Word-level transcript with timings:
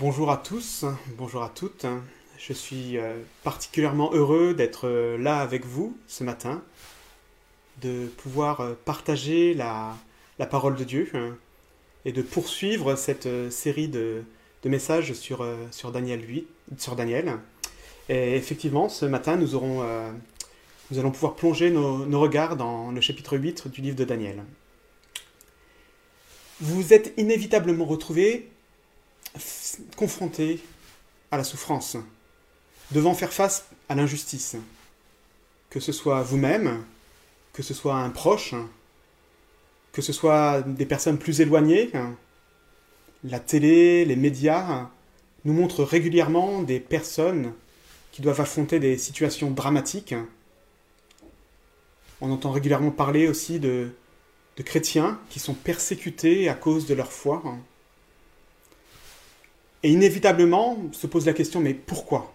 Bonjour 0.00 0.30
à 0.30 0.38
tous, 0.38 0.86
bonjour 1.18 1.42
à 1.42 1.50
toutes. 1.50 1.84
Je 2.38 2.54
suis 2.54 2.96
euh, 2.96 3.18
particulièrement 3.44 4.10
heureux 4.14 4.54
d'être 4.54 4.88
euh, 4.88 5.18
là 5.18 5.40
avec 5.40 5.66
vous 5.66 5.94
ce 6.06 6.24
matin, 6.24 6.62
de 7.82 8.06
pouvoir 8.06 8.62
euh, 8.62 8.72
partager 8.86 9.52
la, 9.52 9.94
parole 10.50 10.76
de 10.76 10.84
Dieu 10.84 11.12
et 12.06 12.12
de 12.12 12.22
poursuivre 12.22 12.96
cette 12.96 13.28
série 13.50 13.88
de, 13.88 14.22
messages 14.64 15.12
sur, 15.12 15.44
Daniel 15.92 16.26
8, 16.26 16.48
sur 16.78 16.96
Daniel. 16.96 17.34
Et 18.08 18.36
effectivement, 18.36 18.88
ce 18.88 19.04
matin, 19.04 19.36
nous, 19.36 19.54
allons 19.54 21.10
pouvoir 21.10 21.34
plonger 21.34 21.68
nos, 21.68 22.06
nos 22.06 22.20
regards 22.20 22.56
dans 22.56 22.90
le 22.90 23.02
chapitre 23.02 23.36
8 23.36 23.68
du 23.68 23.82
livre 23.82 23.96
de 23.96 24.04
Daniel. 24.04 24.44
Vous 26.58 26.94
êtes 26.94 27.12
inévitablement 27.18 27.84
retrouvés 27.84 28.48
confronté 29.96 30.60
à 31.30 31.36
la 31.36 31.44
souffrance, 31.44 31.96
devant 32.90 33.14
faire 33.14 33.32
face 33.32 33.66
à 33.88 33.94
l'injustice, 33.94 34.56
que 35.68 35.80
ce 35.80 35.92
soit 35.92 36.22
vous-même, 36.22 36.84
que 37.52 37.62
ce 37.62 37.74
soit 37.74 37.96
un 37.96 38.10
proche, 38.10 38.54
que 39.92 40.02
ce 40.02 40.12
soit 40.12 40.62
des 40.62 40.86
personnes 40.86 41.18
plus 41.18 41.40
éloignées, 41.40 41.90
la 43.24 43.38
télé, 43.38 44.04
les 44.04 44.16
médias 44.16 44.88
nous 45.44 45.52
montrent 45.52 45.84
régulièrement 45.84 46.62
des 46.62 46.80
personnes 46.80 47.52
qui 48.12 48.22
doivent 48.22 48.40
affronter 48.40 48.80
des 48.80 48.98
situations 48.98 49.50
dramatiques. 49.50 50.14
On 52.20 52.30
entend 52.30 52.50
régulièrement 52.50 52.90
parler 52.90 53.28
aussi 53.28 53.58
de, 53.58 53.90
de 54.56 54.62
chrétiens 54.62 55.18
qui 55.30 55.38
sont 55.38 55.54
persécutés 55.54 56.48
à 56.48 56.54
cause 56.54 56.86
de 56.86 56.94
leur 56.94 57.12
foi. 57.12 57.42
Et 59.82 59.90
inévitablement 59.90 60.78
se 60.92 61.06
pose 61.06 61.26
la 61.26 61.32
question, 61.32 61.60
mais 61.60 61.74
pourquoi? 61.74 62.34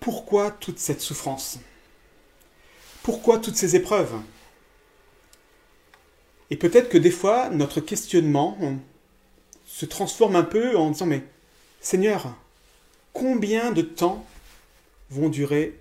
Pourquoi 0.00 0.50
toute 0.50 0.78
cette 0.78 1.00
souffrance? 1.00 1.58
Pourquoi 3.02 3.38
toutes 3.38 3.56
ces 3.56 3.76
épreuves? 3.76 4.14
Et 6.50 6.56
peut-être 6.56 6.88
que 6.88 6.98
des 6.98 7.10
fois, 7.10 7.48
notre 7.50 7.80
questionnement 7.80 8.58
se 9.66 9.86
transforme 9.86 10.36
un 10.36 10.42
peu 10.42 10.76
en 10.76 10.90
disant, 10.90 11.06
mais 11.06 11.24
Seigneur, 11.80 12.34
combien 13.12 13.72
de 13.72 13.82
temps 13.82 14.24
vont 15.10 15.28
durer 15.28 15.78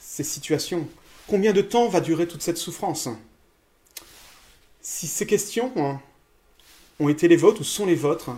ces 0.00 0.24
situations? 0.24 0.88
Combien 1.26 1.52
de 1.52 1.62
temps 1.62 1.88
va 1.88 2.00
durer 2.00 2.26
toute 2.26 2.42
cette 2.42 2.56
souffrance? 2.56 3.08
Si 4.80 5.06
ces 5.06 5.26
questions 5.26 6.00
ont 6.98 7.08
été 7.08 7.28
les 7.28 7.36
vôtres 7.36 7.60
ou 7.60 7.64
sont 7.64 7.86
les 7.86 7.94
vôtres, 7.94 8.30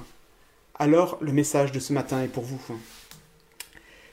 alors 0.80 1.18
le 1.20 1.32
message 1.32 1.72
de 1.72 1.78
ce 1.78 1.92
matin 1.92 2.22
est 2.24 2.28
pour 2.28 2.42
vous. 2.42 2.60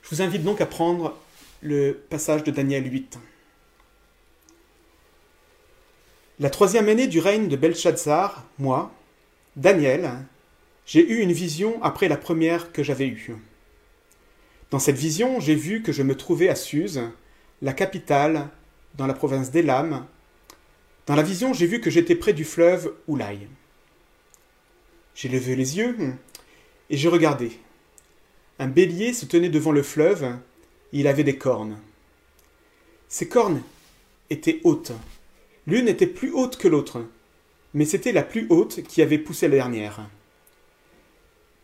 Je 0.03 0.09
vous 0.09 0.21
invite 0.21 0.43
donc 0.43 0.59
à 0.59 0.65
prendre 0.65 1.17
le 1.61 1.93
passage 2.09 2.43
de 2.43 2.51
Daniel 2.51 2.91
8. 2.91 3.17
La 6.39 6.49
troisième 6.49 6.89
année 6.89 7.07
du 7.07 7.19
règne 7.19 7.47
de 7.47 7.55
Belshazzar, 7.55 8.45
moi, 8.59 8.91
Daniel, 9.55 10.11
j'ai 10.85 11.09
eu 11.09 11.19
une 11.21 11.31
vision 11.31 11.81
après 11.81 12.09
la 12.09 12.17
première 12.17 12.73
que 12.73 12.83
j'avais 12.83 13.07
eue. 13.07 13.33
Dans 14.69 14.79
cette 14.79 14.97
vision, 14.97 15.39
j'ai 15.39 15.55
vu 15.55 15.81
que 15.81 15.93
je 15.93 16.03
me 16.03 16.15
trouvais 16.15 16.49
à 16.49 16.55
Suse, 16.55 17.02
la 17.61 17.71
capitale, 17.71 18.49
dans 18.95 19.07
la 19.07 19.13
province 19.13 19.52
d'Elam. 19.52 20.05
Dans 21.05 21.15
la 21.15 21.23
vision, 21.23 21.53
j'ai 21.53 21.65
vu 21.65 21.79
que 21.79 21.89
j'étais 21.89 22.15
près 22.15 22.33
du 22.33 22.43
fleuve 22.43 22.93
Oulaï. 23.07 23.47
J'ai 25.15 25.29
levé 25.29 25.55
les 25.55 25.77
yeux 25.77 25.95
et 26.89 26.97
j'ai 26.97 27.09
regardé. 27.09 27.52
Un 28.59 28.67
bélier 28.67 29.13
se 29.13 29.25
tenait 29.25 29.49
devant 29.49 29.71
le 29.71 29.83
fleuve, 29.83 30.35
il 30.91 31.07
avait 31.07 31.23
des 31.23 31.38
cornes. 31.38 31.77
Ces 33.07 33.27
cornes 33.27 33.61
étaient 34.30 34.61
hautes. 34.64 34.92
L'une 35.65 35.87
était 35.87 36.08
plus 36.08 36.31
haute 36.31 36.58
que 36.58 36.67
l'autre, 36.67 37.05
mais 37.73 37.86
c'était 37.86 38.11
la 38.11 38.23
plus 38.23 38.48
haute 38.49 38.83
qui 38.83 39.02
avait 39.02 39.17
poussé 39.17 39.48
la 39.48 39.55
dernière. 39.55 40.09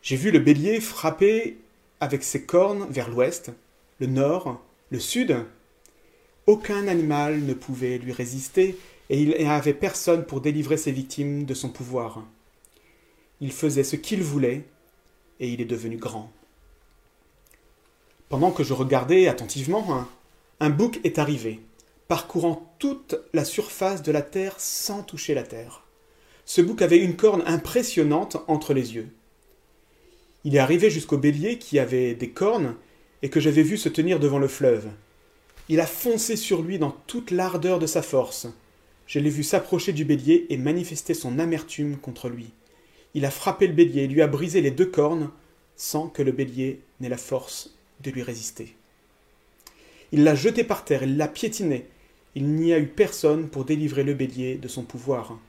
J'ai 0.01 0.17
vu 0.17 0.31
le 0.31 0.39
bélier 0.39 0.81
frapper 0.81 1.57
avec 1.99 2.23
ses 2.23 2.43
cornes 2.43 2.85
vers 2.89 3.09
l'ouest, 3.09 3.51
le 3.99 4.07
nord, 4.07 4.61
le 4.89 4.99
sud. 4.99 5.37
Aucun 6.45 6.87
animal 6.87 7.39
ne 7.39 7.53
pouvait 7.53 7.97
lui 7.97 8.11
résister, 8.11 8.77
et 9.09 9.21
il 9.21 9.29
n'y 9.29 9.45
avait 9.45 9.73
personne 9.73 10.25
pour 10.25 10.41
délivrer 10.41 10.75
ses 10.75 10.91
victimes 10.91 11.45
de 11.45 11.53
son 11.53 11.69
pouvoir. 11.69 12.23
Il 13.39 13.51
faisait 13.51 13.85
ce 13.85 13.95
qu'il 13.95 14.21
voulait, 14.21 14.63
et 15.43 15.49
il 15.49 15.59
est 15.59 15.65
devenu 15.65 15.97
grand. 15.97 16.31
Pendant 18.29 18.51
que 18.51 18.63
je 18.63 18.73
regardais 18.73 19.27
attentivement, 19.27 20.07
un, 20.61 20.69
bouc 20.69 21.01
est 21.03 21.19
arrivé, 21.19 21.59
parcourant 22.07 22.73
toute 22.79 23.15
la 23.33 23.43
surface 23.43 24.01
de 24.01 24.11
la 24.13 24.21
terre 24.21 24.55
sans 24.57 25.03
toucher 25.03 25.33
la 25.33 25.43
terre. 25.43 25.83
Ce 26.45 26.61
bouc 26.61 26.81
avait 26.81 26.97
une 26.97 27.17
corne 27.17 27.43
impressionnante 27.45 28.37
entre 28.47 28.73
les 28.73 28.95
yeux. 28.95 29.09
Il 30.45 30.55
est 30.55 30.59
arrivé 30.59 30.89
jusqu'au 30.89 31.17
bélier 31.17 31.57
qui 31.57 31.77
avait 31.77 32.15
des 32.15 32.29
cornes 32.29 32.75
et 33.21 33.29
que 33.29 33.41
j'avais 33.41 33.63
vu 33.63 33.75
se 33.75 33.89
tenir 33.89 34.21
devant 34.21 34.39
le 34.39 34.47
fleuve. 34.47 34.87
Il 35.67 35.81
a 35.81 35.85
foncé 35.85 36.37
sur 36.37 36.61
lui 36.61 36.79
dans 36.79 36.95
toute 37.05 37.31
l'ardeur 37.31 37.79
de 37.79 37.87
sa 37.87 38.01
force. 38.01 38.47
Je 39.07 39.19
l'ai 39.19 39.29
vu 39.29 39.43
s'approcher 39.43 39.91
du 39.91 40.05
bélier 40.05 40.45
et 40.49 40.57
manifester 40.57 41.13
son 41.13 41.37
amertume 41.37 41.97
contre 41.97 42.29
lui 42.29 42.53
il 43.13 43.25
a 43.25 43.31
frappé 43.31 43.67
le 43.67 43.73
bélier 43.73 44.03
et 44.03 44.07
lui 44.07 44.21
a 44.21 44.27
brisé 44.27 44.61
les 44.61 44.71
deux 44.71 44.85
cornes 44.85 45.29
sans 45.75 46.07
que 46.07 46.21
le 46.21 46.31
bélier 46.31 46.81
n'ait 46.99 47.09
la 47.09 47.17
force 47.17 47.75
de 48.01 48.11
lui 48.11 48.23
résister. 48.23 48.75
Il 50.11 50.23
l'a 50.23 50.35
jeté 50.35 50.63
par 50.63 50.85
terre, 50.85 51.03
il 51.03 51.17
l'a 51.17 51.27
piétiné. 51.27 51.87
Il 52.35 52.49
n'y 52.49 52.73
a 52.73 52.79
eu 52.79 52.87
personne 52.87 53.49
pour 53.49 53.65
délivrer 53.65 54.03
le 54.03 54.13
bélier 54.13 54.55
de 54.55 54.67
son 54.67 54.83
pouvoir. 54.83 55.39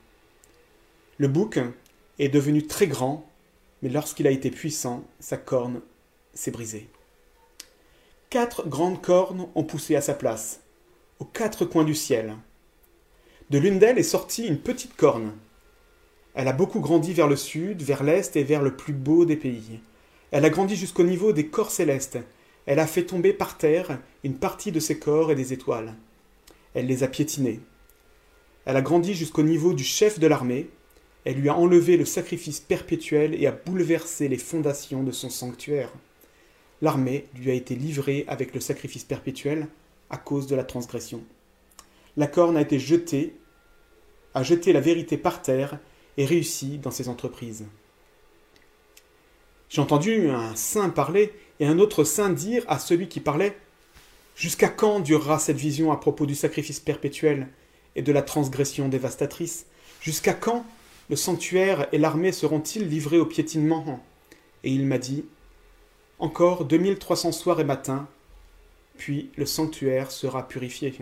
Le 1.17 1.27
bouc 1.27 1.59
est 2.19 2.29
devenu 2.29 2.65
très 2.65 2.87
grand, 2.87 3.29
mais 3.81 3.89
lorsqu'il 3.89 4.27
a 4.27 4.31
été 4.31 4.51
puissant, 4.51 5.03
sa 5.19 5.37
corne 5.37 5.81
s'est 6.33 6.51
brisée. 6.51 6.89
Quatre 8.29 8.67
grandes 8.67 9.01
cornes 9.01 9.47
ont 9.55 9.63
poussé 9.63 9.95
à 9.95 10.01
sa 10.01 10.13
place, 10.13 10.61
aux 11.19 11.25
quatre 11.25 11.65
coins 11.65 11.83
du 11.83 11.95
ciel. 11.95 12.35
De 13.49 13.59
l'une 13.59 13.79
d'elles 13.79 13.99
est 13.99 14.03
sortie 14.03 14.47
une 14.47 14.59
petite 14.59 14.95
corne, 14.95 15.33
elle 16.35 16.49
a 16.49 16.53
beaucoup 16.53 16.81
grandi 16.81 17.13
vers 17.13 17.29
le 17.29 17.37
sud, 17.37 17.81
vers 17.81 18.03
l'est 18.03 18.35
et 18.35 18.43
vers 18.43 18.61
le 18.61 18.75
plus 18.75 18.93
beau 18.93 19.23
des 19.23 19.37
pays. 19.37 19.79
Elle 20.31 20.43
a 20.43 20.49
grandi 20.49 20.75
jusqu'au 20.75 21.03
niveau 21.03 21.31
des 21.31 21.47
corps 21.47 21.71
célestes. 21.71 22.19
Elle 22.65 22.79
a 22.79 22.87
fait 22.87 23.05
tomber 23.05 23.31
par 23.31 23.57
terre 23.57 23.99
une 24.25 24.35
partie 24.35 24.73
de 24.73 24.81
ses 24.81 24.99
corps 24.99 25.31
et 25.31 25.35
des 25.35 25.53
étoiles. 25.53 25.95
Elle 26.73 26.87
les 26.87 27.03
a 27.03 27.07
piétinés. 27.07 27.61
Elle 28.65 28.75
a 28.75 28.81
grandi 28.81 29.13
jusqu'au 29.13 29.43
niveau 29.43 29.73
du 29.73 29.85
chef 29.85 30.19
de 30.19 30.27
l'armée. 30.27 30.67
Elle 31.23 31.35
lui 31.35 31.47
a 31.47 31.55
enlevé 31.55 31.95
le 31.95 32.03
sacrifice 32.03 32.59
perpétuel 32.59 33.41
et 33.41 33.47
a 33.47 33.51
bouleversé 33.53 34.27
les 34.27 34.37
fondations 34.37 35.03
de 35.03 35.11
son 35.11 35.29
sanctuaire. 35.29 35.91
L'armée 36.81 37.27
lui 37.35 37.49
a 37.49 37.53
été 37.53 37.75
livrée 37.75 38.25
avec 38.27 38.53
le 38.53 38.59
sacrifice 38.59 39.05
perpétuel 39.05 39.67
à 40.09 40.17
cause 40.17 40.47
de 40.47 40.55
la 40.55 40.65
transgression. 40.65 41.23
La 42.17 42.27
corne 42.27 42.57
a 42.57 42.61
été 42.61 42.77
jetée, 42.77 43.35
a 44.33 44.43
jeté 44.43 44.73
la 44.73 44.81
vérité 44.81 45.17
par 45.17 45.41
terre 45.41 45.79
et 46.17 46.25
réussit 46.25 46.79
dans 46.81 46.91
ses 46.91 47.09
entreprises. 47.09 47.65
J'ai 49.69 49.81
entendu 49.81 50.29
un 50.29 50.55
saint 50.55 50.89
parler 50.89 51.33
et 51.59 51.65
un 51.65 51.79
autre 51.79 52.03
saint 52.03 52.29
dire 52.29 52.63
à 52.67 52.79
celui 52.79 53.07
qui 53.07 53.19
parlait 53.19 53.57
Jusqu'à 54.35 54.67
quand 54.67 54.99
durera 54.99 55.39
cette 55.39 55.55
vision 55.55 55.93
à 55.93 55.97
propos 55.97 56.25
du 56.25 56.35
sacrifice 56.35 56.81
perpétuel 56.81 57.47
et 57.95 58.01
de 58.01 58.11
la 58.11 58.21
transgression 58.21 58.89
dévastatrice? 58.89 59.65
Jusqu'à 60.01 60.33
quand 60.33 60.65
le 61.09 61.15
sanctuaire 61.15 61.87
et 61.93 61.97
l'armée 61.97 62.33
seront-ils 62.33 62.87
livrés 62.87 63.17
au 63.17 63.25
piétinement? 63.25 64.03
Et 64.65 64.71
il 64.71 64.85
m'a 64.85 64.97
dit 64.97 65.23
Encore 66.19 66.65
2300 66.65 67.31
soirs 67.31 67.61
et 67.61 67.63
matins, 67.63 68.07
puis 68.97 69.29
le 69.37 69.45
sanctuaire 69.45 70.11
sera 70.11 70.47
purifié. 70.47 70.93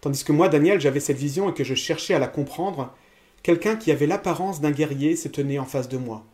Tandis 0.00 0.24
que 0.24 0.32
moi, 0.32 0.48
Daniel, 0.48 0.80
j'avais 0.80 1.00
cette 1.00 1.18
vision 1.18 1.50
et 1.50 1.54
que 1.54 1.64
je 1.64 1.74
cherchais 1.74 2.14
à 2.14 2.18
la 2.18 2.28
comprendre, 2.28 2.94
Quelqu'un 3.44 3.76
qui 3.76 3.90
avait 3.92 4.06
l'apparence 4.06 4.62
d'un 4.62 4.70
guerrier 4.70 5.16
se 5.16 5.28
tenait 5.28 5.58
en 5.58 5.66
face 5.66 5.90
de 5.90 5.98
moi. 5.98 6.24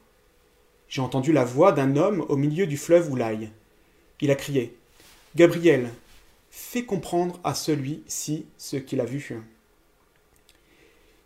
J'ai 0.89 1.03
entendu 1.03 1.33
la 1.33 1.45
voix 1.45 1.73
d'un 1.73 1.97
homme 1.97 2.25
au 2.29 2.37
milieu 2.37 2.69
du 2.69 2.77
fleuve 2.77 3.11
Oulaï. 3.11 3.51
Il 4.21 4.31
a 4.31 4.37
crié 4.37 4.79
Gabriel, 5.35 5.91
fais 6.53 6.85
comprendre 6.85 7.41
à 7.43 7.55
celui-ci 7.55 8.47
ce 8.59 8.77
qu'il 8.77 9.01
a 9.01 9.05
vu. 9.05 9.37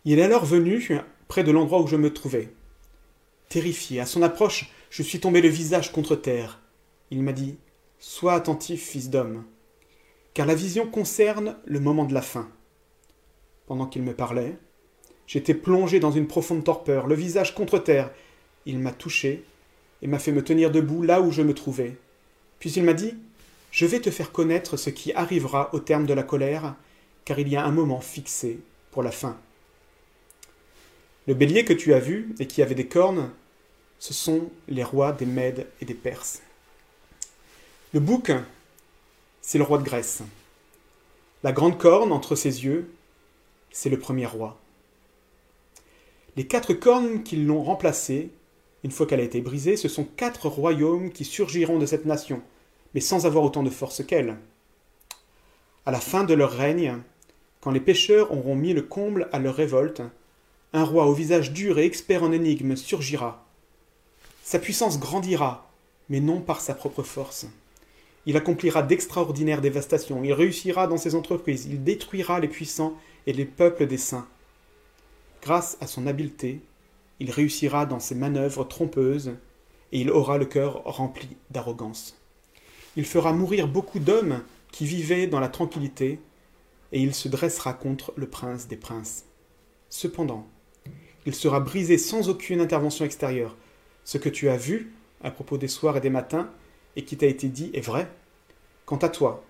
Il 0.05 0.17
est 0.17 0.23
alors 0.23 0.43
venu 0.43 0.89
près 1.27 1.43
de 1.43 1.51
l'endroit 1.51 1.81
où 1.83 1.87
je 1.87 1.97
me 1.97 2.11
trouvais. 2.11 2.51
Terrifié, 3.49 3.99
à 3.99 4.07
son 4.07 4.23
approche, 4.23 4.71
je 4.89 5.03
suis 5.03 5.19
tombé 5.19 5.39
le 5.39 5.49
visage 5.49 5.91
contre 5.91 6.15
terre. 6.15 6.61
Il 7.11 7.21
m'a 7.21 7.31
dit 7.31 7.57
Sois 7.99 8.33
attentif, 8.33 8.83
fils 8.83 9.11
d'homme, 9.11 9.43
car 10.33 10.47
la 10.47 10.55
vision 10.55 10.87
concerne 10.87 11.57
le 11.63 11.79
moment 11.79 12.05
de 12.05 12.13
la 12.15 12.23
fin. 12.23 12.49
Pendant 13.67 13.85
qu'il 13.85 14.01
me 14.01 14.15
parlait, 14.15 14.57
J'étais 15.27 15.53
plongé 15.53 15.99
dans 15.99 16.11
une 16.11 16.27
profonde 16.27 16.63
torpeur, 16.63 17.07
le 17.07 17.15
visage 17.15 17.55
contre 17.55 17.79
terre. 17.79 18.11
Il 18.65 18.79
m'a 18.79 18.91
touché 18.91 19.43
et 20.01 20.07
m'a 20.07 20.19
fait 20.19 20.31
me 20.31 20.43
tenir 20.43 20.71
debout 20.71 21.01
là 21.01 21.21
où 21.21 21.31
je 21.31 21.41
me 21.41 21.53
trouvais. 21.53 21.95
Puis 22.59 22.71
il 22.71 22.83
m'a 22.83 22.93
dit 22.93 23.15
Je 23.71 23.85
vais 23.85 23.99
te 23.99 24.11
faire 24.11 24.31
connaître 24.31 24.77
ce 24.77 24.89
qui 24.89 25.13
arrivera 25.13 25.69
au 25.73 25.79
terme 25.79 26.05
de 26.05 26.13
la 26.13 26.23
colère, 26.23 26.75
car 27.25 27.39
il 27.39 27.49
y 27.49 27.55
a 27.55 27.65
un 27.65 27.71
moment 27.71 28.01
fixé 28.01 28.59
pour 28.91 29.03
la 29.03 29.11
fin. 29.11 29.37
Le 31.27 31.33
bélier 31.33 31.65
que 31.65 31.73
tu 31.73 31.93
as 31.93 31.99
vu 31.99 32.35
et 32.39 32.45
qui 32.45 32.61
avait 32.61 32.75
des 32.75 32.87
cornes, 32.87 33.31
ce 33.97 34.13
sont 34.13 34.49
les 34.67 34.83
rois 34.83 35.11
des 35.11 35.25
Mèdes 35.25 35.67
et 35.81 35.85
des 35.85 35.95
Perses. 35.95 36.41
Le 37.93 37.99
bouc, 37.99 38.31
c'est 39.41 39.57
le 39.57 39.63
roi 39.63 39.79
de 39.79 39.83
Grèce. 39.83 40.21
La 41.43 41.51
grande 41.51 41.77
corne 41.77 42.11
entre 42.11 42.35
ses 42.35 42.63
yeux, 42.63 42.91
c'est 43.71 43.89
le 43.89 43.97
premier 43.97 44.25
roi. 44.25 44.59
Les 46.37 46.45
quatre 46.45 46.73
cornes 46.73 47.23
qui 47.23 47.37
l'ont 47.37 47.63
remplacé, 47.63 48.29
une 48.83 48.91
fois 48.91 49.05
qu'elle 49.05 49.21
a 49.21 49.23
été 49.23 49.39
brisée, 49.39 49.77
ce 49.77 49.87
sont 49.87 50.03
quatre 50.03 50.49
royaumes 50.49 51.11
qui 51.11 51.23
surgiront 51.23 51.79
de 51.79 51.85
cette 51.85 52.05
nation, 52.05 52.41
mais 52.93 52.99
sans 52.99 53.25
avoir 53.25 53.45
autant 53.45 53.63
de 53.63 53.69
force 53.69 54.03
qu'elle. 54.03 54.35
À 55.85 55.91
la 55.91 56.01
fin 56.01 56.25
de 56.25 56.33
leur 56.33 56.51
règne, 56.51 56.97
quand 57.61 57.71
les 57.71 57.79
pécheurs 57.79 58.33
auront 58.33 58.55
mis 58.55 58.73
le 58.73 58.81
comble 58.81 59.29
à 59.31 59.39
leur 59.39 59.55
révolte, 59.55 60.01
un 60.73 60.83
roi 60.83 61.05
au 61.05 61.13
visage 61.13 61.53
dur 61.53 61.79
et 61.79 61.85
expert 61.85 62.21
en 62.21 62.33
énigmes 62.33 62.75
surgira. 62.75 63.45
Sa 64.43 64.59
puissance 64.59 64.99
grandira, 64.99 65.71
mais 66.09 66.19
non 66.19 66.41
par 66.41 66.59
sa 66.59 66.75
propre 66.75 67.01
force. 67.01 67.47
Il 68.25 68.35
accomplira 68.35 68.83
d'extraordinaires 68.83 69.61
dévastations, 69.61 70.23
il 70.23 70.33
réussira 70.33 70.87
dans 70.87 70.97
ses 70.97 71.15
entreprises, 71.15 71.65
il 71.65 71.83
détruira 71.83 72.41
les 72.41 72.49
puissants 72.49 72.93
et 73.25 73.31
les 73.31 73.45
peuples 73.45 73.87
des 73.87 73.97
saints. 73.97 74.27
Grâce 75.45 75.77
à 75.79 75.85
son 75.85 76.07
habileté, 76.07 76.59
il 77.19 77.29
réussira 77.29 77.85
dans 77.85 77.99
ses 77.99 78.15
manœuvres 78.15 78.63
trompeuses, 78.63 79.35
et 79.91 80.01
il 80.01 80.09
aura 80.09 80.39
le 80.39 80.45
cœur 80.45 80.81
rempli 80.85 81.37
d'arrogance. 81.51 82.19
Il 82.95 83.05
fera 83.05 83.31
mourir 83.31 83.67
beaucoup 83.67 83.99
d'hommes 83.99 84.41
qui 84.71 84.87
vivaient 84.87 85.27
dans 85.27 85.39
la 85.39 85.47
tranquillité, 85.47 86.19
et 86.91 86.99
il 86.99 87.13
se 87.13 87.27
dressera 87.27 87.73
contre 87.75 88.11
le 88.15 88.27
prince 88.27 88.67
des 88.67 88.75
princes. 88.75 89.25
Cependant, 89.87 90.47
il 91.27 91.35
sera 91.35 91.59
brisé 91.59 91.99
sans 91.99 92.27
aucune 92.27 92.59
intervention 92.59 93.05
extérieure. 93.05 93.55
Ce 94.03 94.17
que 94.17 94.29
tu 94.29 94.49
as 94.49 94.57
vu 94.57 94.93
à 95.21 95.29
propos 95.29 95.59
des 95.59 95.67
soirs 95.67 95.97
et 95.97 96.01
des 96.01 96.09
matins, 96.09 96.49
et 96.95 97.05
qui 97.05 97.17
t'a 97.17 97.27
été 97.27 97.49
dit 97.49 97.69
est 97.75 97.81
vrai. 97.81 98.09
Quant 98.87 98.97
à 98.97 99.09
toi, 99.09 99.43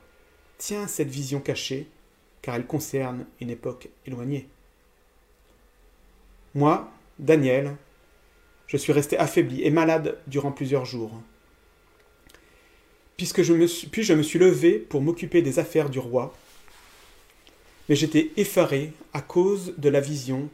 tiens 0.57 0.87
cette 0.87 1.09
vision 1.09 1.39
cachée, 1.39 1.87
car 2.41 2.55
elle 2.55 2.67
concerne 2.67 3.27
une 3.39 3.49
époque 3.49 3.87
éloignée. 4.05 4.49
Moi, 6.55 6.89
Daniel, 7.19 7.75
je 8.67 8.77
suis 8.77 8.93
resté 8.93 9.17
affaibli 9.17 9.61
et 9.63 9.69
malade 9.69 10.17
durant 10.25 10.53
plusieurs 10.53 10.85
jours. 10.85 11.11
Puis 13.17 13.27
je 13.35 14.13
me 14.13 14.23
suis 14.23 14.39
levé 14.39 14.79
pour 14.79 15.01
m'occuper 15.01 15.41
des 15.41 15.59
affaires 15.59 15.89
du 15.89 15.99
roi, 15.99 16.33
mais 17.87 17.95
j'étais 17.95 18.31
effaré 18.37 18.93
à 19.13 19.21
cause 19.21 19.73
de 19.77 19.89
la 19.89 19.99
vision 19.99 20.49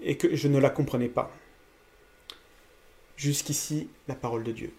et 0.00 0.16
que 0.16 0.34
je 0.34 0.46
ne 0.48 0.58
la 0.58 0.70
comprenais 0.70 1.08
pas. 1.08 1.32
Jusqu'ici, 3.16 3.88
la 4.08 4.14
parole 4.14 4.44
de 4.44 4.52
Dieu. 4.52 4.72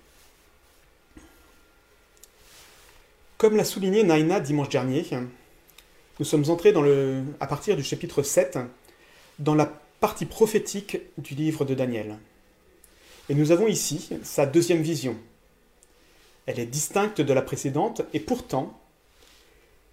Comme 3.38 3.58
l'a 3.58 3.66
souligné 3.66 4.04
Naina 4.04 4.40
dimanche 4.40 4.70
dernier, 4.70 5.06
nous 6.20 6.26
sommes 6.26 6.50
entrés 6.50 6.72
dans 6.72 6.82
le, 6.82 7.24
à 7.42 7.48
partir 7.48 7.76
du 7.76 7.84
chapitre 7.84 8.24
7 8.24 8.60
dans 9.40 9.56
la 9.56 9.83
partie 10.04 10.26
prophétique 10.26 10.98
du 11.18 11.34
livre 11.34 11.64
de 11.64 11.74
Daniel. 11.74 12.18
Et 13.30 13.36
nous 13.36 13.54
avons 13.54 13.68
ici 13.68 14.10
sa 14.22 14.46
deuxième 14.46 14.82
vision. 14.82 15.16
Elle 16.46 16.60
est 16.60 16.66
distincte 16.66 17.22
de 17.22 17.32
la 17.32 17.42
précédente 17.42 18.02
et 18.14 18.20
pourtant, 18.20 18.78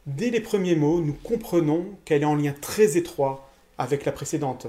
dès 0.07 0.31
les 0.31 0.41
premiers 0.41 0.75
mots, 0.75 1.01
nous 1.01 1.13
comprenons 1.13 1.87
qu'elle 2.05 2.23
est 2.23 2.25
en 2.25 2.35
lien 2.35 2.53
très 2.61 2.97
étroit 2.97 3.49
avec 3.79 4.05
la 4.05 4.11
précédente. 4.11 4.67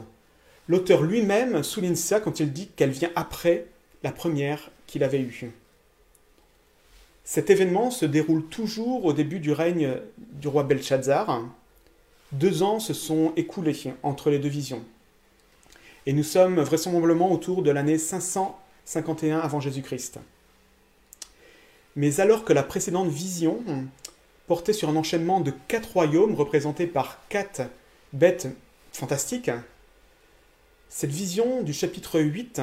L'auteur 0.68 1.02
lui-même 1.02 1.64
souligne 1.64 1.96
ça 1.96 2.20
quand 2.20 2.40
il 2.40 2.54
dit 2.54 2.68
qu'elle 2.68 2.92
vient 2.92 3.10
après 3.16 3.66
la 4.04 4.12
première 4.12 4.70
qu'il 4.86 5.04
avait 5.04 5.22
eue. 5.22 5.50
Cet 7.24 7.50
événement 7.50 7.90
se 7.90 8.06
déroule 8.06 8.46
toujours 8.46 9.06
au 9.06 9.14
début 9.14 9.40
du 9.40 9.54
règne 9.54 9.96
du 10.20 10.48
roi 10.48 10.62
Belshazzar. 10.62 11.50
Deux 12.32 12.62
ans 12.62 12.80
se 12.80 12.94
sont 12.94 13.34
écoulés 13.36 13.76
entre 14.04 14.30
les 14.30 14.38
deux 14.38 14.48
visions. 14.48 14.86
Et 16.06 16.14
nous 16.14 16.24
sommes 16.24 16.60
vraisemblablement 16.60 17.32
autour 17.32 17.62
de 17.62 17.70
l'année 17.72 17.98
551 17.98 19.40
avant 19.40 19.60
Jésus-Christ. 19.60 20.20
Mais 21.96 22.20
alors 22.20 22.44
que 22.44 22.54
la 22.54 22.64
précédente 22.64 23.10
vision 23.10 23.64
portait 24.48 24.74
sur 24.74 24.90
un 24.90 24.96
enchaînement 24.96 25.42
de 25.42 25.54
quatre 25.68 25.94
royaumes 25.94 26.36
représentés 26.36 26.88
par 26.88 27.20
quatre 27.30 27.62
bêtes 28.14 28.48
fantastiques, 28.92 29.52
cette 30.90 31.12
vision 31.12 31.62
du 31.62 31.72
chapitre 31.72 32.20
8 32.20 32.62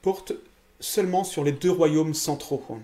porte 0.00 0.32
seulement 0.80 1.24
sur 1.24 1.44
les 1.44 1.52
deux 1.52 1.70
royaumes 1.70 2.14
centraux. 2.14 2.78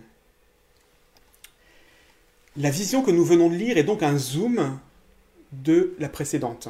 La 2.56 2.70
vision 2.70 3.02
que 3.02 3.10
nous 3.10 3.24
venons 3.24 3.48
de 3.48 3.54
lire 3.54 3.78
est 3.78 3.84
donc 3.84 4.02
un 4.02 4.18
zoom 4.18 4.78
de 5.52 5.94
la 5.98 6.08
précédente. 6.08 6.68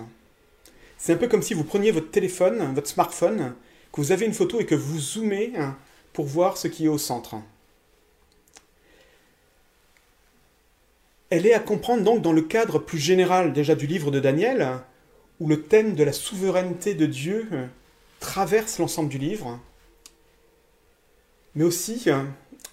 C'est 0.98 1.12
un 1.12 1.16
peu 1.16 1.28
comme 1.28 1.42
si 1.42 1.54
vous 1.54 1.64
preniez 1.64 1.90
votre 1.90 2.10
téléphone, 2.10 2.74
votre 2.74 2.88
smartphone, 2.88 3.54
que 3.92 4.00
vous 4.00 4.12
avez 4.12 4.26
une 4.26 4.34
photo 4.34 4.60
et 4.60 4.66
que 4.66 4.74
vous 4.74 4.98
zoomez 4.98 5.52
hein, 5.56 5.76
pour 6.12 6.26
voir 6.26 6.56
ce 6.56 6.68
qui 6.68 6.86
est 6.86 6.88
au 6.88 6.98
centre. 6.98 7.36
Elle 11.30 11.46
est 11.46 11.54
à 11.54 11.60
comprendre 11.60 12.04
donc 12.04 12.22
dans 12.22 12.32
le 12.32 12.42
cadre 12.42 12.78
plus 12.78 12.98
général 12.98 13.52
déjà 13.52 13.74
du 13.74 13.86
livre 13.86 14.10
de 14.10 14.20
Daniel, 14.20 14.68
où 15.40 15.48
le 15.48 15.62
thème 15.62 15.94
de 15.94 16.04
la 16.04 16.12
souveraineté 16.12 16.94
de 16.94 17.06
Dieu 17.06 17.48
euh, 17.52 17.66
traverse 18.20 18.78
l'ensemble 18.78 19.08
du 19.08 19.18
livre, 19.18 19.60
mais 21.54 21.64
aussi 21.64 22.04
euh, 22.06 22.22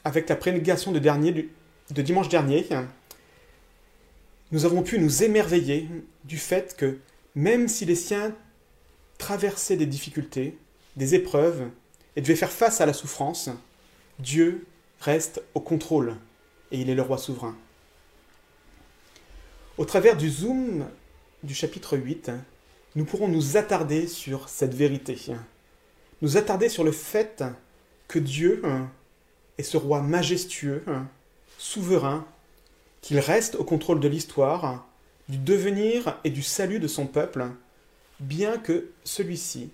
avec 0.04 0.30
la 0.30 0.36
prénégation 0.36 0.92
de, 0.92 1.00
de 1.00 2.02
dimanche 2.02 2.30
dernier, 2.30 2.68
nous 4.52 4.66
avons 4.66 4.84
pu 4.84 5.00
nous 5.00 5.24
émerveiller 5.24 5.88
du 6.24 6.38
fait 6.38 6.76
que 6.76 6.98
même 7.36 7.68
si 7.68 7.86
les 7.86 7.96
siens 7.96 8.36
traversaient 9.18 9.78
des 9.78 9.86
difficultés, 9.86 10.58
des 10.96 11.16
épreuves, 11.16 11.70
et 12.16 12.22
devaient 12.22 12.36
faire 12.36 12.52
face 12.52 12.82
à 12.82 12.86
la 12.86 12.94
souffrance, 12.94 13.50
Dieu 14.20 14.66
reste 15.00 15.42
au 15.54 15.60
contrôle, 15.60 16.18
et 16.72 16.80
il 16.80 16.90
est 16.90 16.96
le 16.96 17.02
roi 17.02 17.18
souverain. 17.18 17.56
Au 19.78 19.86
travers 19.86 20.18
du 20.18 20.30
zoom 20.30 20.86
du 21.44 21.56
chapitre 21.56 21.98
8, 21.98 22.32
nous 22.96 23.06
pourrons 23.06 23.28
nous 23.28 23.58
attarder 23.58 24.08
sur 24.08 24.50
cette 24.50 24.74
vérité, 24.74 25.18
nous 26.22 26.38
attarder 26.38 26.68
sur 26.68 26.84
le 26.84 26.92
fait 26.92 27.44
que 28.08 28.20
Dieu 28.20 28.62
est 29.58 29.64
ce 29.64 29.78
roi 29.78 30.02
majestueux, 30.02 30.84
souverain, 31.58 32.26
qu'il 33.02 33.20
reste 33.20 33.56
au 33.56 33.64
contrôle 33.64 34.00
de 34.00 34.08
l'histoire, 34.08 34.86
du 35.32 35.38
devenir 35.38 36.20
et 36.26 36.30
du 36.30 36.44
salut 36.44 36.80
de 36.80 36.90
son 36.90 37.08
peuple, 37.08 37.46
bien 38.20 38.58
que 38.58 38.92
celui-ci 39.06 39.70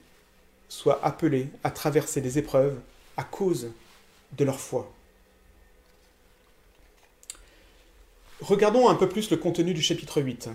soit 0.70 1.04
appelé 1.04 1.50
à 1.64 1.72
traverser 1.72 2.22
des 2.22 2.38
épreuves 2.38 2.80
à 3.18 3.24
cause 3.24 3.72
de 4.34 4.46
leur 4.46 4.60
foi. 4.60 4.94
Regardons 8.40 8.88
un 8.88 8.94
peu 8.94 9.10
plus 9.10 9.32
le 9.32 9.38
contenu 9.38 9.74
du 9.74 9.82
chapitre 9.82 10.22
8. 10.22 10.50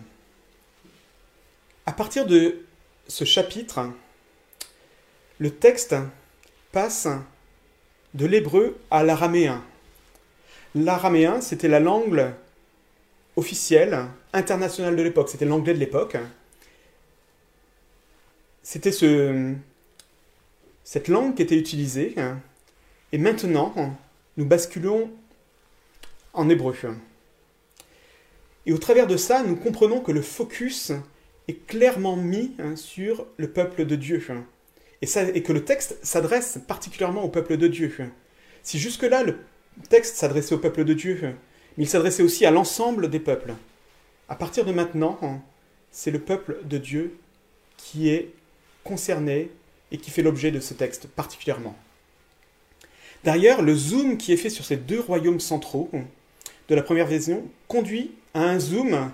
À 1.84 1.92
partir 1.92 2.24
de 2.24 2.64
ce 3.08 3.24
chapitre, 3.24 3.90
le 5.40 5.50
texte 5.50 5.96
passe 6.70 7.08
de 8.14 8.24
l'hébreu 8.24 8.78
à 8.92 9.02
l'araméen. 9.02 9.64
L'araméen, 10.76 11.40
c'était 11.40 11.66
la 11.66 11.80
langue 11.80 12.32
officielle, 13.34 14.06
internationale 14.32 14.96
de 14.96 15.02
l'époque, 15.02 15.28
c'était 15.28 15.44
l'anglais 15.44 15.74
de 15.74 15.78
l'époque. 15.78 16.16
C'était 18.62 18.92
ce, 18.92 19.54
cette 20.84 21.08
langue 21.08 21.34
qui 21.34 21.42
était 21.42 21.56
utilisée. 21.56 22.14
Et 23.12 23.18
maintenant, 23.18 23.74
nous 24.36 24.46
basculons 24.46 25.10
en 26.32 26.48
hébreu. 26.48 26.74
Et 28.64 28.72
au 28.72 28.78
travers 28.78 29.06
de 29.06 29.16
ça, 29.16 29.42
nous 29.42 29.56
comprenons 29.56 30.00
que 30.00 30.12
le 30.12 30.22
focus 30.22 30.92
est 31.48 31.66
clairement 31.66 32.16
mis 32.16 32.54
sur 32.76 33.26
le 33.36 33.48
peuple 33.48 33.84
de 33.84 33.96
Dieu. 33.96 34.22
Et, 35.02 35.08
et 35.34 35.42
que 35.42 35.52
le 35.52 35.64
texte 35.64 35.98
s'adresse 36.02 36.58
particulièrement 36.66 37.24
au 37.24 37.28
peuple 37.28 37.56
de 37.56 37.66
Dieu. 37.66 37.92
Si 38.62 38.78
jusque-là 38.78 39.24
le 39.24 39.36
texte 39.88 40.16
s'adressait 40.16 40.54
au 40.54 40.58
peuple 40.58 40.84
de 40.84 40.94
Dieu, 40.94 41.18
mais 41.76 41.84
il 41.84 41.88
s'adressait 41.88 42.22
aussi 42.22 42.46
à 42.46 42.50
l'ensemble 42.50 43.10
des 43.10 43.18
peuples. 43.18 43.54
À 44.32 44.34
partir 44.34 44.64
de 44.64 44.72
maintenant, 44.72 45.18
c'est 45.90 46.10
le 46.10 46.18
peuple 46.18 46.60
de 46.64 46.78
Dieu 46.78 47.18
qui 47.76 48.08
est 48.08 48.30
concerné 48.82 49.50
et 49.90 49.98
qui 49.98 50.10
fait 50.10 50.22
l'objet 50.22 50.50
de 50.50 50.58
ce 50.58 50.72
texte 50.72 51.06
particulièrement. 51.06 51.76
D'ailleurs, 53.24 53.60
le 53.60 53.74
zoom 53.74 54.16
qui 54.16 54.32
est 54.32 54.38
fait 54.38 54.48
sur 54.48 54.64
ces 54.64 54.78
deux 54.78 55.00
royaumes 55.00 55.38
centraux 55.38 55.90
de 56.70 56.74
la 56.74 56.82
première 56.82 57.08
vision 57.08 57.46
conduit 57.68 58.12
à 58.32 58.44
un 58.44 58.58
zoom 58.58 59.12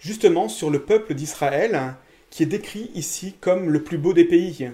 justement 0.00 0.48
sur 0.48 0.70
le 0.70 0.82
peuple 0.82 1.14
d'Israël 1.14 1.94
qui 2.28 2.42
est 2.42 2.46
décrit 2.46 2.90
ici 2.96 3.36
comme 3.40 3.70
le 3.70 3.84
plus 3.84 3.96
beau 3.96 4.12
des 4.12 4.24
pays. 4.24 4.72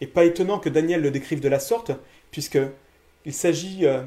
Et 0.00 0.06
pas 0.06 0.24
étonnant 0.24 0.60
que 0.60 0.70
Daniel 0.70 1.02
le 1.02 1.10
décrive 1.10 1.40
de 1.40 1.50
la 1.50 1.60
sorte, 1.60 1.92
puisque 2.30 2.58
il 3.26 3.34
s'agit 3.34 3.84
euh, 3.84 4.00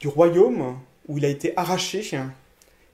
du 0.00 0.08
royaume 0.08 0.78
où 1.08 1.18
il 1.18 1.26
a 1.26 1.28
été 1.28 1.52
arraché, 1.58 2.00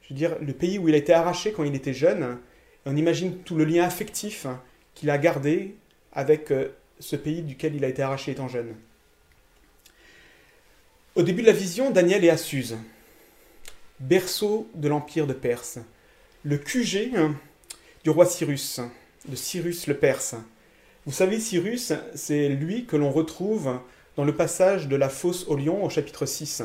je 0.03 0.09
veux 0.11 0.19
dire 0.19 0.37
le 0.41 0.53
pays 0.53 0.79
où 0.79 0.89
il 0.89 0.95
a 0.95 0.99
été 0.99 1.13
arraché 1.13 1.53
quand 1.53 1.65
il 1.65 1.75
était 1.75 1.95
jeune. 1.95 2.39
on 2.87 2.97
imagine 2.97 3.39
tout 3.39 3.57
le 3.57 3.65
lien 3.65 3.85
affectif 3.85 4.47
qu'il 4.95 5.11
a 5.11 5.19
gardé 5.19 5.77
avec 6.13 6.51
euh, 6.51 6.69
ce 6.99 7.17
pays 7.17 7.43
duquel 7.43 7.75
il 7.75 7.85
a 7.85 7.89
été 7.89 8.03
arraché 8.03 8.33
étant 8.33 8.49
jeune. 8.49 8.75
Au 11.15 11.23
début 11.23 11.43
de 11.43 11.47
la 11.47 11.53
vision, 11.53 11.91
Daniel 11.91 12.25
est 12.25 12.31
à 12.31 12.37
berceau 14.01 14.69
de 14.75 14.89
l'empire 14.89 15.27
de 15.27 15.33
Perse, 15.33 15.79
le 16.43 16.59
QG 16.59 17.13
du 18.03 18.11
roi 18.11 18.27
Cyrus, 18.27 18.81
de 19.29 19.37
Cyrus 19.37 19.87
le 19.87 19.97
Perse. 19.97 20.35
Vous 21.07 21.13
savez, 21.13 21.39
Cyrus, 21.39 21.93
c'est 22.15 22.49
lui 22.49 22.87
que 22.87 22.97
l'on 22.97 23.11
retrouve 23.11 23.79
dans 24.17 24.25
le 24.25 24.35
passage 24.35 24.89
de 24.89 24.97
la 24.97 25.09
fosse 25.09 25.47
au 25.49 25.57
lion 25.57 25.85
au 25.85 25.91
chapitre 25.91 26.27
6. 26.27 26.63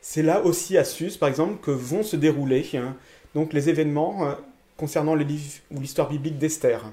C'est 0.00 0.22
là 0.22 0.40
aussi 0.42 0.78
à 0.78 0.84
Suse, 0.84 1.16
par 1.16 1.28
exemple, 1.28 1.60
que 1.60 1.70
vont 1.70 2.02
se 2.02 2.16
dérouler 2.16 2.68
hein, 2.74 2.96
donc 3.34 3.52
les 3.52 3.68
événements 3.68 4.26
euh, 4.26 4.34
concernant 4.76 5.14
l'histoire 5.14 6.08
biblique 6.08 6.38
d'Esther, 6.38 6.84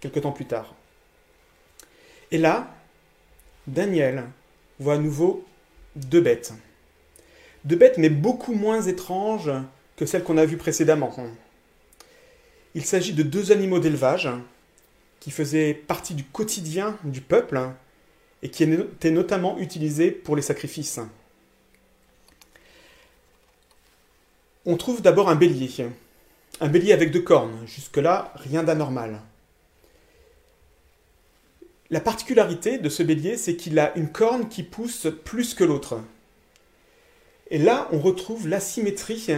quelque 0.00 0.20
temps 0.20 0.32
plus 0.32 0.44
tard. 0.44 0.74
Et 2.30 2.38
là, 2.38 2.74
Daniel 3.66 4.24
voit 4.78 4.94
à 4.94 4.98
nouveau 4.98 5.44
deux 5.96 6.20
bêtes. 6.20 6.52
Deux 7.64 7.76
bêtes, 7.76 7.98
mais 7.98 8.10
beaucoup 8.10 8.52
moins 8.52 8.82
étranges 8.82 9.50
que 9.96 10.06
celles 10.06 10.22
qu'on 10.22 10.36
a 10.36 10.44
vues 10.44 10.58
précédemment. 10.58 11.14
Il 12.74 12.84
s'agit 12.84 13.14
de 13.14 13.22
deux 13.22 13.50
animaux 13.50 13.78
d'élevage 13.78 14.28
qui 15.20 15.30
faisaient 15.30 15.74
partie 15.74 16.14
du 16.14 16.24
quotidien 16.24 16.96
du 17.04 17.20
peuple 17.20 17.60
et 18.42 18.50
qui 18.50 18.64
étaient 18.64 19.10
notamment 19.10 19.58
utilisés 19.58 20.10
pour 20.10 20.36
les 20.36 20.42
sacrifices. 20.42 21.00
On 24.66 24.76
trouve 24.76 25.02
d'abord 25.02 25.28
un 25.28 25.34
bélier, 25.34 25.70
un 26.60 26.68
bélier 26.68 26.92
avec 26.92 27.10
deux 27.10 27.22
cornes, 27.22 27.66
jusque-là 27.66 28.32
rien 28.36 28.62
d'anormal. 28.62 29.20
La 31.90 32.00
particularité 32.00 32.78
de 32.78 32.88
ce 32.88 33.02
bélier, 33.02 33.36
c'est 33.38 33.56
qu'il 33.56 33.78
a 33.78 33.96
une 33.96 34.10
corne 34.10 34.48
qui 34.48 34.62
pousse 34.62 35.06
plus 35.24 35.54
que 35.54 35.64
l'autre. 35.64 36.00
Et 37.50 37.56
là, 37.56 37.88
on 37.92 37.98
retrouve 37.98 38.46
l'asymétrie 38.46 39.28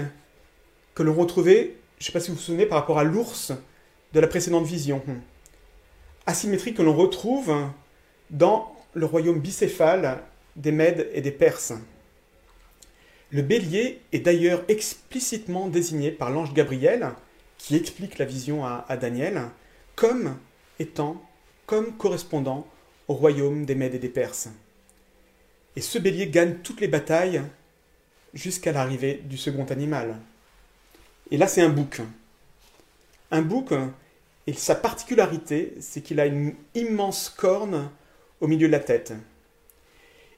que 0.94 1.02
l'on 1.04 1.14
retrouvait, 1.14 1.76
je 1.98 2.04
ne 2.04 2.06
sais 2.06 2.12
pas 2.12 2.18
si 2.18 2.30
vous 2.30 2.36
vous 2.36 2.42
souvenez, 2.42 2.66
par 2.66 2.78
rapport 2.78 2.98
à 2.98 3.04
l'ours 3.04 3.52
de 4.12 4.20
la 4.20 4.26
précédente 4.26 4.66
vision. 4.66 5.00
Asymétrie 6.26 6.74
que 6.74 6.82
l'on 6.82 6.96
retrouve 6.96 7.54
dans 8.30 8.74
le 8.94 9.06
royaume 9.06 9.38
bicéphale 9.38 10.20
des 10.56 10.72
Mèdes 10.72 11.08
et 11.12 11.20
des 11.20 11.30
Perses. 11.30 11.72
Le 13.32 13.42
bélier 13.42 14.00
est 14.12 14.20
d'ailleurs 14.20 14.64
explicitement 14.66 15.68
désigné 15.68 16.10
par 16.10 16.30
l'ange 16.30 16.52
Gabriel, 16.52 17.10
qui 17.58 17.76
explique 17.76 18.18
la 18.18 18.24
vision 18.24 18.64
à, 18.66 18.96
Daniel, 18.96 19.42
comme 19.94 20.36
étant 20.78 21.22
comme 21.66 21.96
correspondant 21.96 22.66
au 23.06 23.14
royaume 23.14 23.64
des 23.64 23.76
Mèdes 23.76 23.94
et 23.94 24.00
des 24.00 24.08
Perses. 24.08 24.48
Et 25.76 25.80
ce 25.80 25.98
bélier 25.98 26.26
gagne 26.26 26.56
toutes 26.64 26.80
les 26.80 26.88
batailles 26.88 27.42
jusqu'à 28.34 28.72
l'arrivée 28.72 29.20
du 29.24 29.36
second 29.36 29.64
animal. 29.66 30.16
Et 31.30 31.36
là, 31.36 31.46
c'est 31.46 31.62
un 31.62 31.68
bouc. 31.68 32.00
Un 33.30 33.42
bouc, 33.42 33.72
et 34.48 34.52
sa 34.52 34.74
particularité, 34.74 35.74
c'est 35.80 36.00
qu'il 36.00 36.18
a 36.18 36.26
une 36.26 36.54
immense 36.74 37.28
corne 37.28 37.90
au 38.40 38.48
milieu 38.48 38.66
de 38.66 38.72
la 38.72 38.80
tête. 38.80 39.12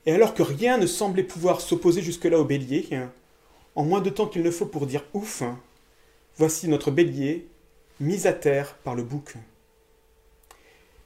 Et 0.04 0.12
alors 0.12 0.35
que 0.35 0.42
rien 0.42 0.78
ne 0.78 0.87
semblait 0.87 1.23
pouvoir 1.23 1.61
s'opposer 1.61 2.02
jusque-là 2.02 2.38
au 2.38 2.44
bélier, 2.44 2.88
en 3.75 3.85
moins 3.85 4.00
de 4.00 4.11
temps 4.11 4.26
qu'il 4.26 4.42
ne 4.42 4.50
faut 4.50 4.66
pour 4.66 4.87
dire 4.87 5.04
ouf, 5.14 5.42
voici 6.37 6.68
notre 6.68 6.90
bélier 6.90 7.47
mis 8.00 8.26
à 8.26 8.32
terre 8.32 8.75
par 8.82 8.94
le 8.94 9.04
bouc. 9.04 9.35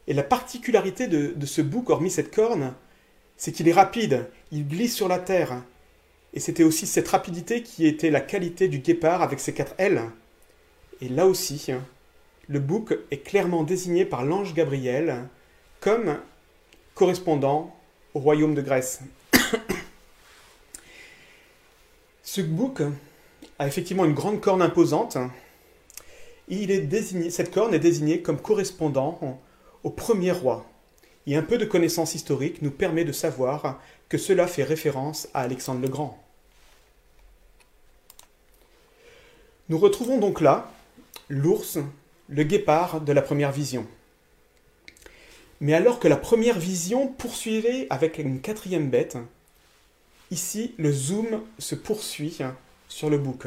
Et 0.07 0.15
la 0.15 0.23
particularité 0.23 1.09
de, 1.09 1.47
ce 1.47 1.61
bouc, 1.61 1.91
hormis 1.91 2.11
cette 2.11 2.35
corne, 2.35 2.75
c'est 3.37 3.53
qu'il 3.53 3.69
est 3.69 3.73
rapide, 3.73 4.31
il 4.51 4.67
glisse 4.67 4.95
sur 4.95 5.09
la 5.09 5.19
terre. 5.19 5.63
Et 6.33 6.41
c'était 6.41 6.65
aussi 6.65 6.87
cette 6.87 7.09
rapidité 7.09 7.63
qui 7.63 7.87
était 7.87 8.11
la 8.11 8.21
qualité 8.21 8.69
du 8.69 8.79
guépard 8.79 9.23
avec 9.23 9.41
ses 9.41 9.53
quatre 9.53 9.75
ailes. 9.79 10.03
Et 11.01 11.09
là 11.09 11.27
aussi, 11.27 11.71
le 12.49 12.61
bouc 12.61 12.97
est 13.11 13.19
clairement 13.19 13.63
désigné 13.63 14.05
par 14.05 14.25
l'ange 14.25 14.55
Gabriel 14.55 15.29
comme 15.81 16.19
correspondant 16.95 17.76
au 18.17 18.19
royaume 18.19 18.55
de 18.55 18.63
Grèce. 18.63 19.01
Ce 22.23 22.41
bouc 22.41 22.81
a 23.59 23.67
effectivement 23.67 24.07
une 24.07 24.15
grande 24.15 24.41
corne 24.41 24.63
imposante. 24.63 25.19
il 26.49 26.71
est 26.71 26.81
désigné, 26.81 27.29
cette 27.29 27.53
corne 27.53 27.75
est 27.75 27.79
désignée 27.79 28.23
comme 28.23 28.41
correspondant 28.41 29.39
au 29.85 29.91
premier 29.91 30.33
roi. 30.33 30.65
Et 31.27 31.37
un 31.37 31.43
peu 31.43 31.59
de 31.59 31.67
connaissance 31.67 32.15
historique 32.15 32.63
nous 32.63 32.71
permet 32.71 33.05
de 33.05 33.13
savoir 33.13 33.83
que 34.09 34.17
cela 34.17 34.47
fait 34.47 34.65
référence 34.65 35.29
à 35.35 35.43
Alexandre 35.43 35.83
le 35.83 35.89
Grand. 35.89 36.19
Nous 39.69 39.79
retrouvons 39.79 40.17
donc 40.17 40.41
là 40.41 40.71
l'ours, 41.29 41.79
le 42.31 42.45
guépard 42.45 43.03
de 43.03 43.13
la 43.13 43.21
première 43.21 43.53
vision. 43.53 43.87
Mais 45.61 45.75
alors 45.75 45.99
que 45.99 46.09
la 46.09 46.17
première 46.17 46.59
vision 46.59 47.09
poursuivait 47.09 47.87
avec 47.91 48.19
une 48.19 48.41
quatrième 48.41 48.91
bête, 48.91 49.17
ici 50.31 50.75
le 50.79 50.93
zoom 50.93 51.43
se 51.59 51.75
poursuit 51.75 52.39
sur 52.89 53.09
le 53.11 53.19
bouc. 53.19 53.47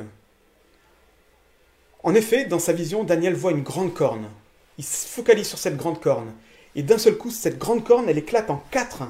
En 2.03 2.15
effet, 2.15 2.45
dans 2.45 2.59
sa 2.59 2.73
vision, 2.73 3.03
Daniel 3.03 3.35
voit 3.35 3.51
une 3.51 3.63
grande 3.63 3.93
corne, 3.93 4.29
il 4.77 4.85
se 4.85 5.05
focalise 5.07 5.47
sur 5.47 5.57
cette 5.57 5.77
grande 5.77 5.99
corne. 5.99 6.33
Et 6.75 6.83
d'un 6.83 6.97
seul 6.97 7.17
coup, 7.17 7.29
cette 7.29 7.57
grande 7.57 7.83
corne, 7.83 8.07
elle 8.07 8.17
éclate 8.17 8.49
en 8.49 8.63
quatre 8.71 9.03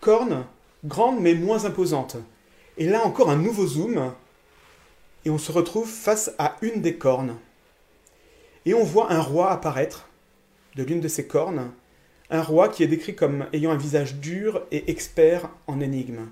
cornes, 0.00 0.46
grandes 0.84 1.20
mais 1.20 1.34
moins 1.34 1.66
imposantes. 1.66 2.16
Et 2.78 2.86
là 2.86 3.04
encore 3.04 3.30
un 3.30 3.36
nouveau 3.36 3.66
zoom, 3.66 4.14
et 5.24 5.30
on 5.30 5.38
se 5.38 5.52
retrouve 5.52 5.88
face 5.88 6.32
à 6.38 6.56
une 6.62 6.80
des 6.80 6.96
cornes. 6.96 7.36
Et 8.64 8.74
on 8.74 8.82
voit 8.82 9.12
un 9.12 9.20
roi 9.20 9.50
apparaître 9.50 10.08
de 10.76 10.82
l'une 10.82 11.00
de 11.00 11.08
ces 11.08 11.26
cornes, 11.26 11.70
un 12.32 12.42
roi 12.42 12.70
qui 12.70 12.82
est 12.82 12.88
décrit 12.88 13.14
comme 13.14 13.46
ayant 13.52 13.70
un 13.70 13.76
visage 13.76 14.14
dur 14.14 14.66
et 14.72 14.90
expert 14.90 15.50
en 15.66 15.80
énigmes. 15.80 16.30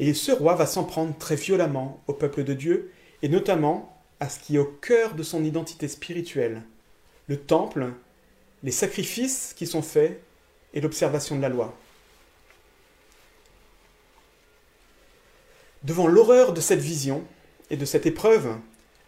Et 0.00 0.12
ce 0.12 0.32
roi 0.32 0.56
va 0.56 0.66
s'en 0.66 0.82
prendre 0.82 1.16
très 1.16 1.36
violemment 1.36 2.02
au 2.08 2.12
peuple 2.12 2.42
de 2.42 2.52
Dieu, 2.52 2.90
et 3.22 3.28
notamment 3.28 3.96
à 4.18 4.28
ce 4.28 4.40
qui 4.40 4.56
est 4.56 4.58
au 4.58 4.64
cœur 4.64 5.14
de 5.14 5.22
son 5.22 5.44
identité 5.44 5.86
spirituelle, 5.86 6.62
le 7.28 7.38
temple, 7.38 7.92
les 8.64 8.72
sacrifices 8.72 9.54
qui 9.56 9.66
sont 9.66 9.80
faits 9.80 10.20
et 10.74 10.80
l'observation 10.80 11.36
de 11.36 11.42
la 11.42 11.50
loi. 11.50 11.72
Devant 15.84 16.08
l'horreur 16.08 16.52
de 16.52 16.60
cette 16.60 16.80
vision 16.80 17.22
et 17.70 17.76
de 17.76 17.84
cette 17.84 18.06
épreuve, 18.06 18.56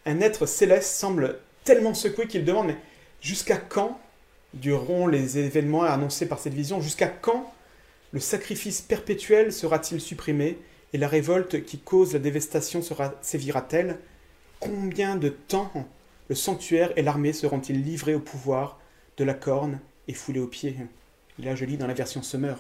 un 0.07 0.21
être 0.21 0.47
céleste 0.47 0.93
semble 0.93 1.40
tellement 1.64 1.95
secoué 1.95 2.28
qu'il 2.28 2.45
demande 2.45 2.73
jusqu'à 3.21 3.57
quand 3.57 4.00
dureront 4.55 5.07
les 5.07 5.38
événements 5.38 5.83
annoncés 5.83 6.26
par 6.26 6.38
cette 6.38 6.55
vision 6.55 6.81
Jusqu'à 6.81 7.09
quand 7.09 7.52
le 8.12 8.21
sacrifice 8.21 8.81
perpétuel 8.81 9.52
sera-t-il 9.52 10.00
supprimé 10.00 10.59
et 10.93 10.99
la 10.99 11.09
révolte 11.09 11.64
qui 11.64 11.78
cause 11.78 12.14
la 12.14 12.19
dévastation 12.19 12.81
sévira-t-elle? 13.21 13.99
Combien 14.61 15.17
de 15.17 15.28
temps 15.28 15.71
le 16.28 16.35
sanctuaire 16.35 16.93
et 16.97 17.02
l'armée 17.02 17.33
seront-ils 17.33 17.83
livrés 17.83 18.14
au 18.14 18.21
pouvoir 18.21 18.81
de 19.19 19.25
la 19.25 19.35
corne 19.35 19.81
et 20.09 20.14
foulés 20.14 20.40
aux 20.40 20.47
pieds? 20.47 20.76
Là, 21.38 21.55
je 21.55 21.64
lis 21.64 21.76
dans 21.76 21.87
la 21.87 21.95
version 21.95 22.23
Summer. 22.23 22.57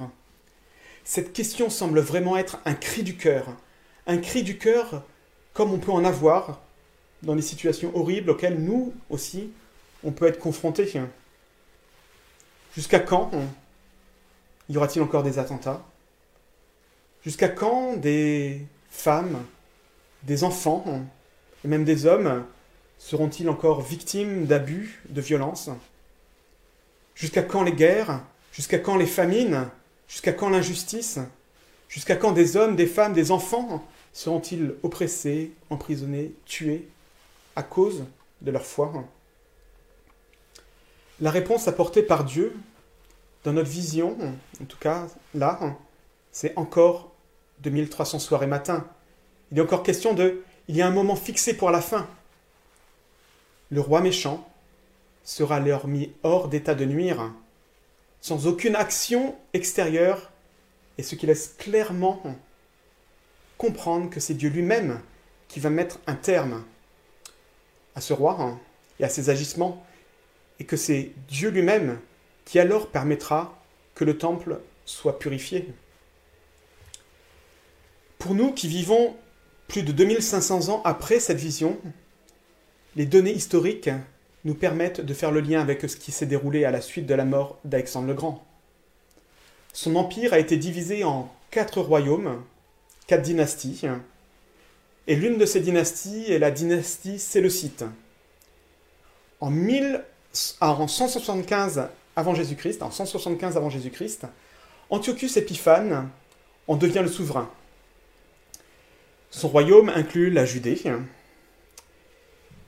Cette 1.04 1.32
question 1.32 1.70
semble 1.70 2.00
vraiment 2.00 2.36
être 2.36 2.60
un 2.66 2.74
cri 2.74 3.02
du 3.02 3.16
cœur. 3.16 3.56
Un 4.06 4.18
cri 4.18 4.42
du 4.42 4.58
cœur 4.58 5.02
comme 5.54 5.72
on 5.72 5.78
peut 5.78 5.90
en 5.90 6.04
avoir 6.04 6.60
dans 7.22 7.34
des 7.34 7.42
situations 7.42 7.90
horribles 7.96 8.30
auxquelles 8.30 8.60
nous 8.62 8.92
aussi, 9.10 9.50
on 10.04 10.12
peut 10.12 10.26
être 10.26 10.38
confrontés. 10.38 10.92
Jusqu'à 12.78 13.00
quand 13.00 13.32
y 14.68 14.76
aura-t-il 14.76 15.02
encore 15.02 15.24
des 15.24 15.40
attentats? 15.40 15.84
Jusqu'à 17.24 17.48
quand 17.48 17.96
des 17.96 18.64
femmes, 18.88 19.44
des 20.22 20.44
enfants 20.44 20.84
et 21.64 21.66
même 21.66 21.82
des 21.82 22.06
hommes 22.06 22.44
Seront-ils 22.96 23.48
encore 23.48 23.82
victimes 23.82 24.46
d'abus, 24.46 25.02
de 25.08 25.20
violences? 25.20 25.70
Jusqu'à 27.16 27.42
quand 27.42 27.64
les 27.64 27.72
guerres? 27.72 28.20
Jusqu'à 28.52 28.78
quand 28.78 28.96
les 28.96 29.06
famines? 29.06 29.68
Jusqu'à 30.06 30.32
quand 30.32 30.48
l'injustice? 30.48 31.18
Jusqu'à 31.88 32.14
quand 32.14 32.30
des 32.30 32.56
hommes, 32.56 32.76
des 32.76 32.86
femmes, 32.86 33.12
des 33.12 33.32
enfants 33.32 33.84
seront-ils 34.12 34.76
oppressés, 34.84 35.50
emprisonnés, 35.68 36.32
tués 36.44 36.86
à 37.56 37.64
cause 37.64 38.04
de 38.40 38.52
leur 38.52 38.64
foi? 38.64 38.92
La 41.20 41.30
réponse 41.30 41.66
apportée 41.66 42.02
par 42.02 42.24
Dieu 42.24 42.56
dans 43.44 43.52
notre 43.52 43.68
vision, 43.68 44.16
en 44.60 44.64
tout 44.64 44.78
cas 44.78 45.06
là, 45.34 45.76
c'est 46.30 46.56
encore 46.56 47.12
2300 47.60 48.18
soirs 48.20 48.42
et 48.42 48.46
matins. 48.46 48.86
Il 49.50 49.58
est 49.58 49.62
encore 49.62 49.82
question 49.82 50.14
de... 50.14 50.42
Il 50.68 50.76
y 50.76 50.82
a 50.82 50.86
un 50.86 50.92
moment 50.92 51.16
fixé 51.16 51.56
pour 51.56 51.70
la 51.70 51.80
fin. 51.80 52.06
Le 53.70 53.80
roi 53.80 54.00
méchant 54.00 54.48
sera 55.24 55.60
leur 55.60 55.88
mis 55.88 56.12
hors 56.22 56.48
d'état 56.48 56.74
de 56.74 56.84
nuire, 56.84 57.32
sans 58.20 58.46
aucune 58.46 58.76
action 58.76 59.34
extérieure, 59.54 60.30
et 60.98 61.02
ce 61.02 61.14
qui 61.14 61.26
laisse 61.26 61.54
clairement 61.58 62.22
comprendre 63.56 64.08
que 64.08 64.20
c'est 64.20 64.34
Dieu 64.34 64.50
lui-même 64.50 65.00
qui 65.48 65.58
va 65.60 65.70
mettre 65.70 65.98
un 66.06 66.14
terme 66.14 66.64
à 67.94 68.00
ce 68.00 68.12
roi 68.12 68.58
et 69.00 69.04
à 69.04 69.08
ses 69.08 69.30
agissements, 69.30 69.84
et 70.60 70.64
que 70.64 70.76
c'est 70.76 71.12
Dieu 71.28 71.50
lui-même 71.50 71.98
qui 72.44 72.58
alors 72.58 72.88
permettra 72.88 73.60
que 73.94 74.04
le 74.04 74.16
temple 74.16 74.58
soit 74.84 75.18
purifié. 75.18 75.68
Pour 78.18 78.34
nous 78.34 78.52
qui 78.52 78.68
vivons 78.68 79.14
plus 79.68 79.82
de 79.82 79.92
2500 79.92 80.70
ans 80.70 80.82
après 80.84 81.20
cette 81.20 81.38
vision, 81.38 81.78
les 82.96 83.06
données 83.06 83.32
historiques 83.32 83.90
nous 84.44 84.54
permettent 84.54 85.00
de 85.00 85.14
faire 85.14 85.30
le 85.30 85.40
lien 85.40 85.60
avec 85.60 85.82
ce 85.88 85.96
qui 85.96 86.10
s'est 86.10 86.26
déroulé 86.26 86.64
à 86.64 86.70
la 86.70 86.80
suite 86.80 87.06
de 87.06 87.14
la 87.14 87.24
mort 87.24 87.58
d'Alexandre 87.64 88.08
le 88.08 88.14
Grand. 88.14 88.44
Son 89.72 89.94
empire 89.96 90.32
a 90.32 90.38
été 90.38 90.56
divisé 90.56 91.04
en 91.04 91.32
quatre 91.50 91.80
royaumes, 91.80 92.42
quatre 93.06 93.22
dynasties, 93.22 93.82
et 95.06 95.16
l'une 95.16 95.38
de 95.38 95.46
ces 95.46 95.60
dynasties 95.60 96.32
est 96.32 96.38
la 96.38 96.50
dynastie 96.50 97.18
séleucite. 97.18 97.84
En, 99.40 99.50
1000, 99.50 100.02
en 100.60 100.88
175 100.88 101.88
avant 102.16 102.34
Jésus-Christ, 102.34 102.82
en 102.82 102.90
175 102.90 103.56
avant 103.56 103.70
Jésus-Christ, 103.70 104.26
Antiochus 104.90 105.32
Épiphane 105.36 106.10
en 106.66 106.76
devient 106.76 107.02
le 107.02 107.08
souverain. 107.08 107.50
Son 109.30 109.48
royaume 109.48 109.88
inclut 109.90 110.30
la 110.30 110.44
Judée, 110.44 110.82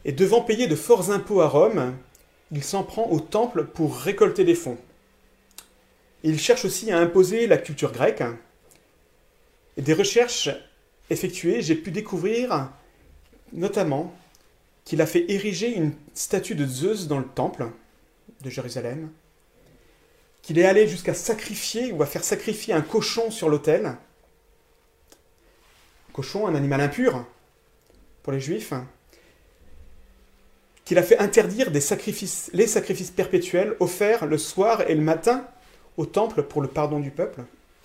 et 0.05 0.13
devant 0.13 0.43
payer 0.43 0.67
de 0.67 0.77
forts 0.77 1.11
impôts 1.11 1.41
à 1.41 1.49
Rome, 1.49 1.95
il 2.53 2.65
s'en 2.65 2.83
prend 2.83 3.09
au 3.11 3.21
temple 3.21 3.65
pour 3.65 3.97
récolter 3.97 4.45
des 4.45 4.55
fonds. 4.55 4.79
Il 6.23 6.39
cherche 6.39 6.65
aussi 6.65 6.91
à 6.91 6.99
imposer 6.99 7.47
la 7.47 7.57
culture 7.57 7.93
grecque. 7.93 8.23
Des 9.77 9.95
recherches 9.95 10.51
effectuées, 11.09 11.63
j'ai 11.63 11.75
pu 11.75 11.91
découvrir 11.91 12.71
notamment 13.53 14.15
qu'il 14.85 15.01
a 15.03 15.07
fait 15.07 15.31
ériger 15.31 15.75
une 15.75 15.93
statue 16.15 16.55
de 16.55 16.67
Zeus 16.67 17.07
dans 17.07 17.19
le 17.19 17.27
temple 17.27 17.71
de 18.43 18.51
Jérusalem, 18.51 19.11
qu'il 20.43 20.59
est 20.59 20.65
allé 20.65 20.89
jusqu'à 20.89 21.15
sacrifier 21.15 21.93
ou 21.93 22.03
à 22.03 22.07
faire 22.07 22.25
sacrifier 22.25 22.75
un 22.75 22.81
cochon 22.81 23.31
sur 23.31 23.49
l'autel. 23.49 23.97
Cochon, 26.13 26.47
un 26.47 26.55
animal 26.55 26.81
impur 26.81 27.25
pour 28.23 28.33
les 28.33 28.41
juifs. 28.41 28.73
Qu'il 30.85 30.99
a 30.99 31.03
fait 31.03 31.19
interdire 31.19 31.71
les 31.71 31.81
sacrifices 31.81 33.13
perpétuels 33.15 33.77
offerts 33.79 34.27
le 34.27 34.39
soir 34.39 34.83
et 34.89 34.95
le 34.95 35.03
matin 35.03 35.47
au 35.97 36.07
temple 36.07 36.43
pour 36.43 36.63
le 36.63 36.69
pardon 36.69 36.99
du 36.99 37.11
peuple. 37.11 37.43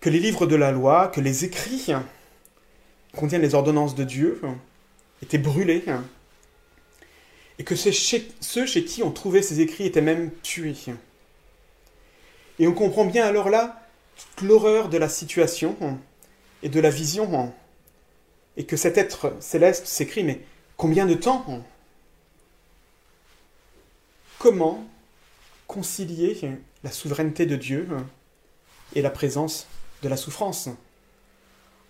que 0.00 0.10
les 0.10 0.20
livres 0.20 0.46
de 0.46 0.56
la 0.56 0.70
loi, 0.70 1.08
que 1.08 1.20
les 1.20 1.44
écrits 1.44 1.92
contiennent 3.16 3.42
les 3.42 3.54
ordonnances 3.54 3.94
de 3.94 4.04
Dieu 4.04 4.40
étaient 5.22 5.38
brûlés 5.38 5.84
et 7.58 7.64
que 7.64 7.76
ceux 7.76 7.92
chez 8.66 8.84
qui 8.84 9.02
on 9.02 9.10
trouvait 9.10 9.42
ces 9.42 9.60
écrits 9.60 9.86
étaient 9.86 10.00
même 10.00 10.30
tués. 10.42 10.74
Et 12.58 12.66
on 12.66 12.74
comprend 12.74 13.04
bien 13.04 13.26
alors 13.26 13.50
là 13.50 13.86
toute 14.16 14.46
l'horreur 14.46 14.88
de 14.88 14.98
la 14.98 15.08
situation 15.08 15.76
et 16.62 16.68
de 16.68 16.80
la 16.80 16.90
vision, 16.90 17.52
et 18.56 18.64
que 18.64 18.76
cet 18.76 18.98
être 18.98 19.34
céleste 19.40 19.86
s'écrit, 19.86 20.22
mais 20.22 20.40
combien 20.76 21.06
de 21.06 21.14
temps 21.14 21.64
Comment 24.38 24.84
concilier 25.66 26.38
la 26.82 26.90
souveraineté 26.90 27.46
de 27.46 27.56
Dieu 27.56 27.88
et 28.94 29.02
la 29.02 29.10
présence 29.10 29.66
de 30.02 30.08
la 30.08 30.16
souffrance 30.16 30.68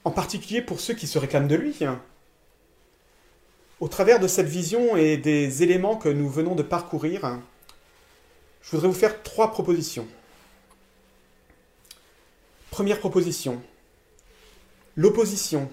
En 0.04 0.10
particulier 0.10 0.62
pour 0.62 0.80
ceux 0.80 0.94
qui 0.94 1.06
se 1.06 1.18
réclament 1.18 1.48
de 1.48 1.54
lui. 1.54 1.78
Au 3.80 3.88
travers 3.88 4.20
de 4.20 4.28
cette 4.28 4.46
vision 4.46 4.96
et 4.96 5.16
des 5.16 5.62
éléments 5.62 5.96
que 5.96 6.08
nous 6.08 6.28
venons 6.28 6.54
de 6.54 6.62
parcourir, 6.62 7.40
je 8.62 8.70
voudrais 8.70 8.88
vous 8.88 8.94
faire 8.94 9.22
trois 9.22 9.50
propositions. 9.50 10.06
Première 12.70 13.00
proposition. 13.00 13.60
L'opposition, 14.96 15.70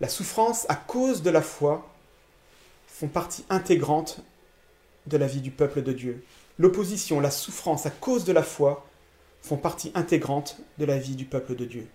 la 0.00 0.08
souffrance 0.08 0.66
à 0.68 0.74
cause 0.74 1.22
de 1.22 1.30
la 1.30 1.42
foi 1.42 1.88
font 2.86 3.08
partie 3.08 3.44
intégrante 3.48 4.20
de 5.06 5.16
la 5.16 5.26
vie 5.26 5.40
du 5.40 5.50
peuple 5.50 5.82
de 5.82 5.92
Dieu. 5.92 6.24
L'opposition, 6.58 7.20
la 7.20 7.30
souffrance 7.30 7.86
à 7.86 7.90
cause 7.90 8.24
de 8.24 8.32
la 8.32 8.42
foi 8.42 8.86
font 9.40 9.56
partie 9.56 9.92
intégrante 9.94 10.58
de 10.78 10.84
la 10.84 10.98
vie 10.98 11.14
du 11.16 11.24
peuple 11.24 11.54
de 11.54 11.64
Dieu. 11.64 11.88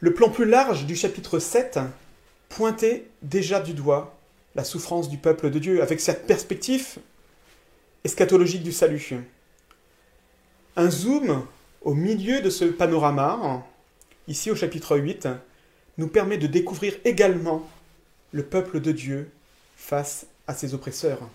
Le 0.00 0.14
plan 0.14 0.28
plus 0.30 0.44
large 0.44 0.86
du 0.86 0.94
chapitre 0.94 1.40
7 1.40 1.80
pointait 2.48 3.06
déjà 3.22 3.60
du 3.60 3.74
doigt 3.74 4.16
la 4.54 4.62
souffrance 4.62 5.08
du 5.08 5.16
peuple 5.16 5.50
de 5.50 5.58
Dieu 5.58 5.82
avec 5.82 6.00
cette 6.00 6.26
perspective 6.26 6.98
eschatologique 8.04 8.62
du 8.62 8.72
salut. 8.72 9.16
Un 10.76 10.90
zoom 10.90 11.44
au 11.82 11.94
milieu 11.94 12.40
de 12.40 12.48
ce 12.48 12.64
panorama, 12.64 13.64
ici 14.28 14.52
au 14.52 14.56
chapitre 14.56 14.96
8, 14.96 15.28
nous 15.98 16.06
permet 16.06 16.38
de 16.38 16.46
découvrir 16.46 16.94
également 17.04 17.68
le 18.30 18.44
peuple 18.44 18.80
de 18.80 18.92
Dieu 18.92 19.30
face 19.76 20.26
à 20.46 20.54
ses 20.54 20.74
oppresseurs. 20.74 21.28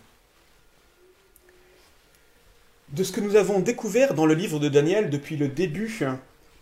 De 2.90 3.04
ce 3.04 3.12
que 3.12 3.20
nous 3.20 3.36
avons 3.36 3.60
découvert 3.60 4.14
dans 4.14 4.26
le 4.26 4.36
livre 4.36 4.60
de 4.60 4.70
Daniel 4.70 5.10
depuis 5.10 5.36
le 5.36 5.50
début 5.50 6.00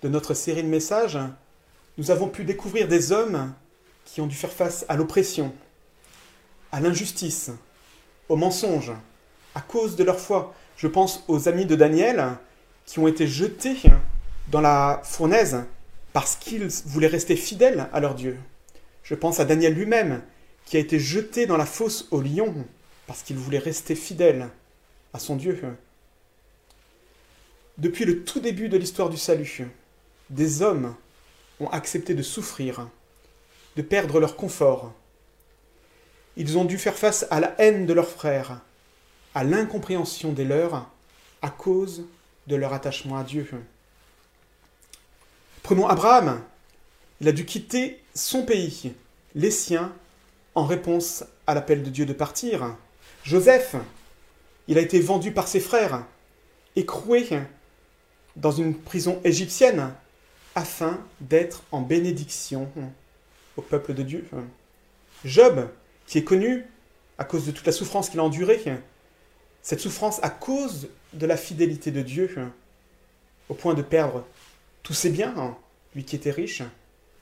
de 0.02 0.10
notre 0.10 0.34
série 0.34 0.64
de 0.64 0.68
messages, 0.68 1.20
nous 2.02 2.10
avons 2.10 2.30
pu 2.30 2.46
découvrir 2.46 2.88
des 2.88 3.12
hommes 3.12 3.54
qui 4.06 4.22
ont 4.22 4.26
dû 4.26 4.36
faire 4.36 4.52
face 4.52 4.88
à 4.90 4.96
l'oppression, 4.96 5.54
à 6.72 6.82
l'injustice, 6.82 7.52
au 8.28 8.36
mensonge, 8.36 8.92
à 9.54 9.62
cause 9.62 9.96
de 9.96 10.04
leur 10.04 10.20
foi. 10.20 10.56
Je 10.78 10.88
pense 10.88 11.24
aux 11.28 11.48
amis 11.48 11.68
de 11.68 11.76
Daniel 11.76 12.40
qui 12.88 12.98
ont 12.98 13.08
été 13.08 13.28
jetés 13.28 13.78
dans 14.48 14.62
la 14.62 15.00
fournaise 15.04 15.64
parce 16.12 16.36
qu'ils 16.36 16.70
voulaient 16.88 17.06
rester 17.06 17.36
fidèles 17.36 17.88
à 17.94 18.00
leur 18.00 18.16
Dieu. 18.16 18.36
Je 19.04 19.14
pense 19.14 19.40
à 19.40 19.46
Daniel 19.46 19.76
lui-même 19.76 20.24
qui 20.66 20.78
a 20.78 20.80
été 20.80 20.98
jeté 20.98 21.46
dans 21.46 21.58
la 21.58 21.68
fosse 21.68 22.08
au 22.10 22.20
lion 22.20 22.66
parce 23.06 23.22
qu'il 23.22 23.38
voulait 23.38 23.60
rester 23.60 23.94
fidèle 23.94 24.50
à 25.14 25.20
son 25.20 25.36
Dieu. 25.36 25.62
Depuis 27.78 28.06
le 28.06 28.24
tout 28.24 28.40
début 28.40 28.70
de 28.70 28.78
l'histoire 28.78 29.12
du 29.12 29.18
salut, 29.18 29.68
des 30.32 30.64
hommes 30.64 30.96
ont 31.62 31.70
accepté 31.70 32.14
de 32.14 32.24
souffrir 32.24 32.88
de 33.76 33.82
perdre 33.82 34.20
leur 34.20 34.36
confort. 34.36 34.94
Ils 36.38 36.58
ont 36.58 36.66
dû 36.66 36.78
faire 36.78 36.98
face 36.98 37.26
à 37.30 37.40
la 37.40 37.56
haine 37.60 37.86
de 37.86 37.94
leurs 37.94 38.10
frères, 38.10 38.62
à 39.34 39.44
l'incompréhension 39.44 40.32
des 40.32 40.46
leurs, 40.46 40.90
à 41.42 41.50
cause 41.50 42.06
de 42.48 42.56
leur 42.56 42.74
attachement 42.74 43.18
à 43.18 43.24
Dieu. 43.24 43.48
Prenons 45.64 45.88
Abraham. 45.88 46.42
Il 47.20 47.28
a 47.28 47.32
dû 47.32 47.46
quitter 47.46 48.02
son 48.16 48.44
pays, 48.44 48.94
les 49.36 49.52
siens, 49.52 49.94
en 50.56 50.66
réponse 50.66 51.24
à 51.46 51.54
l'appel 51.54 51.84
de 51.84 51.90
Dieu 51.90 52.06
de 52.06 52.14
partir. 52.14 52.76
Joseph, 53.24 53.76
il 54.68 54.78
a 54.80 54.82
été 54.82 55.00
vendu 55.00 55.32
par 55.32 55.48
ses 55.48 55.60
frères, 55.60 56.04
écroué 56.76 57.28
dans 58.36 58.52
une 58.52 58.76
prison 58.76 59.22
égyptienne, 59.24 59.94
afin 60.56 61.00
d'être 61.20 61.64
en 61.72 61.82
bénédiction 61.82 62.70
au 63.58 63.62
peuple 63.62 63.94
de 63.94 64.04
Dieu. 64.04 64.28
Job, 65.26 65.70
qui 66.08 66.18
est 66.18 66.24
connu 66.24 66.66
à 67.18 67.24
cause 67.24 67.46
de 67.46 67.52
toute 67.52 67.66
la 67.66 67.72
souffrance 67.72 68.10
qu'il 68.10 68.20
a 68.20 68.24
endurée, 68.24 68.62
cette 69.62 69.80
souffrance 69.80 70.20
à 70.24 70.30
cause 70.30 70.90
de 71.14 71.26
la 71.26 71.38
fidélité 71.38 71.92
de 71.92 72.02
Dieu, 72.02 72.36
au 73.50 73.54
point 73.54 73.74
de 73.74 73.82
perdre 73.82 74.26
tous 74.84 74.94
ses 74.94 75.10
biens, 75.10 75.56
lui 75.96 76.04
qui 76.04 76.16
était 76.16 76.32
riche, 76.32 76.64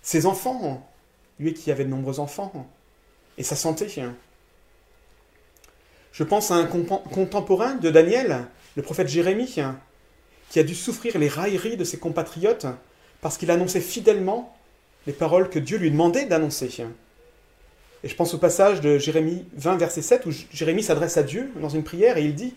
ses 0.01 0.25
enfants, 0.25 0.89
lui 1.39 1.53
qui 1.53 1.71
avait 1.71 1.83
de 1.83 1.89
nombreux 1.89 2.19
enfants, 2.19 2.69
et 3.37 3.43
sa 3.43 3.55
santé. 3.55 3.87
Je 6.11 6.23
pense 6.23 6.51
à 6.51 6.55
un 6.55 6.65
contemporain 6.65 7.75
de 7.75 7.89
Daniel, 7.89 8.47
le 8.75 8.81
prophète 8.81 9.07
Jérémie, 9.07 9.55
qui 10.49 10.59
a 10.59 10.63
dû 10.63 10.75
souffrir 10.75 11.17
les 11.17 11.27
railleries 11.27 11.77
de 11.77 11.83
ses 11.83 11.99
compatriotes 11.99 12.67
parce 13.21 13.37
qu'il 13.37 13.51
annonçait 13.51 13.81
fidèlement 13.81 14.55
les 15.07 15.13
paroles 15.13 15.49
que 15.49 15.59
Dieu 15.59 15.77
lui 15.77 15.91
demandait 15.91 16.25
d'annoncer. 16.25 16.69
Et 18.03 18.07
je 18.07 18.15
pense 18.15 18.33
au 18.33 18.37
passage 18.37 18.81
de 18.81 18.97
Jérémie 18.97 19.45
20, 19.53 19.77
verset 19.77 20.01
7, 20.01 20.25
où 20.25 20.31
Jérémie 20.51 20.83
s'adresse 20.83 21.17
à 21.17 21.23
Dieu 21.23 21.51
dans 21.59 21.69
une 21.69 21.83
prière 21.83 22.17
et 22.17 22.25
il 22.25 22.35
dit 22.35 22.55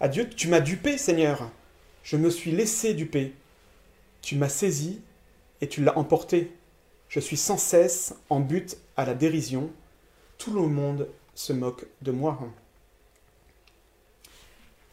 à 0.00 0.08
Dieu, 0.08 0.28
Tu 0.28 0.48
m'as 0.48 0.60
dupé, 0.60 0.96
Seigneur, 0.96 1.50
je 2.02 2.16
me 2.16 2.30
suis 2.30 2.50
laissé 2.50 2.94
duper. 2.94 3.34
Tu 4.22 4.36
m'as 4.36 4.48
saisi 4.48 5.00
et 5.60 5.68
tu 5.68 5.82
l'as 5.82 5.98
emporté. 5.98 6.52
Je 7.08 7.20
suis 7.20 7.36
sans 7.36 7.58
cesse 7.58 8.14
en 8.30 8.40
but 8.40 8.76
à 8.96 9.04
la 9.04 9.14
dérision. 9.14 9.70
Tout 10.38 10.54
le 10.54 10.62
monde 10.62 11.08
se 11.34 11.52
moque 11.52 11.86
de 12.02 12.12
moi. 12.12 12.38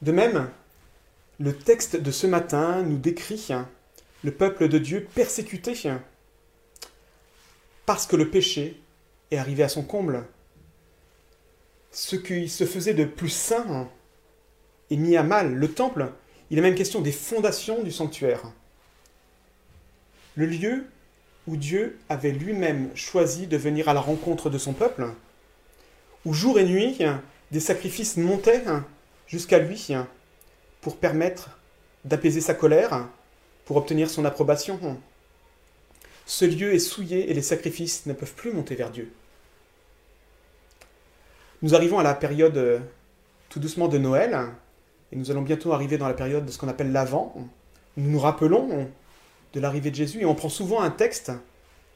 De 0.02 0.12
même, 0.12 0.50
le 1.39 1.56
texte 1.56 1.96
de 1.96 2.12
ce 2.12 2.28
matin 2.28 2.84
nous 2.84 2.98
décrit 2.98 3.48
le 4.27 4.33
peuple 4.33 4.67
de 4.67 4.77
Dieu 4.77 5.07
persécuté 5.15 5.73
parce 7.85 8.05
que 8.05 8.17
le 8.17 8.29
péché 8.29 8.77
est 9.31 9.37
arrivé 9.37 9.63
à 9.63 9.69
son 9.69 9.83
comble. 9.83 10.25
Ce 11.93 12.17
qui 12.17 12.49
se 12.49 12.65
faisait 12.65 12.93
de 12.93 13.05
plus 13.05 13.29
saint 13.29 13.87
est 14.91 14.97
mis 14.97 15.15
à 15.15 15.23
mal. 15.23 15.53
Le 15.53 15.71
temple, 15.71 16.11
il 16.51 16.57
est 16.57 16.61
même 16.61 16.75
question 16.75 16.99
des 16.99 17.13
fondations 17.13 17.83
du 17.83 17.91
sanctuaire. 17.93 18.51
Le 20.35 20.45
lieu 20.45 20.87
où 21.47 21.55
Dieu 21.55 21.97
avait 22.09 22.31
lui-même 22.31 22.89
choisi 22.95 23.47
de 23.47 23.55
venir 23.55 23.87
à 23.87 23.93
la 23.93 24.01
rencontre 24.01 24.49
de 24.49 24.57
son 24.57 24.73
peuple, 24.73 25.07
où 26.25 26.33
jour 26.33 26.59
et 26.59 26.65
nuit 26.65 26.97
des 27.51 27.61
sacrifices 27.61 28.17
montaient 28.17 28.65
jusqu'à 29.25 29.59
lui 29.59 29.93
pour 30.81 30.97
permettre 30.97 31.57
d'apaiser 32.03 32.41
sa 32.41 32.53
colère, 32.53 33.07
pour 33.67 33.75
obtenir 33.75 34.10
son 34.10 34.23
approbation. 34.23 34.80
Ce 36.25 36.45
lieu 36.45 36.73
est 36.73 36.80
souillé 36.80 37.30
et 37.30 37.34
les 37.34 37.41
sacrifices 37.41 38.06
ne 38.06 38.13
peuvent 38.13 38.34
plus 38.34 38.53
monter 38.53 38.75
vers 38.75 38.89
Dieu. 38.89 39.12
Nous 41.62 41.75
arrivons 41.75 41.99
à 41.99 42.03
la 42.03 42.13
période 42.13 42.56
euh, 42.56 42.80
tout 43.49 43.60
doucement 43.60 43.89
de 43.89 43.97
Noël, 43.97 44.38
et 45.12 45.17
nous 45.17 45.32
allons 45.32 45.41
bientôt 45.41 45.73
arriver 45.73 45.97
dans 45.97 46.08
la 46.08 46.13
période 46.13 46.45
de 46.45 46.51
ce 46.51 46.58
qu'on 46.58 46.69
appelle 46.69 46.93
l'Avent. 46.93 47.36
Nous 47.97 48.10
nous 48.10 48.19
rappelons 48.19 48.89
de 49.53 49.60
l'arrivée 49.60 49.91
de 49.91 49.95
Jésus, 49.95 50.21
et 50.21 50.25
on 50.25 50.36
prend 50.36 50.49
souvent 50.49 50.82
un 50.82 50.91
texte 50.91 51.34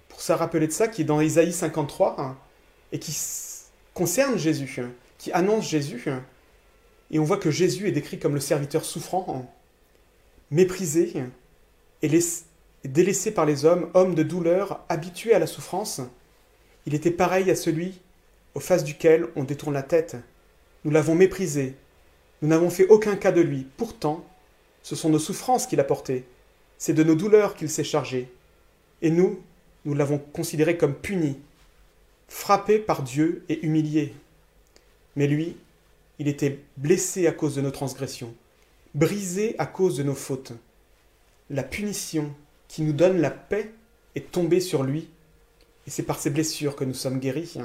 pour 0.10 0.22
se 0.22 0.34
rappeler 0.34 0.68
de 0.68 0.74
ça, 0.74 0.90
qui 0.90 1.04
est 1.04 1.06
dans 1.06 1.22
Isaïe 1.22 1.54
53, 1.54 2.36
et 2.92 3.00
qui 3.00 3.18
concerne 3.94 4.38
Jésus, 4.38 4.82
qui 5.18 5.32
annonce 5.32 5.70
Jésus. 5.70 6.06
Et 7.12 7.20
on 7.20 7.24
voit 7.24 7.38
que 7.38 7.52
Jésus 7.52 7.88
est 7.88 7.94
décrit 7.94 8.20
comme 8.20 8.34
le 8.34 8.42
serviteur 8.42 8.84
souffrant, 8.84 9.50
méprisé 10.50 11.14
et 12.02 12.20
délaissé 12.84 13.32
par 13.32 13.46
les 13.46 13.66
hommes, 13.66 13.90
homme 13.94 14.16
de 14.16 14.24
douleur, 14.24 14.84
habitué 14.90 15.34
à 15.34 15.40
la 15.40 15.48
souffrance. 15.48 16.02
Il 16.86 16.96
était 16.96 17.12
pareil 17.12 17.50
à 17.52 17.56
celui 17.56 18.02
aux 18.56 18.60
faces 18.60 18.84
duquel 18.84 19.28
on 19.36 19.44
détourne 19.44 19.74
la 19.74 19.84
tête. 19.84 20.18
Nous 20.84 20.92
l'avons 20.92 21.16
méprisé. 21.16 21.76
Nous 22.42 22.50
n'avons 22.50 22.70
fait 22.70 22.88
aucun 22.88 23.16
cas 23.16 23.32
de 23.32 23.42
lui. 23.42 23.68
Pourtant, 23.78 24.26
ce 24.84 24.96
sont 24.96 25.10
nos 25.10 25.20
souffrances 25.20 25.68
qu'il 25.68 25.80
a 25.80 25.84
portées. 25.84 26.26
C'est 26.78 26.94
de 26.94 27.04
nos 27.04 27.16
douleurs 27.16 27.56
qu'il 27.56 27.70
s'est 27.70 27.84
chargé. 27.84 28.32
Et 29.02 29.12
nous, 29.12 29.40
nous 29.86 29.94
l'avons 29.94 30.18
considéré 30.18 30.78
comme 30.78 30.96
puni, 30.96 31.40
frappé 32.28 32.80
par 32.80 33.04
Dieu 33.04 33.46
et 33.50 33.64
humilié. 33.66 34.14
Mais 35.16 35.28
lui, 35.28 35.58
il 36.20 36.28
était 36.28 36.60
blessé 36.78 37.28
à 37.28 37.32
cause 37.32 37.56
de 37.56 37.62
nos 37.62 37.72
transgressions, 37.72 38.34
brisé 38.96 39.56
à 39.60 39.66
cause 39.66 39.98
de 39.98 40.04
nos 40.04 40.16
fautes. 40.16 40.54
La 41.52 41.64
punition 41.64 42.34
qui 42.70 42.82
nous 42.82 42.94
donne 42.94 43.20
la 43.20 43.30
paix 43.30 43.74
est 44.16 44.32
tombée 44.32 44.62
sur 44.62 44.84
lui, 44.84 45.10
et 45.86 45.90
c'est 45.90 46.04
par 46.04 46.18
ses 46.18 46.30
blessures 46.30 46.78
que 46.78 46.86
nous 46.86 46.94
sommes 46.94 47.20
guéris. 47.20 47.58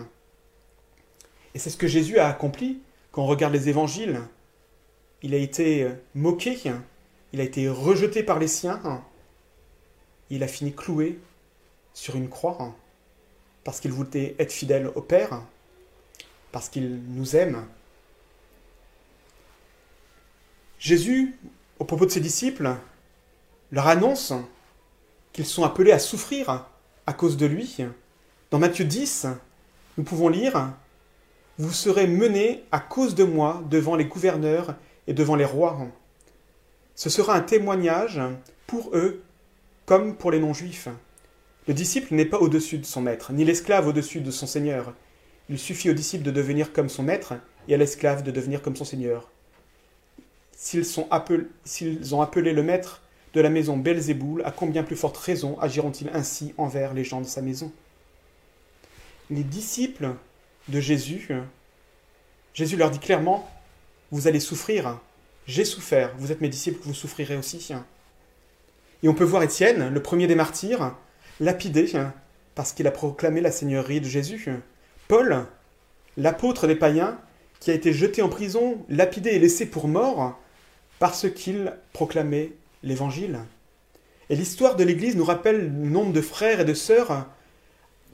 Et 1.55 1.61
c'est 1.61 1.71
ce 1.71 1.77
que 1.77 1.87
Jésus 1.87 2.19
a 2.19 2.29
accompli 2.29 2.81
quand 3.13 3.23
on 3.23 3.27
regarde 3.27 3.53
les 3.53 3.69
évangiles. 3.69 4.21
Il 5.23 5.35
a 5.35 5.39
été 5.39 5.89
moqué, 6.17 6.59
il 7.33 7.41
a 7.41 7.45
été 7.45 7.69
rejeté 7.69 8.25
par 8.25 8.41
les 8.41 8.49
siens, 8.49 9.05
il 10.31 10.43
a 10.43 10.49
fini 10.49 10.75
cloué 10.75 11.21
sur 11.95 12.17
une 12.17 12.29
croix 12.29 12.75
parce 13.63 13.79
qu'il 13.79 13.93
voulait 13.93 14.35
être 14.41 14.53
fidèle 14.53 14.91
au 14.97 15.01
Père, 15.01 15.43
parce 16.51 16.69
qu'il 16.69 17.03
nous 17.09 17.37
aime. 17.37 17.65
Jésus, 20.81 21.37
au 21.79 21.85
propos 21.85 22.07
de 22.07 22.11
ses 22.11 22.21
disciples, 22.21 22.75
leur 23.73 23.87
annonce 23.89 24.33
qu'ils 25.33 25.47
sont 25.47 25.65
appelés 25.65 25.93
à 25.93 25.99
souffrir 25.99 26.67
à 27.07 27.13
cause 27.13 27.37
de 27.37 27.47
lui. 27.47 27.79
Dans 28.51 28.59
Matthieu 28.59 28.85
10, 28.85 29.27
nous 29.99 30.05
pouvons 30.05 30.29
lire 30.29 30.73
vous 31.59 31.73
serez 31.73 32.07
menés 32.07 32.65
à 32.71 32.81
cause 32.81 33.15
de 33.15 33.25
moi 33.25 33.63
devant 33.71 33.97
les 33.97 34.05
gouverneurs 34.05 34.75
et 35.07 35.15
devant 35.15 35.37
les 35.37 35.45
rois. 35.45 35.79
Ce 36.95 37.09
sera 37.09 37.35
un 37.35 37.41
témoignage 37.41 38.21
pour 38.67 38.91
eux 38.95 39.23
comme 39.87 40.17
pour 40.17 40.31
les 40.31 40.39
non-juifs. 40.39 40.89
Le 41.67 41.75
disciple 41.75 42.15
n'est 42.15 42.27
pas 42.27 42.39
au-dessus 42.39 42.79
de 42.79 42.85
son 42.85 43.01
maître, 43.01 43.33
ni 43.33 43.45
l'esclave 43.45 43.89
au-dessus 43.89 44.21
de 44.21 44.31
son 44.31 44.47
seigneur. 44.47 44.93
Il 45.49 45.59
suffit 45.59 45.91
au 45.91 45.95
disciple 45.95 46.25
de 46.25 46.31
devenir 46.31 46.73
comme 46.73 46.89
son 46.89 47.03
maître 47.03 47.35
et 47.69 47.75
à 47.75 47.79
l'esclave 47.79 48.23
de 48.23 48.31
devenir 48.31 48.61
comme 48.61 48.77
son 48.77 48.85
seigneur. 48.85 49.31
S'ils, 50.53 50.99
ont 50.99 51.11
appelé 51.11 52.53
le 52.53 52.63
maître 52.63 53.03
de 53.37 53.43
la 53.43 53.51
maison 53.51 53.77
Belzéboul, 53.77 54.43
à 54.47 54.51
combien 54.51 54.83
plus 54.83 54.97
forte 54.97 55.19
raison 55.19 55.61
agiront-ils 55.61 56.09
ainsi 56.15 56.55
envers 56.57 56.95
les 56.95 57.05
gens 57.05 57.21
de 57.21 57.27
sa 57.27 57.43
maison? 57.43 57.71
Les 59.29 59.45
disciples 59.45 60.15
de 60.69 60.81
Jésus, 60.81 61.29
Jésus 62.55 62.79
leur 62.79 62.91
dit 62.91 62.99
clairement, 62.99 63.47
vous 64.11 64.27
allez 64.27 64.41
souffrir, 64.41 64.99
j'ai 65.47 65.67
souffert, 65.67 66.15
vous 66.17 66.33
êtes 66.33 66.41
mes 66.41 66.49
disciples, 66.49 66.79
vous 66.83 66.95
souffrirez 66.95 67.37
aussi. 67.37 67.75
Et 69.03 69.09
on 69.09 69.13
peut 69.13 69.23
voir 69.23 69.43
Étienne, 69.43 69.91
le 69.91 70.01
premier 70.01 70.27
des 70.27 70.35
martyrs, 70.35 70.95
lapidé 71.39 71.93
parce 72.55 72.73
qu'il 72.73 72.87
a 72.87 72.91
proclamé 72.91 73.43
la 73.43 73.51
seigneurie 73.51 74.01
de 74.01 74.07
Jésus. 74.07 74.49
Paul, 75.09 75.45
l'apôtre 76.17 76.67
des 76.67 76.77
païens, 76.77 77.21
qui 77.61 77.71
a 77.71 77.75
été 77.75 77.93
jeté 77.93 78.23
en 78.23 78.31
prison, 78.31 78.83
lapidé 78.89 79.33
et 79.33 79.39
laissé 79.39 79.67
pour 79.67 79.89
mort 79.89 80.41
parce 80.99 81.31
qu'il 81.31 81.75
proclamait 81.93 82.53
l'évangile. 82.87 83.41
Et 84.31 84.37
l'histoire 84.37 84.77
de 84.77 84.85
l'Église 84.85 85.17
nous 85.17 85.25
rappelle 85.25 85.59
le 85.59 85.89
nombre 85.89 86.13
de 86.13 86.21
frères 86.21 86.61
et 86.61 86.65
de 86.65 86.75
sœurs 86.75 87.27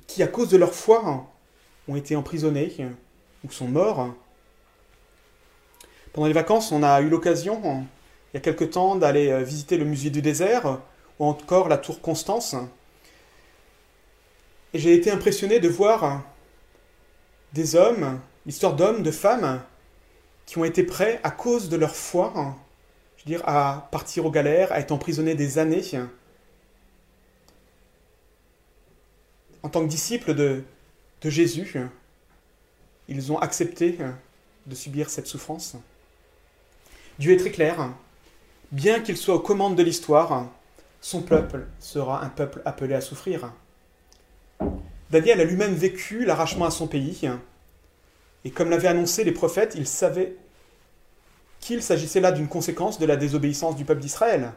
qui, 0.07 0.23
à 0.23 0.27
cause 0.27 0.49
de 0.49 0.57
leur 0.57 0.75
foi, 0.75 1.27
ont 1.89 1.97
été 1.97 2.17
emprisonnés 2.17 2.75
ou 3.45 3.51
sont 3.51 3.69
morts. 3.69 4.15
Pendant 6.13 6.27
les 6.27 6.33
vacances, 6.33 6.73
on 6.73 6.83
a 6.83 7.01
eu 7.01 7.09
l'occasion, 7.09 7.87
il 8.33 8.35
y 8.35 8.37
a 8.37 8.41
quelque 8.41 8.65
temps, 8.65 8.97
d'aller 8.97 9.31
euh, 9.31 9.43
visiter 9.43 9.77
le 9.79 9.85
musée 9.85 10.11
du 10.11 10.21
désert 10.21 10.81
ou 11.19 11.25
encore 11.25 11.69
la 11.69 11.79
tour 11.79 12.01
Constance. 12.01 12.55
Et 14.75 14.79
j'ai 14.79 14.95
été 14.95 15.11
impressionné 15.11 15.61
de 15.61 15.69
voir 15.69 16.23
des 17.53 17.77
hommes, 17.77 18.21
l'histoire 18.47 18.75
d'hommes, 18.75 19.03
de 19.03 19.11
femmes, 19.11 19.63
qui 20.47 20.59
ont 20.59 20.65
été 20.65 20.83
prêts, 20.83 21.21
à 21.23 21.31
cause 21.31 21.69
de 21.69 21.77
leur 21.77 21.95
foi, 21.95 22.57
à 23.45 23.89
partir 23.91 24.27
aux 24.27 24.31
galères, 24.31 24.73
à 24.73 24.81
être 24.81 24.93
emprisonnés 24.93 25.35
des 25.35 25.59
années. 25.59 25.83
En 29.63 29.69
tant 29.69 29.83
que 29.83 29.89
disciples 29.89 30.35
de, 30.35 30.65
de 31.21 31.31
Jésus, 31.31 31.77
ils 33.09 33.33
ont 33.33 33.39
accepté 33.39 33.99
de 34.67 34.75
subir 34.75 35.11
cette 35.11 35.27
souffrance. 35.27 35.77
Dieu 37.19 37.33
est 37.33 37.37
très 37.37 37.51
clair. 37.51 37.91
Bien 38.73 39.01
qu'il 39.01 39.17
soit 39.17 39.35
aux 39.35 39.41
commandes 39.41 39.77
de 39.77 39.83
l'histoire, 39.83 40.49
son 41.01 41.23
peuple 41.23 41.67
sera 41.79 42.25
un 42.25 42.29
peuple 42.29 42.63
appelé 42.65 42.95
à 42.95 43.01
souffrir. 43.01 43.53
Daniel 45.11 45.41
a 45.41 45.45
lui-même 45.45 45.75
vécu 45.75 46.25
l'arrachement 46.25 46.65
à 46.65 46.71
son 46.71 46.87
pays. 46.87 47.29
Et 48.45 48.51
comme 48.51 48.71
l'avaient 48.71 48.89
annoncé 48.89 49.25
les 49.25 49.33
prophètes, 49.33 49.75
il 49.77 49.87
savait 49.87 50.37
qu'il 51.63 51.83
s'agissait 51.83 52.21
là 52.21 52.33
d'une 52.33 52.49
conséquence 52.49 52.99
de 52.99 53.07
la 53.07 53.17
désobéissance 53.17 53.77
du 53.77 53.85
peuple 53.85 54.01
d'Israël. 54.01 54.53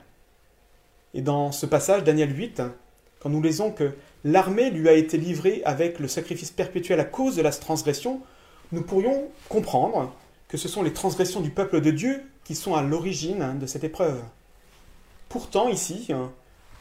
Et 1.14 1.22
dans 1.22 1.54
ce 1.54 1.66
passage, 1.66 2.04
Daniel 2.04 2.36
8, 2.36 2.64
quand 3.20 3.30
nous 3.30 3.42
lisons 3.42 3.72
que 3.72 3.94
l'armée 4.24 4.72
lui 4.72 4.90
a 4.90 4.94
été 4.94 5.18
livrée 5.18 5.62
avec 5.66 6.00
le 6.00 6.08
sacrifice 6.08 6.50
perpétuel 6.50 7.00
à 7.00 7.06
cause 7.06 7.36
de 7.36 7.44
la 7.44 7.52
transgression, 7.52 8.22
nous 8.72 8.82
pourrions 8.82 9.30
comprendre 9.50 10.14
que 10.48 10.58
ce 10.58 10.68
sont 10.68 10.82
les 10.82 10.94
transgressions 10.94 11.42
du 11.42 11.52
peuple 11.52 11.80
de 11.80 11.92
Dieu 11.92 12.24
qui 12.44 12.56
sont 12.56 12.74
à 12.74 12.82
l'origine 12.82 13.60
de 13.60 13.68
cette 13.68 13.84
épreuve. 13.84 14.22
Pourtant, 15.30 15.70
ici, 15.70 16.08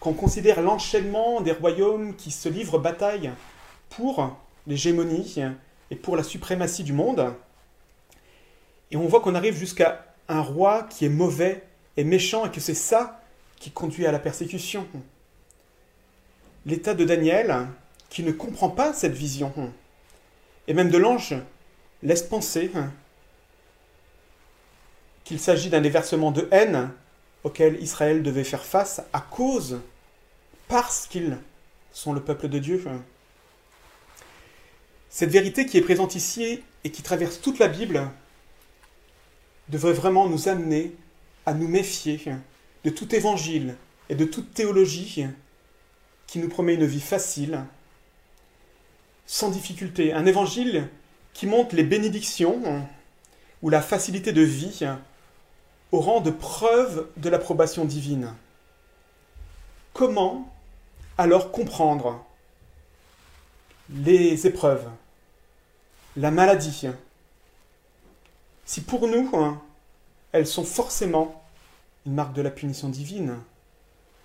quand 0.00 0.10
on 0.10 0.14
considère 0.14 0.62
l'enchaînement 0.62 1.42
des 1.42 1.52
royaumes 1.52 2.16
qui 2.16 2.30
se 2.30 2.48
livrent 2.48 2.78
bataille 2.78 3.30
pour 3.90 4.38
l'hégémonie 4.66 5.36
et 5.90 5.96
pour 5.96 6.16
la 6.16 6.22
suprématie 6.22 6.82
du 6.82 6.94
monde, 6.94 7.34
et 8.90 8.96
on 8.96 9.06
voit 9.06 9.20
qu'on 9.20 9.34
arrive 9.34 9.56
jusqu'à 9.56 10.13
un 10.28 10.40
roi 10.40 10.84
qui 10.84 11.04
est 11.04 11.10
mauvais 11.10 11.62
est 11.96 12.04
méchant 12.04 12.46
et 12.46 12.50
que 12.50 12.60
c'est 12.60 12.74
ça 12.74 13.22
qui 13.58 13.70
conduit 13.70 14.06
à 14.06 14.12
la 14.12 14.18
persécution. 14.18 14.86
L'état 16.66 16.94
de 16.94 17.04
Daniel, 17.04 17.66
qui 18.10 18.22
ne 18.22 18.32
comprend 18.32 18.70
pas 18.70 18.92
cette 18.92 19.12
vision, 19.12 19.52
et 20.66 20.74
même 20.74 20.90
de 20.90 20.98
l'ange, 20.98 21.34
laisse 22.02 22.22
penser 22.22 22.70
qu'il 25.24 25.40
s'agit 25.40 25.70
d'un 25.70 25.80
déversement 25.80 26.30
de 26.30 26.48
haine 26.50 26.90
auquel 27.42 27.82
Israël 27.82 28.22
devait 28.22 28.44
faire 28.44 28.64
face 28.64 29.02
à 29.12 29.20
cause, 29.20 29.80
parce 30.68 31.06
qu'ils 31.06 31.38
sont 31.92 32.12
le 32.12 32.20
peuple 32.22 32.48
de 32.48 32.58
Dieu. 32.58 32.82
Cette 35.10 35.30
vérité 35.30 35.66
qui 35.66 35.76
est 35.78 35.82
présente 35.82 36.14
ici 36.14 36.62
et 36.82 36.90
qui 36.90 37.02
traverse 37.02 37.40
toute 37.40 37.58
la 37.58 37.68
Bible 37.68 38.10
devrait 39.68 39.92
vraiment 39.92 40.28
nous 40.28 40.48
amener 40.48 40.94
à 41.46 41.54
nous 41.54 41.68
méfier 41.68 42.20
de 42.84 42.90
tout 42.90 43.14
évangile 43.14 43.76
et 44.08 44.14
de 44.14 44.24
toute 44.24 44.52
théologie 44.52 45.26
qui 46.26 46.38
nous 46.38 46.48
promet 46.48 46.74
une 46.74 46.86
vie 46.86 47.00
facile, 47.00 47.64
sans 49.26 49.50
difficulté. 49.50 50.12
Un 50.12 50.26
évangile 50.26 50.88
qui 51.32 51.46
montre 51.46 51.74
les 51.74 51.82
bénédictions 51.82 52.86
ou 53.62 53.70
la 53.70 53.82
facilité 53.82 54.32
de 54.32 54.42
vie 54.42 54.86
au 55.92 56.00
rang 56.00 56.20
de 56.20 56.30
preuve 56.30 57.08
de 57.16 57.28
l'approbation 57.28 57.84
divine. 57.84 58.34
Comment 59.92 60.52
alors 61.16 61.52
comprendre 61.52 62.24
les 63.90 64.46
épreuves, 64.46 64.88
la 66.16 66.30
maladie, 66.30 66.88
si 68.66 68.80
pour 68.80 69.06
nous, 69.06 69.30
elles 70.32 70.46
sont 70.46 70.64
forcément 70.64 71.42
une 72.06 72.14
marque 72.14 72.34
de 72.34 72.42
la 72.42 72.50
punition 72.50 72.88
divine 72.88 73.38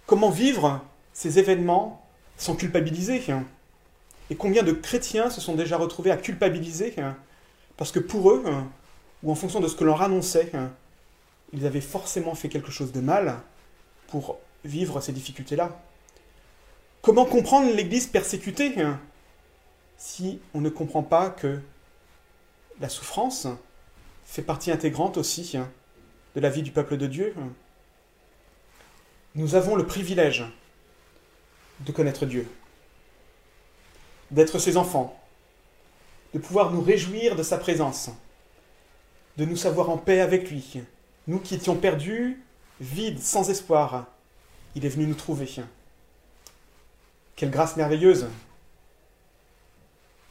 Comment 0.09 0.31
vivre 0.31 0.81
ces 1.13 1.37
événements 1.37 2.03
sans 2.35 2.55
culpabiliser 2.55 3.21
Et 4.31 4.35
combien 4.35 4.63
de 4.63 4.71
chrétiens 4.71 5.29
se 5.29 5.39
sont 5.39 5.53
déjà 5.53 5.77
retrouvés 5.77 6.09
à 6.09 6.17
culpabiliser 6.17 6.95
parce 7.77 7.91
que 7.91 7.99
pour 7.99 8.31
eux, 8.31 8.43
ou 9.21 9.31
en 9.31 9.35
fonction 9.35 9.59
de 9.59 9.67
ce 9.67 9.75
que 9.75 9.83
leur 9.83 10.01
annonçait, 10.01 10.51
ils 11.53 11.67
avaient 11.67 11.79
forcément 11.79 12.33
fait 12.33 12.49
quelque 12.49 12.71
chose 12.71 12.91
de 12.91 13.01
mal 13.01 13.35
pour 14.07 14.39
vivre 14.65 14.99
ces 14.99 15.11
difficultés-là. 15.11 15.79
Comment 17.03 17.25
comprendre 17.25 17.71
l'Église 17.71 18.07
persécutée 18.07 18.73
si 19.97 20.39
on 20.55 20.61
ne 20.61 20.69
comprend 20.69 21.03
pas 21.03 21.29
que 21.29 21.59
la 22.79 22.89
souffrance 22.89 23.47
fait 24.29 24.43
partie 24.43 24.71
intégrante 24.71 25.17
aussi 25.17 25.57
de 26.35 26.39
la 26.39 26.51
vie 26.51 26.61
du 26.61 26.69
peuple 26.71 26.97
de 26.97 27.07
Dieu. 27.07 27.33
Nous 29.33 29.55
avons 29.55 29.75
le 29.75 29.87
privilège 29.87 30.45
de 31.79 31.91
connaître 31.91 32.27
Dieu, 32.27 32.47
d'être 34.29 34.59
ses 34.59 34.77
enfants, 34.77 35.19
de 36.35 36.39
pouvoir 36.39 36.71
nous 36.71 36.81
réjouir 36.81 37.35
de 37.35 37.41
sa 37.41 37.57
présence, 37.57 38.11
de 39.37 39.45
nous 39.45 39.57
savoir 39.57 39.89
en 39.89 39.97
paix 39.97 40.19
avec 40.19 40.51
lui, 40.51 40.79
nous 41.25 41.39
qui 41.39 41.55
étions 41.55 41.75
perdus, 41.75 42.39
vides, 42.79 43.19
sans 43.19 43.49
espoir, 43.49 44.05
il 44.75 44.85
est 44.85 44.89
venu 44.89 45.07
nous 45.07 45.15
trouver. 45.15 45.49
Quelle 47.35 47.49
grâce 47.49 47.77
merveilleuse. 47.77 48.27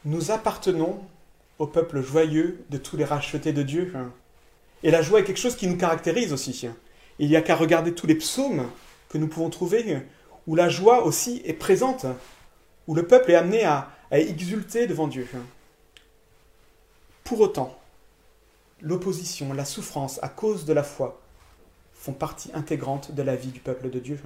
Nous 0.04 0.30
appartenons 0.30 1.04
au 1.58 1.66
peuple 1.66 2.02
joyeux 2.02 2.64
de 2.70 2.78
tous 2.78 2.96
les 2.96 3.04
rachetés 3.04 3.52
de 3.52 3.62
Dieu. 3.62 3.92
Et 4.82 4.90
la 4.90 5.02
joie 5.02 5.20
est 5.20 5.24
quelque 5.24 5.38
chose 5.38 5.56
qui 5.56 5.66
nous 5.66 5.76
caractérise 5.76 6.32
aussi. 6.32 6.68
Il 7.18 7.28
n'y 7.28 7.36
a 7.36 7.42
qu'à 7.42 7.56
regarder 7.56 7.94
tous 7.94 8.06
les 8.06 8.14
psaumes 8.14 8.68
que 9.08 9.18
nous 9.18 9.26
pouvons 9.26 9.50
trouver, 9.50 10.02
où 10.46 10.54
la 10.54 10.68
joie 10.68 11.04
aussi 11.04 11.42
est 11.44 11.54
présente, 11.54 12.06
où 12.86 12.94
le 12.94 13.06
peuple 13.06 13.32
est 13.32 13.34
amené 13.34 13.64
à, 13.64 13.90
à 14.10 14.18
exulter 14.18 14.86
devant 14.86 15.08
Dieu. 15.08 15.28
Pour 17.24 17.40
autant, 17.40 17.78
l'opposition, 18.80 19.52
la 19.52 19.64
souffrance 19.64 20.18
à 20.22 20.28
cause 20.28 20.64
de 20.64 20.72
la 20.72 20.82
foi 20.82 21.20
font 21.92 22.12
partie 22.12 22.50
intégrante 22.54 23.12
de 23.12 23.22
la 23.22 23.34
vie 23.34 23.50
du 23.50 23.60
peuple 23.60 23.90
de 23.90 23.98
Dieu. 23.98 24.18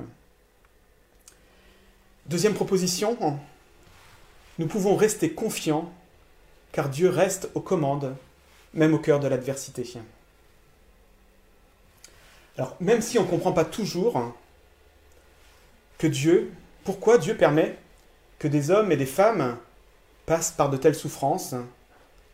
Deuxième 2.26 2.54
proposition, 2.54 3.16
nous 4.58 4.66
pouvons 4.66 4.94
rester 4.94 5.32
confiants 5.32 5.92
car 6.72 6.88
Dieu 6.88 7.11
reste 7.11 7.50
aux 7.54 7.61
commandes, 7.61 8.16
même 8.74 8.94
au 8.94 8.98
cœur 8.98 9.20
de 9.20 9.28
l'adversité. 9.28 9.87
Alors, 12.56 12.76
même 12.80 13.02
si 13.02 13.18
on 13.18 13.22
ne 13.22 13.28
comprend 13.28 13.52
pas 13.52 13.64
toujours 13.64 14.35
que 15.98 16.06
Dieu, 16.06 16.52
pourquoi 16.85 17.18
Dieu 17.18 17.37
permet 17.37 17.78
que 18.38 18.48
des 18.48 18.70
hommes 18.70 18.90
et 18.90 18.96
des 18.96 19.06
femmes 19.06 19.56
passent 20.26 20.52
par 20.52 20.70
de 20.70 20.76
telles 20.76 20.94
souffrances, 20.94 21.54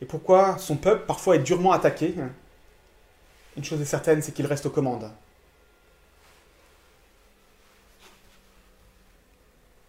et 0.00 0.06
pourquoi 0.06 0.56
son 0.58 0.76
peuple 0.76 1.04
parfois 1.06 1.36
est 1.36 1.40
durement 1.40 1.72
attaqué 1.72 2.14
Une 3.56 3.64
chose 3.64 3.80
est 3.80 3.84
certaine, 3.84 4.22
c'est 4.22 4.32
qu'il 4.32 4.46
reste 4.46 4.66
aux 4.66 4.70
commandes. 4.70 5.10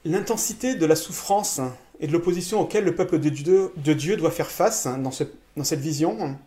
L'intensité 0.06 0.76
de 0.76 0.86
la 0.86 0.96
souffrance 0.96 1.62
et 2.00 2.08
de 2.08 2.14
l'opposition 2.14 2.62
auquel 2.62 2.86
le 2.86 2.96
peuple 2.96 3.20
de 3.20 3.30
Dieu, 3.30 4.16
doit 4.18 4.32
faire 4.32 4.50
face 4.52 4.86
dans, 4.86 5.12
dans, 5.56 5.64
cette 5.64 5.80
vision 5.80 6.38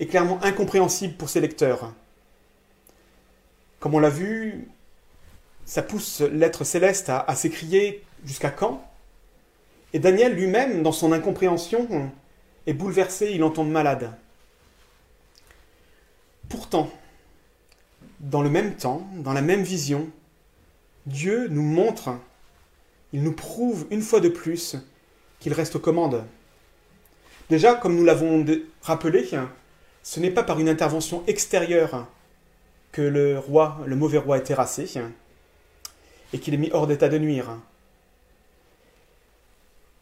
est 0.00 0.06
clairement 0.06 0.42
incompréhensible 0.42 1.14
pour 1.14 1.28
ses 1.28 1.40
lecteurs. 1.40 1.92
Comme 3.80 3.94
on 3.94 3.98
l'a 3.98 4.10
vu, 4.10 4.68
ça 5.64 5.82
pousse 5.82 6.20
l'être 6.20 6.64
céleste 6.64 7.08
à, 7.08 7.20
à 7.20 7.34
s'écrier 7.34 8.02
jusqu'à 8.24 8.50
quand? 8.50 8.84
Et 9.92 9.98
Daniel 9.98 10.34
lui-même, 10.34 10.82
dans 10.82 10.92
son 10.92 11.12
incompréhension, 11.12 12.10
est 12.66 12.72
bouleversé, 12.72 13.30
il 13.32 13.42
en 13.44 13.50
tombe 13.50 13.70
malade. 13.70 14.12
Pourtant, 16.48 16.90
dans 18.20 18.42
le 18.42 18.50
même 18.50 18.74
temps, 18.74 19.06
dans 19.16 19.32
la 19.32 19.42
même 19.42 19.62
vision, 19.62 20.08
Dieu 21.06 21.48
nous 21.48 21.62
montre, 21.62 22.10
il 23.14 23.22
nous 23.22 23.32
prouve 23.32 23.86
une 23.92 24.02
fois 24.02 24.18
de 24.18 24.28
plus 24.28 24.76
qu'il 25.38 25.52
reste 25.52 25.76
aux 25.76 25.80
commandes. 25.80 26.24
Déjà, 27.48 27.74
comme 27.74 27.94
nous 27.94 28.04
l'avons 28.04 28.44
rappelé, 28.82 29.30
ce 30.02 30.18
n'est 30.18 30.32
pas 30.32 30.42
par 30.42 30.58
une 30.58 30.68
intervention 30.68 31.22
extérieure 31.28 32.08
que 32.90 33.02
le 33.02 33.38
roi, 33.38 33.78
le 33.86 33.94
mauvais 33.94 34.18
roi, 34.18 34.38
est 34.38 34.42
terrassé 34.42 34.90
et 36.32 36.40
qu'il 36.40 36.54
est 36.54 36.58
mis 36.58 36.70
hors 36.72 36.88
d'état 36.88 37.08
de 37.08 37.18
nuire. 37.18 37.56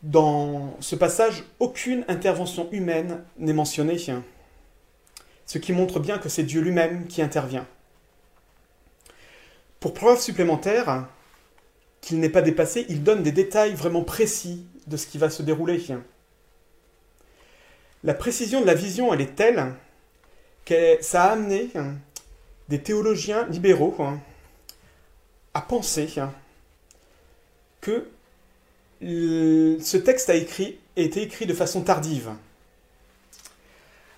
Dans 0.02 0.74
ce 0.80 0.96
passage, 0.96 1.44
aucune 1.58 2.06
intervention 2.08 2.70
humaine 2.72 3.22
n'est 3.36 3.52
mentionnée, 3.52 3.98
ce 5.44 5.58
qui 5.58 5.72
montre 5.74 6.00
bien 6.00 6.16
que 6.16 6.30
c'est 6.30 6.44
Dieu 6.44 6.62
lui-même 6.62 7.06
qui 7.08 7.20
intervient. 7.20 7.66
Pour 9.80 9.92
preuve 9.92 10.18
supplémentaire 10.18 11.06
qu'il 12.02 12.20
n'est 12.20 12.28
pas 12.28 12.42
dépassé, 12.42 12.84
il 12.90 13.02
donne 13.02 13.22
des 13.22 13.32
détails 13.32 13.74
vraiment 13.74 14.02
précis 14.02 14.66
de 14.88 14.98
ce 14.98 15.06
qui 15.06 15.16
va 15.16 15.30
se 15.30 15.42
dérouler. 15.42 15.80
La 18.04 18.12
précision 18.12 18.60
de 18.60 18.66
la 18.66 18.74
vision, 18.74 19.14
elle 19.14 19.22
est 19.22 19.36
telle 19.36 19.72
que 20.66 20.98
ça 21.00 21.24
a 21.24 21.32
amené 21.32 21.70
des 22.68 22.80
théologiens 22.80 23.46
libéraux 23.46 23.96
à 25.54 25.60
penser 25.60 26.08
que 27.80 28.08
ce 29.00 29.96
texte 29.96 30.28
a, 30.28 30.34
écrit, 30.34 30.78
été 30.96 31.22
écrit 31.22 31.46
de 31.46 31.54
façon 31.54 31.82
tardive, 31.82 32.30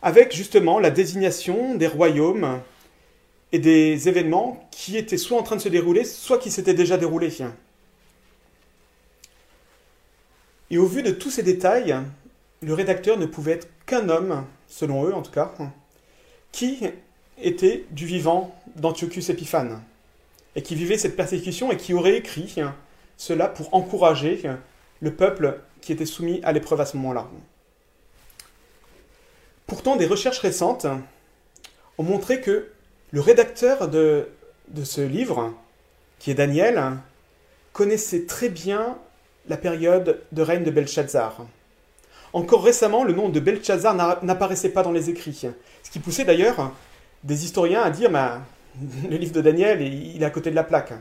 avec 0.01 0.35
justement 0.35 0.79
la 0.81 0.90
désignation 0.90 1.75
des 1.75 1.87
royaumes 1.87 2.61
et 3.53 3.59
des 3.59 4.09
événements 4.09 4.66
qui 4.70 4.97
étaient 4.97 5.18
soit 5.18 5.38
en 5.38 5.42
train 5.42 5.57
de 5.57 5.61
se 5.61 5.68
dérouler, 5.68 6.05
soit 6.05 6.38
qui 6.38 6.51
s'étaient 6.51 6.75
déjà 6.75 6.97
déroulés. 6.97 7.31
Et 10.70 10.79
au 10.79 10.87
vu 10.87 11.03
de 11.03 11.11
tous 11.11 11.31
ces 11.31 11.42
détails, 11.42 11.96
le 12.62 12.74
rédacteur 12.74 13.18
ne 13.18 13.27
pouvait 13.27 13.53
être 13.53 13.68
qu'un 13.87 14.09
homme, 14.09 14.44
selon 14.68 15.05
eux 15.05 15.14
en 15.14 15.22
tout 15.22 15.31
cas, 15.31 15.53
qui 16.53 16.81
était 17.40 17.85
du 17.90 18.07
vivant 18.07 18.55
d'Antiochus 18.77 19.31
Épiphane, 19.31 19.83
et 20.57 20.62
qui 20.62 20.74
vivait 20.74 20.98
cette 20.98 21.16
persécution 21.16 21.72
et 21.72 21.77
qui 21.77 21.94
aurait 21.94 22.16
écrit 22.16 22.55
cela 23.16 23.48
pour 23.48 23.74
encourager 23.74 24.42
le 25.00 25.14
peuple 25.14 25.61
qui 25.81 25.92
était 25.92 26.07
soumis 26.07 26.40
à 26.44 26.53
l'épreuve 26.53 26.81
à 26.81 26.87
ce 26.87 26.96
moment-là. 26.96 27.29
Pourtant, 29.66 29.96
des 29.96 30.07
recherches 30.07 30.38
récentes 30.38 30.87
ont 31.98 32.03
montré 32.03 32.40
que 32.40 32.70
le 33.11 33.20
rédacteur 33.20 33.88
de, 33.88 34.29
de 34.68 34.85
ce 34.85 35.00
livre, 35.00 35.53
qui 36.18 36.31
est 36.31 36.35
Daniel, 36.35 36.96
connaissait 37.72 38.24
très 38.24 38.48
bien 38.48 38.98
la 39.48 39.57
période 39.57 40.22
de 40.33 40.42
règne 40.42 40.64
de 40.64 40.70
Belshazzar. 40.70 41.46
Encore 42.33 42.64
récemment, 42.64 43.04
le 43.04 43.12
nom 43.12 43.28
de 43.28 43.40
Belshazzar 43.40 43.94
n'apparaissait 44.22 44.70
pas 44.70 44.83
dans 44.83 44.92
les 44.92 45.11
écrits, 45.11 45.46
ce 45.83 45.90
qui 45.90 45.98
poussait 45.98 46.24
d'ailleurs 46.24 46.72
des 47.22 47.44
historiens 47.44 47.83
à 47.83 47.90
dire 47.90 48.11
bah, 48.11 48.40
le 49.11 49.16
livre 49.16 49.33
de 49.33 49.40
Daniel, 49.40 49.80
il 49.83 50.22
est 50.22 50.26
à 50.26 50.30
côté 50.30 50.50
de 50.50 50.57
la 50.57 50.64
plaque. 50.64 50.92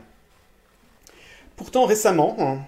Pourtant, 1.56 1.86
récemment, 1.86 2.64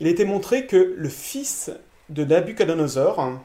il 0.00 0.06
a 0.06 0.10
été 0.10 0.24
montré 0.24 0.66
que 0.66 0.94
le 0.96 1.08
fils 1.08 1.70
de 2.08 2.24
Nabucodonosor 2.24 3.38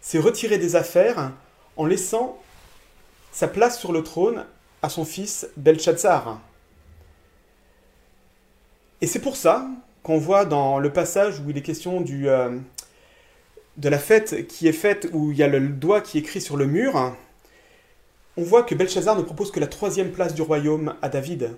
s'est 0.00 0.18
retiré 0.18 0.58
des 0.58 0.76
affaires 0.76 1.32
en 1.76 1.86
laissant 1.86 2.38
sa 3.32 3.48
place 3.48 3.78
sur 3.78 3.92
le 3.92 4.02
trône 4.02 4.46
à 4.82 4.88
son 4.88 5.04
fils 5.04 5.48
Belshazzar. 5.56 6.40
Et 9.00 9.06
c'est 9.06 9.20
pour 9.20 9.36
ça 9.36 9.68
qu'on 10.02 10.18
voit 10.18 10.44
dans 10.44 10.78
le 10.78 10.92
passage 10.92 11.40
où 11.40 11.50
il 11.50 11.58
est 11.58 11.62
question 11.62 12.04
euh, 12.08 12.58
de 13.76 13.88
la 13.88 13.98
fête 13.98 14.46
qui 14.46 14.68
est 14.68 14.72
faite, 14.72 15.08
où 15.12 15.32
il 15.32 15.38
y 15.38 15.42
a 15.42 15.48
le 15.48 15.60
doigt 15.68 16.00
qui 16.00 16.18
est 16.18 16.20
écrit 16.20 16.40
sur 16.40 16.56
le 16.56 16.66
mur, 16.66 17.14
on 18.36 18.42
voit 18.42 18.62
que 18.62 18.74
Belshazzar 18.74 19.16
ne 19.16 19.22
propose 19.22 19.50
que 19.50 19.60
la 19.60 19.66
troisième 19.66 20.12
place 20.12 20.34
du 20.34 20.42
royaume 20.42 20.94
à 21.02 21.08
David. 21.08 21.56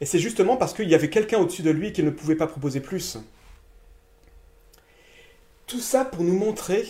Et 0.00 0.06
c'est 0.06 0.18
justement 0.18 0.56
parce 0.56 0.74
qu'il 0.74 0.88
y 0.88 0.94
avait 0.94 1.10
quelqu'un 1.10 1.38
au-dessus 1.38 1.62
de 1.62 1.70
lui 1.70 1.92
qu'il 1.92 2.04
ne 2.04 2.10
pouvait 2.10 2.36
pas 2.36 2.46
proposer 2.46 2.80
plus. 2.80 3.18
Tout 5.66 5.80
ça 5.80 6.04
pour 6.04 6.24
nous 6.24 6.36
montrer 6.36 6.88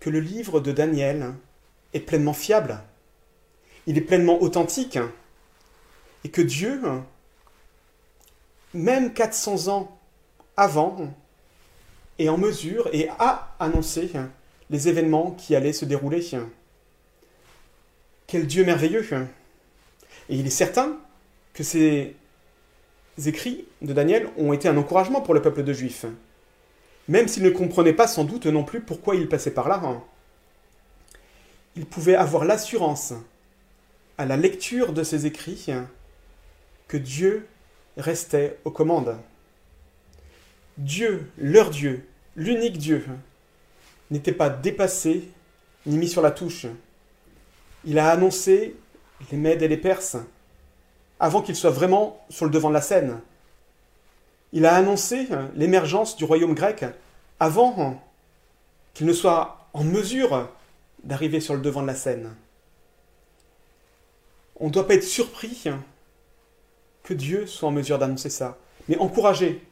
que 0.00 0.10
le 0.10 0.20
livre 0.20 0.60
de 0.60 0.72
Daniel 0.72 1.34
est 1.94 2.00
pleinement 2.00 2.32
fiable, 2.32 2.80
il 3.86 3.96
est 3.96 4.02
pleinement 4.02 4.42
authentique, 4.42 4.98
et 6.24 6.28
que 6.28 6.42
Dieu, 6.42 6.80
même 8.74 9.12
400 9.12 9.68
ans 9.68 9.98
avant, 10.56 11.08
est 12.18 12.28
en 12.28 12.36
mesure 12.36 12.88
et 12.92 13.08
a 13.18 13.54
annoncé 13.60 14.10
les 14.70 14.88
événements 14.88 15.30
qui 15.32 15.54
allaient 15.54 15.72
se 15.72 15.84
dérouler. 15.84 16.26
Quel 18.26 18.46
Dieu 18.46 18.64
merveilleux 18.64 19.06
Et 20.28 20.36
il 20.36 20.46
est 20.46 20.50
certain 20.50 20.98
que 21.54 21.62
ces 21.62 22.16
écrits 23.24 23.64
de 23.82 23.92
Daniel 23.92 24.28
ont 24.36 24.52
été 24.52 24.68
un 24.68 24.76
encouragement 24.76 25.20
pour 25.20 25.34
le 25.34 25.42
peuple 25.42 25.62
de 25.62 25.72
Juifs, 25.72 26.06
même 27.08 27.28
s'ils 27.28 27.42
ne 27.42 27.50
comprenaient 27.50 27.92
pas 27.92 28.06
sans 28.06 28.24
doute 28.24 28.46
non 28.46 28.64
plus 28.64 28.80
pourquoi 28.80 29.14
il 29.14 29.28
passait 29.28 29.52
par 29.52 29.68
là. 29.68 29.80
Ils 31.76 31.86
pouvaient 31.86 32.16
avoir 32.16 32.44
l'assurance, 32.44 33.14
à 34.18 34.26
la 34.26 34.36
lecture 34.36 34.92
de 34.92 35.04
ces 35.04 35.26
écrits, 35.26 35.68
que 36.88 36.96
Dieu 36.96 37.46
restait 37.98 38.58
aux 38.64 38.70
commandes. 38.70 39.16
Dieu, 40.76 41.30
leur 41.36 41.70
Dieu, 41.70 42.06
l'unique 42.36 42.78
Dieu, 42.78 43.04
n'était 44.10 44.32
pas 44.32 44.48
dépassé 44.48 45.30
ni 45.86 45.98
mis 45.98 46.08
sur 46.08 46.22
la 46.22 46.30
touche. 46.30 46.66
Il 47.84 47.98
a 47.98 48.10
annoncé 48.10 48.76
les 49.30 49.38
Mèdes 49.38 49.62
et 49.62 49.68
les 49.68 49.76
Perses 49.76 50.16
avant 51.20 51.42
qu'ils 51.42 51.56
soient 51.56 51.70
vraiment 51.70 52.24
sur 52.30 52.44
le 52.44 52.50
devant 52.50 52.68
de 52.68 52.74
la 52.74 52.80
scène. 52.80 53.20
Il 54.52 54.66
a 54.66 54.74
annoncé 54.74 55.28
l'émergence 55.54 56.16
du 56.16 56.24
royaume 56.24 56.54
grec 56.54 56.84
avant 57.40 58.00
qu'il 58.94 59.06
ne 59.06 59.12
soit 59.12 59.68
en 59.72 59.84
mesure 59.84 60.48
d'arriver 61.04 61.40
sur 61.40 61.54
le 61.54 61.60
devant 61.60 61.82
de 61.82 61.86
la 61.86 61.94
scène. 61.94 62.34
On 64.60 64.66
ne 64.66 64.72
doit 64.72 64.86
pas 64.86 64.94
être 64.94 65.04
surpris 65.04 65.64
que 67.08 67.14
Dieu 67.14 67.46
soit 67.46 67.70
en 67.70 67.72
mesure 67.72 67.98
d'annoncer 67.98 68.28
ça, 68.28 68.58
mais 68.86 68.98
encouragé 68.98 69.66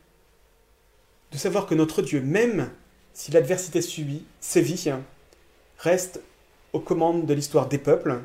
de 1.33 1.37
savoir 1.37 1.67
que 1.67 1.75
notre 1.75 2.01
Dieu, 2.01 2.23
même 2.23 2.71
si 3.13 3.31
l'adversité 3.31 3.83
subit, 3.83 4.25
sévit, 4.41 4.89
reste 5.77 6.23
aux 6.73 6.81
commandes 6.81 7.27
de 7.27 7.35
l'histoire 7.35 7.69
des 7.69 7.77
peuples, 7.77 8.21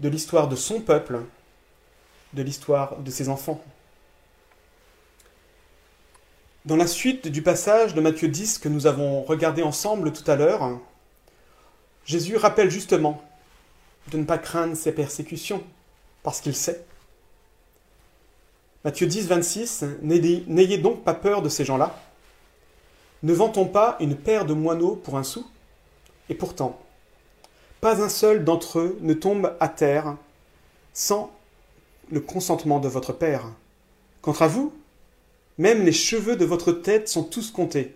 de 0.00 0.08
l'histoire 0.08 0.48
de 0.48 0.56
son 0.56 0.80
peuple, 0.80 1.20
de 2.32 2.42
l'histoire 2.42 2.96
de 2.98 3.10
ses 3.12 3.28
enfants. 3.28 3.62
Dans 6.64 6.76
la 6.76 6.88
suite 6.88 7.28
du 7.28 7.40
passage 7.42 7.94
de 7.94 8.00
Matthieu 8.00 8.26
10 8.26 8.58
que 8.58 8.68
nous 8.68 8.88
avons 8.88 9.22
regardé 9.22 9.62
ensemble 9.62 10.12
tout 10.12 10.28
à 10.28 10.34
l'heure, 10.34 10.80
Jésus 12.04 12.36
rappelle 12.36 12.68
justement 12.68 13.22
de 14.10 14.18
ne 14.18 14.24
pas 14.24 14.38
craindre 14.38 14.76
ces 14.76 14.90
persécutions, 14.90 15.62
parce 16.24 16.40
qu'il 16.40 16.56
sait. 16.56 16.84
Matthieu 18.84 19.06
10, 19.06 19.28
26, 19.28 19.84
N'ayez 20.02 20.78
donc 20.78 21.04
pas 21.04 21.14
peur 21.14 21.42
de 21.42 21.48
ces 21.48 21.64
gens-là. 21.64 21.96
Ne 23.22 23.32
vend-on 23.32 23.66
pas 23.66 23.96
une 24.00 24.16
paire 24.16 24.44
de 24.44 24.54
moineaux 24.54 24.96
pour 24.96 25.16
un 25.16 25.22
sou 25.22 25.46
Et 26.28 26.34
pourtant, 26.34 26.80
pas 27.80 28.02
un 28.02 28.08
seul 28.08 28.44
d'entre 28.44 28.80
eux 28.80 28.98
ne 29.00 29.14
tombe 29.14 29.54
à 29.60 29.68
terre 29.68 30.16
sans 30.92 31.30
le 32.10 32.20
consentement 32.20 32.80
de 32.80 32.88
votre 32.88 33.12
Père. 33.12 33.44
Quant 34.20 34.32
à 34.32 34.48
vous, 34.48 34.72
même 35.58 35.84
les 35.84 35.92
cheveux 35.92 36.34
de 36.34 36.44
votre 36.44 36.72
tête 36.72 37.08
sont 37.08 37.22
tous 37.22 37.52
comptés. 37.52 37.94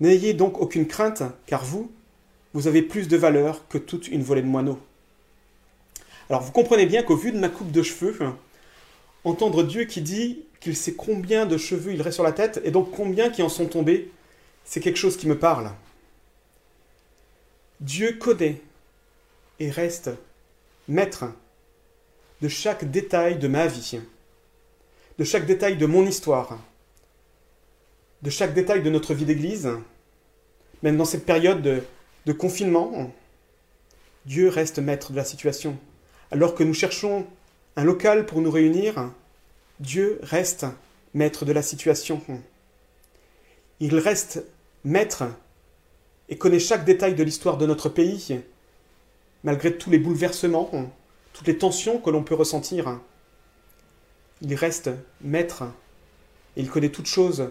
N'ayez 0.00 0.34
donc 0.34 0.60
aucune 0.60 0.88
crainte, 0.88 1.22
car 1.46 1.64
vous, 1.64 1.90
vous 2.54 2.66
avez 2.66 2.82
plus 2.82 3.06
de 3.06 3.16
valeur 3.16 3.66
que 3.68 3.78
toute 3.78 4.08
une 4.08 4.22
volée 4.22 4.42
de 4.42 4.46
moineaux. 4.46 4.80
Alors 6.28 6.42
vous 6.42 6.52
comprenez 6.52 6.86
bien 6.86 7.04
qu'au 7.04 7.16
vu 7.16 7.30
de 7.30 7.38
ma 7.38 7.48
coupe 7.48 7.70
de 7.70 7.82
cheveux, 7.82 8.18
entendre 9.26 9.62
Dieu 9.62 9.84
qui 9.84 10.00
dit 10.00 10.44
qu'il 10.60 10.76
sait 10.76 10.94
combien 10.94 11.46
de 11.46 11.56
cheveux 11.56 11.92
il 11.92 12.02
reste 12.02 12.14
sur 12.14 12.24
la 12.24 12.32
tête, 12.32 12.60
et 12.64 12.70
donc 12.70 12.90
combien 12.90 13.28
qui 13.30 13.42
en 13.42 13.48
sont 13.48 13.66
tombés, 13.66 14.10
c'est 14.64 14.80
quelque 14.80 14.98
chose 14.98 15.16
qui 15.16 15.26
me 15.26 15.38
parle. 15.38 15.70
Dieu 17.80 18.12
connaît 18.18 18.60
et 19.58 19.70
reste 19.70 20.10
maître 20.88 21.24
de 22.40 22.48
chaque 22.48 22.90
détail 22.90 23.38
de 23.38 23.48
ma 23.48 23.66
vie, 23.66 24.00
de 25.18 25.24
chaque 25.24 25.46
détail 25.46 25.76
de 25.76 25.86
mon 25.86 26.06
histoire, 26.06 26.58
de 28.22 28.30
chaque 28.30 28.54
détail 28.54 28.82
de 28.82 28.90
notre 28.90 29.14
vie 29.14 29.24
d'Église, 29.24 29.70
même 30.82 30.96
dans 30.96 31.04
cette 31.04 31.26
période 31.26 31.62
de, 31.62 32.32
confinement, 32.32 33.12
Dieu 34.24 34.48
reste 34.48 34.78
maître 34.78 35.12
de 35.12 35.16
la 35.16 35.24
situation. 35.24 35.78
Alors 36.30 36.54
que 36.54 36.64
nous 36.64 36.74
cherchons 36.74 37.26
un 37.76 37.84
local 37.84 38.24
pour 38.26 38.40
nous 38.40 38.50
réunir, 38.50 39.12
Dieu 39.80 40.18
reste 40.22 40.66
maître 41.12 41.44
de 41.44 41.52
la 41.52 41.62
situation. 41.62 42.22
Il 43.80 43.98
reste 43.98 44.42
maître 44.84 45.24
et 46.28 46.38
connaît 46.38 46.58
chaque 46.58 46.86
détail 46.86 47.14
de 47.14 47.22
l'histoire 47.22 47.58
de 47.58 47.66
notre 47.66 47.90
pays, 47.90 48.40
malgré 49.44 49.76
tous 49.76 49.90
les 49.90 49.98
bouleversements, 49.98 50.70
toutes 51.34 51.46
les 51.46 51.58
tensions 51.58 51.98
que 51.98 52.08
l'on 52.08 52.22
peut 52.22 52.34
ressentir. 52.34 52.98
Il 54.40 54.54
reste 54.54 54.90
maître 55.20 55.64
et 56.56 56.62
il 56.62 56.70
connaît 56.70 56.88
toutes 56.88 57.06
choses 57.06 57.50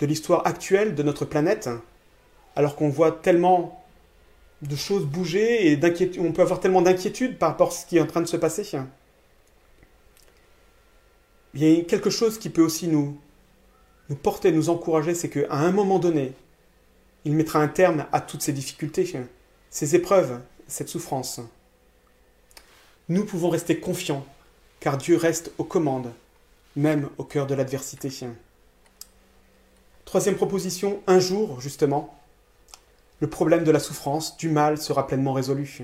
de 0.00 0.06
l'histoire 0.06 0.46
actuelle 0.46 0.96
de 0.96 1.02
notre 1.04 1.24
planète, 1.24 1.70
alors 2.56 2.74
qu'on 2.74 2.88
voit 2.88 3.12
tellement 3.12 3.84
de 4.62 4.74
choses 4.74 5.04
bouger 5.04 5.70
et 5.70 5.80
on 6.18 6.32
peut 6.32 6.42
avoir 6.42 6.58
tellement 6.58 6.82
d'inquiétude 6.82 7.38
par 7.38 7.50
rapport 7.50 7.68
à 7.68 7.72
ce 7.72 7.86
qui 7.86 7.98
est 7.98 8.00
en 8.00 8.06
train 8.06 8.20
de 8.22 8.26
se 8.26 8.36
passer. 8.36 8.64
Quelque 11.54 12.10
chose 12.10 12.38
qui 12.38 12.50
peut 12.50 12.62
aussi 12.62 12.88
nous, 12.88 13.16
nous 14.08 14.16
porter, 14.16 14.50
nous 14.50 14.70
encourager, 14.70 15.14
c'est 15.14 15.30
qu'à 15.30 15.52
un 15.54 15.70
moment 15.70 15.98
donné, 15.98 16.32
il 17.24 17.34
mettra 17.34 17.60
un 17.60 17.68
terme 17.68 18.06
à 18.12 18.20
toutes 18.20 18.42
ces 18.42 18.52
difficultés, 18.52 19.10
ces 19.70 19.94
épreuves, 19.94 20.40
cette 20.66 20.88
souffrance. 20.88 21.40
Nous 23.08 23.24
pouvons 23.24 23.50
rester 23.50 23.78
confiants, 23.78 24.26
car 24.80 24.98
Dieu 24.98 25.16
reste 25.16 25.52
aux 25.58 25.64
commandes, 25.64 26.12
même 26.74 27.08
au 27.18 27.24
cœur 27.24 27.46
de 27.46 27.54
l'adversité. 27.54 28.10
Troisième 30.04 30.36
proposition, 30.36 31.02
un 31.06 31.20
jour, 31.20 31.60
justement, 31.60 32.18
le 33.20 33.28
problème 33.28 33.64
de 33.64 33.70
la 33.70 33.78
souffrance, 33.78 34.36
du 34.36 34.48
mal 34.48 34.76
sera 34.76 35.06
pleinement 35.06 35.32
résolu. 35.32 35.82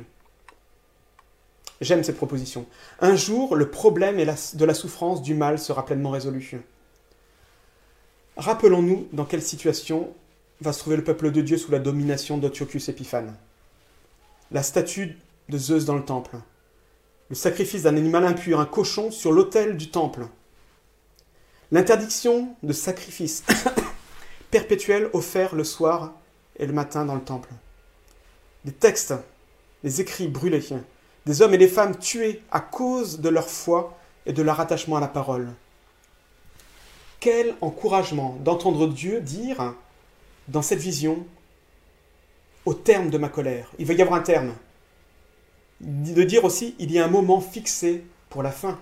J'aime 1.81 2.05
cette 2.05 2.17
proposition. 2.17 2.67
Un 3.01 3.17
jour, 3.17 3.57
le 3.57 3.71
problème 3.71 4.17
de 4.19 4.65
la 4.65 4.75
souffrance, 4.75 5.23
du 5.23 5.35
mal 5.35 5.59
sera 5.59 5.87
pleinement 5.87 6.11
résolu. 6.11 6.61
Rappelons-nous 8.37 9.09
dans 9.13 9.25
quelle 9.25 9.43
situation 9.43 10.13
va 10.61 10.73
se 10.73 10.81
trouver 10.81 10.97
le 10.97 11.05
peuple 11.05 11.31
de 11.31 11.41
Dieu 11.41 11.57
sous 11.57 11.71
la 11.71 11.79
domination 11.79 12.37
d'Antiochus 12.37 12.89
Épiphane. 12.89 13.35
La 14.51 14.63
statue 14.63 15.19
de 15.49 15.59
Zeus 15.59 15.85
dans 15.85 15.97
le 15.97 16.05
temple, 16.05 16.37
le 17.29 17.35
sacrifice 17.35 17.85
d'un 17.85 17.97
animal 17.97 18.25
impur, 18.25 18.61
un 18.61 18.67
cochon 18.67 19.11
sur 19.11 19.33
l'autel 19.33 19.77
du 19.77 19.91
temple, 19.91 20.27
l'interdiction 21.71 22.55
de 22.63 22.73
sacrifice 22.73 23.45
perpétuel 24.51 25.09
offert 25.13 25.55
le 25.55 25.65
soir 25.65 26.13
et 26.57 26.67
le 26.67 26.73
matin 26.73 27.05
dans 27.05 27.15
le 27.15 27.23
temple, 27.23 27.51
des 28.65 28.73
textes, 28.73 29.15
des 29.83 30.01
écrits 30.01 30.29
brûlés, 30.29 30.65
des 31.27 31.43
hommes 31.43 31.55
et 31.55 31.59
des 31.59 31.69
femmes 31.69 31.97
tués 31.97 32.43
à 32.51 32.61
cause 32.61 33.21
de 33.21 33.29
leur 33.29 33.49
foi 33.49 33.99
et 34.27 34.33
de 34.33 34.43
leur 34.43 34.61
attachement 34.61 34.97
à 34.97 35.01
la 35.01 35.09
parole. 35.09 35.49
Quel 37.21 37.55
encouragement 37.61 38.39
d'entendre 38.41 38.89
Dieu 38.89 39.21
dire 39.21 39.75
dans 40.49 40.63
cette 40.63 40.81
vision 40.81 41.27
au 42.67 42.75
terme 42.75 43.11
de 43.11 43.19
ma 43.19 43.29
colère. 43.29 43.71
Il 43.79 43.87
va 43.87 43.95
y 43.95 44.03
avoir 44.03 44.19
un 44.19 44.23
terme. 44.23 44.55
de 45.81 46.23
dire 46.25 46.45
aussi 46.45 46.75
il 46.79 46.93
y 46.93 46.99
a 46.99 47.05
un 47.05 47.09
moment 47.09 47.41
fixé 47.41 48.05
pour 48.29 48.43
la 48.43 48.51
fin. 48.51 48.79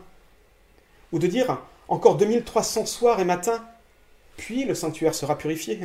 Ou 1.13 1.19
de 1.19 1.27
dire 1.27 1.63
encore 1.89 2.17
2300 2.17 2.87
soirs 2.87 3.21
et 3.21 3.25
matins, 3.25 3.65
puis 4.37 4.65
le 4.65 4.75
sanctuaire 4.75 5.15
sera 5.15 5.39
purifié. 5.39 5.81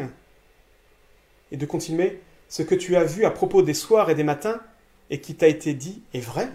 Et 1.51 1.57
de 1.57 1.65
continuer 1.65 2.21
ce 2.49 2.61
que 2.61 2.75
tu 2.75 2.95
as 2.95 3.03
vu 3.03 3.25
à 3.25 3.31
propos 3.31 3.61
des 3.61 3.73
soirs 3.73 4.09
et 4.09 4.15
des 4.15 4.23
matins 4.23 4.59
et 5.13 5.21
qui 5.21 5.35
t'a 5.35 5.47
été 5.47 5.75
dit 5.75 6.01
est 6.15 6.19
vrai. 6.19 6.49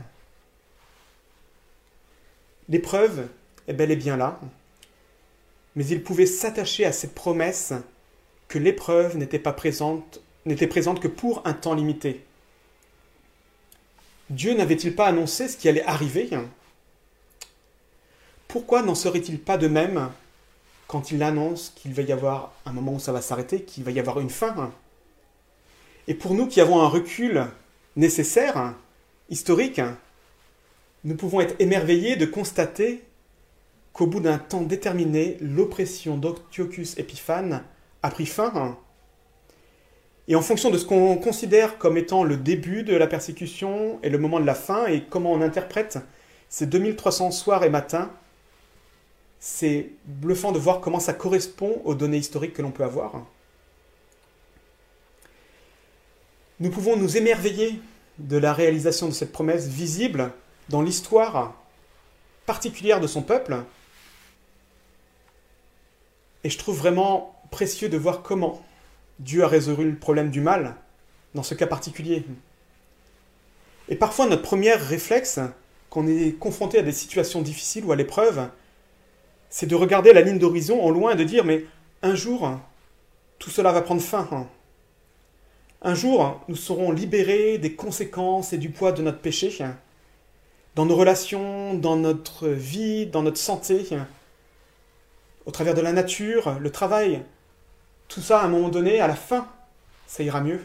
L'épreuve 2.68 3.28
est 3.68 3.72
bel 3.72 3.92
et 3.92 3.96
bien 3.96 4.16
là, 4.16 4.40
mais 5.76 5.86
il 5.86 6.02
pouvait 6.02 6.26
s'attacher 6.26 6.84
à 6.84 6.90
cette 6.90 7.14
promesse 7.14 7.72
que 8.48 8.59
l'épreuve 8.59 9.16
n'était 9.16 9.38
pas 9.38 9.52
présente, 9.52 10.20
n'était 10.44 10.66
présente 10.66 10.98
que 10.98 11.06
pour 11.06 11.46
un 11.46 11.52
temps 11.52 11.76
limité. 11.76 12.24
Dieu 14.28 14.54
n'avait-il 14.54 14.96
pas 14.96 15.06
annoncé 15.06 15.46
ce 15.46 15.56
qui 15.56 15.68
allait 15.68 15.84
arriver? 15.84 16.28
Pourquoi 18.48 18.82
n'en 18.82 18.96
serait-il 18.96 19.38
pas 19.38 19.56
de 19.56 19.68
même 19.68 20.11
quand 20.88 21.12
il 21.12 21.22
annonce 21.22 21.72
qu'il 21.76 21.94
va 21.94 22.02
y 22.02 22.11
avoir 22.11 22.52
un 22.66 22.72
moment 22.72 22.94
où 22.94 22.98
ça 22.98 23.12
va 23.12 23.20
s'arrêter, 23.20 23.62
qu'il 23.62 23.84
va 23.84 23.92
y 23.92 24.00
avoir 24.00 24.18
une 24.18 24.30
fin? 24.30 24.72
Et 26.09 26.14
pour 26.14 26.34
nous 26.34 26.48
qui 26.48 26.61
avons 26.61 26.80
un 26.80 26.88
recul 26.88 27.46
nécessaire, 27.99 28.74
historique, 29.28 29.80
nous 31.03 31.16
pouvons 31.16 31.40
être 31.40 31.57
émerveillés 31.59 32.16
de 32.16 32.26
constater 32.26 33.03
qu'au 33.92 34.07
bout 34.07 34.20
d'un 34.20 34.38
temps 34.38 34.62
déterminé, 34.62 35.36
l'oppression 35.40 36.16
d'Octiochus 36.16 36.94
Épiphane 36.96 37.64
a 38.05 38.11
pris 38.11 38.26
fin. 38.26 38.78
Et 40.28 40.36
en 40.36 40.42
fonction 40.42 40.70
de 40.70 40.78
ce 40.78 40.84
qu'on 40.84 41.16
considère 41.16 41.78
comme 41.78 41.96
étant 41.96 42.22
le 42.22 42.36
début 42.36 42.84
de 42.84 42.94
la 42.94 43.09
persécution 43.09 43.99
et 44.05 44.11
le 44.11 44.18
moment 44.18 44.38
de 44.38 44.46
la 44.46 44.55
fin, 44.55 44.86
et 44.86 45.03
comment 45.03 45.32
on 45.32 45.40
interprète 45.40 45.99
ces 46.49 46.66
2300 46.66 47.32
soirs 47.32 47.64
et 47.64 47.70
matins, 47.70 48.12
c'est 49.40 49.90
bluffant 50.05 50.53
de 50.53 50.59
voir 50.59 50.80
comment 50.80 51.01
ça 51.01 51.14
correspond 51.14 51.82
aux 51.84 51.94
données 51.94 52.18
historiques 52.18 52.55
que 52.55 52.62
l'on 52.62 52.70
peut 52.70 52.84
avoir. 52.84 53.26
Nous 56.61 56.70
pouvons 56.70 56.96
nous 56.96 57.16
émerveiller 57.16 57.80
de 58.18 58.36
la 58.36 58.52
réalisation 58.52 59.06
de 59.06 59.12
cette 59.12 59.30
promesse 59.30 59.68
visible 59.68 60.32
dans 60.68 60.82
l'histoire 60.82 61.54
particulière 62.46 63.00
de 63.00 63.06
son 63.06 63.22
peuple. 63.22 63.59
Et 66.42 66.50
je 66.50 66.59
trouve 66.59 66.76
vraiment 66.76 67.40
précieux 67.52 67.88
de 67.88 67.96
voir 67.96 68.22
comment 68.22 68.64
Dieu 69.20 69.44
a 69.44 69.48
résolu 69.48 69.90
le 69.90 69.96
problème 69.96 70.30
du 70.30 70.40
mal 70.40 70.74
dans 71.34 71.44
ce 71.44 71.54
cas 71.54 71.66
particulier. 71.66 72.24
Et 73.88 73.94
parfois 73.96 74.26
notre 74.26 74.42
premier 74.42 74.72
réflexe, 74.72 75.38
quand 75.90 76.00
on 76.00 76.09
est 76.09 76.32
confronté 76.38 76.78
à 76.78 76.82
des 76.82 76.92
situations 76.92 77.40
difficiles 77.40 77.84
ou 77.84 77.92
à 77.92 77.96
l'épreuve, 77.96 78.48
c'est 79.48 79.66
de 79.66 79.76
regarder 79.76 80.12
la 80.12 80.22
ligne 80.22 80.38
d'horizon 80.38 80.82
en 80.82 80.90
loin 80.90 81.12
et 81.12 81.16
de 81.16 81.24
dire 81.24 81.44
mais 81.44 81.64
un 82.02 82.16
jour, 82.16 82.50
tout 83.38 83.50
cela 83.50 83.72
va 83.72 83.80
prendre 83.80 84.02
fin. 84.02 84.48
Un 85.80 85.94
jour, 85.94 86.40
nous 86.48 86.56
serons 86.56 86.90
libérés 86.90 87.58
des 87.58 87.74
conséquences 87.74 88.52
et 88.52 88.58
du 88.58 88.70
poids 88.70 88.92
de 88.92 89.02
notre 89.02 89.20
péché, 89.20 89.56
dans 90.74 90.86
nos 90.86 90.96
relations, 90.96 91.74
dans 91.74 91.96
notre 91.96 92.48
vie, 92.48 93.06
dans 93.06 93.22
notre 93.22 93.38
santé, 93.38 93.86
au 95.46 95.50
travers 95.52 95.74
de 95.74 95.80
la 95.80 95.92
nature, 95.92 96.58
le 96.58 96.70
travail. 96.70 97.22
Tout 98.08 98.20
ça, 98.20 98.40
à 98.40 98.44
un 98.44 98.48
moment 98.48 98.70
donné, 98.70 99.00
à 99.00 99.06
la 99.06 99.14
fin, 99.14 99.48
ça 100.06 100.22
ira 100.24 100.40
mieux. 100.40 100.60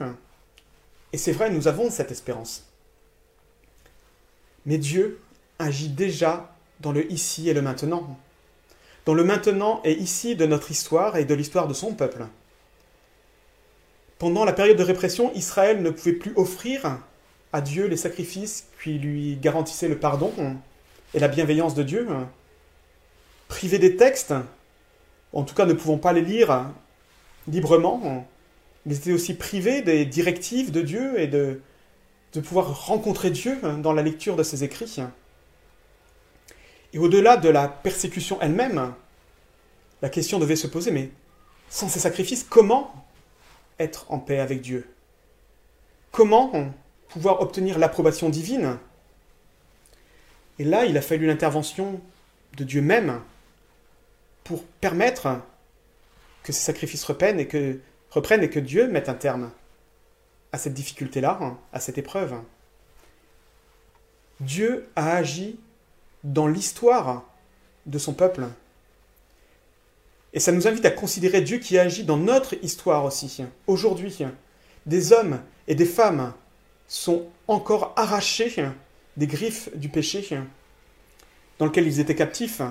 Et 1.12 1.18
c'est 1.18 1.32
vrai, 1.32 1.52
nous 1.52 1.68
avons 1.68 1.92
cette 1.92 2.12
espérance. 2.12 2.66
Mais 4.66 4.80
Dieu 4.80 5.22
agit 5.60 5.90
déjà 5.90 6.56
dans 6.80 6.92
le 6.92 7.12
ici 7.12 7.50
et 7.50 7.54
le 7.54 7.62
maintenant. 7.62 8.18
Dans 9.06 9.14
le 9.14 9.24
maintenant 9.24 9.82
et 9.84 9.94
ici 9.94 10.36
de 10.36 10.46
notre 10.46 10.72
histoire 10.72 11.18
et 11.18 11.26
de 11.26 11.34
l'histoire 11.34 11.68
de 11.68 11.74
son 11.74 11.94
peuple. 11.94 12.26
Pendant 14.20 14.46
la 14.46 14.54
période 14.54 14.78
de 14.78 14.84
répression, 14.84 15.32
Israël 15.34 15.82
ne 15.82 15.90
pouvait 15.90 16.14
plus 16.14 16.34
offrir 16.36 17.00
à 17.52 17.62
Dieu 17.62 17.88
les 17.88 17.98
sacrifices 17.98 18.68
qui 18.82 18.98
lui 18.98 19.36
garantissaient 19.38 19.88
le 19.88 19.98
pardon 19.98 20.32
et 21.14 21.20
la 21.20 21.28
bienveillance 21.28 21.76
de 21.76 21.84
Dieu. 21.84 22.08
Privé 23.48 23.80
des 23.80 23.96
textes, 23.96 24.34
en 25.34 25.44
tout 25.44 25.56
cas 25.56 25.66
ne 25.66 25.74
pouvant 25.74 25.98
pas 25.98 26.14
les 26.14 26.22
lire 26.22 26.70
librement, 27.48 28.28
ils 28.86 28.94
étaient 28.94 29.14
aussi 29.14 29.34
privés 29.34 29.82
des 29.82 30.06
directives 30.06 30.72
de 30.72 30.82
Dieu 30.82 31.20
et 31.20 31.28
de, 31.28 31.62
de 32.34 32.42
pouvoir 32.42 32.88
rencontrer 32.88 33.32
Dieu 33.32 33.58
dans 33.80 33.94
la 33.94 34.02
lecture 34.02 34.36
de 34.36 34.44
ses 34.44 34.64
écrits. 34.64 34.98
Et 36.94 37.00
au-delà 37.00 37.38
de 37.38 37.50
la 37.50 37.68
persécution 37.68 38.40
elle-même, 38.42 38.94
la 40.02 40.10
question 40.10 40.40
devait 40.40 40.56
se 40.56 40.68
poser, 40.68 40.92
mais 40.92 41.10
sans 41.70 41.88
ces 41.88 42.00
sacrifices, 42.00 42.46
comment 42.48 43.03
être 43.80 44.12
en 44.12 44.20
paix 44.20 44.40
avec 44.40 44.62
Dieu 44.62 44.88
Comment 46.14 46.52
pouvoir 47.10 47.42
obtenir 47.42 47.80
l'approbation 47.80 48.30
divine? 48.30 48.78
Et 50.60 50.64
là, 50.64 50.86
il 50.86 50.96
a 50.96 51.02
fallu 51.02 51.26
l'intervention 51.26 52.00
de 52.56 52.64
Dieu 52.64 52.84
même 52.84 53.20
pour 54.44 54.64
permettre 54.64 55.42
que 56.44 56.52
ces 56.52 56.62
sacrifices 56.62 57.04
reprennent 57.04 57.40
et 57.40 57.48
que, 57.48 57.80
reprennent 58.12 58.44
et 58.44 58.50
que 58.50 58.60
Dieu 58.60 58.88
mette 58.88 59.10
un 59.10 59.16
terme 59.16 59.52
à 60.52 60.60
cette 60.60 60.76
difficulté-là, 60.76 61.40
à 61.72 61.80
cette 61.80 61.98
épreuve. 61.98 62.36
Dieu 64.40 64.88
a 64.96 65.16
agi 65.16 65.60
dans 66.24 66.48
l'histoire 66.48 67.24
de 67.88 67.98
son 67.98 68.14
peuple. 68.14 68.46
Et 70.34 70.40
ça 70.40 70.52
nous 70.52 70.68
invite 70.68 70.86
à 70.86 70.92
considérer 70.92 71.42
Dieu 71.42 71.60
qui 71.60 71.78
agit 71.78 72.04
dans 72.04 72.18
notre 72.18 72.56
histoire 72.64 73.06
aussi. 73.06 73.44
Aujourd'hui, 73.68 74.18
des 74.86 75.14
hommes 75.14 75.40
et 75.68 75.76
des 75.76 75.86
femmes 75.86 76.34
sont 76.88 77.28
encore 77.48 77.94
arrachés 77.96 78.54
des 79.16 79.28
griffes 79.28 79.70
du 79.76 79.90
péché 79.90 80.28
dans 81.60 81.68
lequel 81.68 81.86
ils 81.86 82.00
étaient 82.00 82.16
captifs. 82.16 82.62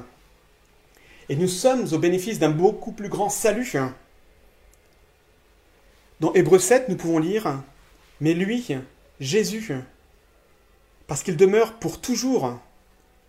Et 1.28 1.36
nous 1.36 1.48
sommes 1.48 1.86
au 1.92 1.98
bénéfice 1.98 2.40
d'un 2.40 2.50
beaucoup 2.50 2.92
plus 2.92 3.08
grand 3.08 3.28
salut. 3.28 3.72
Dans 6.18 6.32
Hébreu 6.34 6.58
7, 6.58 6.88
nous 6.88 6.96
pouvons 6.96 7.18
lire 7.18 7.62
Mais 8.20 8.34
lui, 8.34 8.76
Jésus, 9.20 9.72
parce 11.06 11.22
qu'il 11.22 11.36
demeure 11.36 11.74
pour 11.74 12.00
toujours, 12.00 12.58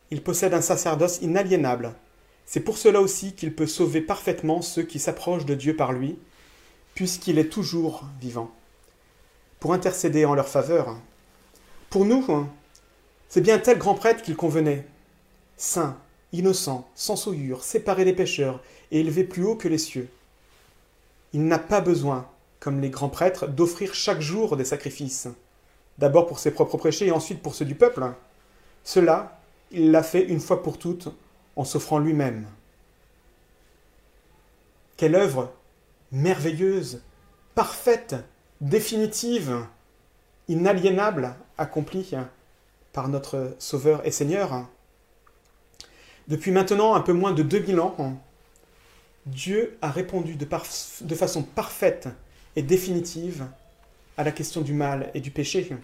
il 0.10 0.24
possède 0.24 0.56
un 0.56 0.62
sacerdoce 0.62 1.20
inaliénable 1.22 1.94
c'est 2.46 2.60
pour 2.60 2.78
cela 2.78 3.02
aussi 3.02 3.34
qu'il 3.34 3.54
peut 3.54 3.68
sauver 3.68 4.02
parfaitement 4.02 4.62
ceux 4.62 4.84
qui 4.84 5.00
s'approchent 5.00 5.46
de 5.46 5.56
Dieu 5.56 5.76
par 5.76 5.94
lui, 5.94 6.18
puisqu'il 6.94 7.40
est 7.40 7.50
toujours 7.50 8.06
vivant, 8.22 8.52
pour 9.60 9.74
intercéder 9.74 10.26
en 10.26 10.36
leur 10.36 10.48
faveur. 10.48 10.98
Pour 11.90 12.06
nous, 12.06 12.26
hein, 12.30 12.50
c'est 13.30 13.42
bien 13.42 13.58
tel 13.58 13.78
grand 13.78 13.96
prêtre 13.96 14.22
qu'il 14.22 14.36
convenait, 14.36 14.86
saint, 15.58 15.98
innocent, 16.32 16.88
sans 16.96 17.16
souillure, 17.16 17.64
séparé 17.64 18.06
des 18.06 18.14
pécheurs 18.14 18.62
et 18.92 19.00
élevé 19.00 19.24
plus 19.24 19.44
haut 19.44 19.56
que 19.56 19.68
les 19.68 19.78
cieux. 19.78 20.10
Il 21.32 21.46
n'a 21.46 21.60
pas 21.60 21.82
besoin, 21.82 22.28
comme 22.60 22.82
les 22.82 22.90
grands 22.90 23.10
prêtres, 23.10 23.48
d'offrir 23.48 23.96
chaque 23.96 24.22
jour 24.22 24.56
des 24.58 24.66
sacrifices, 24.66 25.28
d'abord 25.98 26.28
pour 26.28 26.40
ses 26.40 26.52
propres 26.52 26.78
péchés 26.78 27.08
et 27.08 27.12
ensuite 27.12 27.42
pour 27.42 27.56
ceux 27.56 27.66
du 27.66 27.76
peuple. 27.76 28.06
Cela, 28.84 29.40
il 29.72 29.92
l'a 29.92 30.04
fait 30.04 30.24
une 30.24 30.40
fois 30.40 30.62
pour 30.62 30.78
toutes 30.78 31.10
en 31.56 31.64
s'offrant 31.64 32.00
lui-même. 32.00 32.48
Quelle 34.98 35.16
œuvre 35.16 35.54
merveilleuse, 36.12 37.02
parfaite, 37.56 38.16
définitive, 38.62 39.66
inaliénable 40.48 41.36
accomplie 41.58 42.12
par 42.94 43.08
notre 43.10 43.56
Sauveur 43.58 44.06
et 44.06 44.12
Seigneur. 44.12 44.68
Depuis 46.28 46.52
maintenant 46.52 46.94
un 46.94 47.02
peu 47.02 47.14
moins 47.14 47.34
de 47.34 47.44
2000 47.44 47.80
ans, 47.80 48.22
Dieu 49.26 49.78
a 49.82 49.90
répondu 49.90 50.36
de, 50.36 50.48
de 51.02 51.16
façon 51.16 51.44
parfaite 51.44 52.10
et 52.56 52.62
définitive 52.62 53.46
à 54.16 54.24
la 54.24 54.32
question 54.32 54.62
du 54.62 54.74
mal 54.74 55.10
et 55.14 55.20
du 55.20 55.32
péché. 55.32 55.76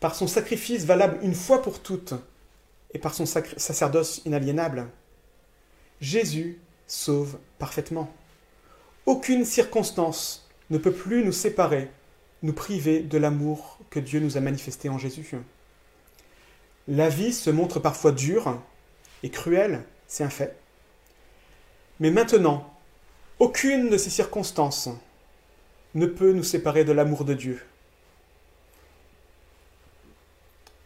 Par 0.00 0.14
son 0.14 0.26
sacrifice 0.26 0.84
valable 0.84 1.18
une 1.22 1.34
fois 1.34 1.62
pour 1.62 1.80
toutes, 1.80 2.14
et 2.94 2.98
par 2.98 3.14
son 3.14 3.26
sacerdoce 3.26 4.22
inaliénable. 4.24 4.86
Jésus 6.00 6.58
sauve 6.86 7.38
parfaitement. 7.58 8.12
Aucune 9.06 9.44
circonstance 9.44 10.48
ne 10.70 10.78
peut 10.78 10.92
plus 10.92 11.24
nous 11.24 11.32
séparer, 11.32 11.90
nous 12.42 12.52
priver 12.52 13.00
de 13.00 13.18
l'amour 13.18 13.78
que 13.90 14.00
Dieu 14.00 14.20
nous 14.20 14.36
a 14.36 14.40
manifesté 14.40 14.88
en 14.88 14.98
Jésus. 14.98 15.36
La 16.88 17.08
vie 17.08 17.32
se 17.32 17.50
montre 17.50 17.78
parfois 17.78 18.12
dure 18.12 18.60
et 19.22 19.30
cruelle, 19.30 19.84
c'est 20.06 20.24
un 20.24 20.30
fait. 20.30 20.56
Mais 22.00 22.10
maintenant, 22.10 22.74
aucune 23.38 23.90
de 23.90 23.96
ces 23.96 24.10
circonstances 24.10 24.88
ne 25.94 26.06
peut 26.06 26.32
nous 26.32 26.42
séparer 26.42 26.84
de 26.84 26.92
l'amour 26.92 27.24
de 27.24 27.34
Dieu. 27.34 27.64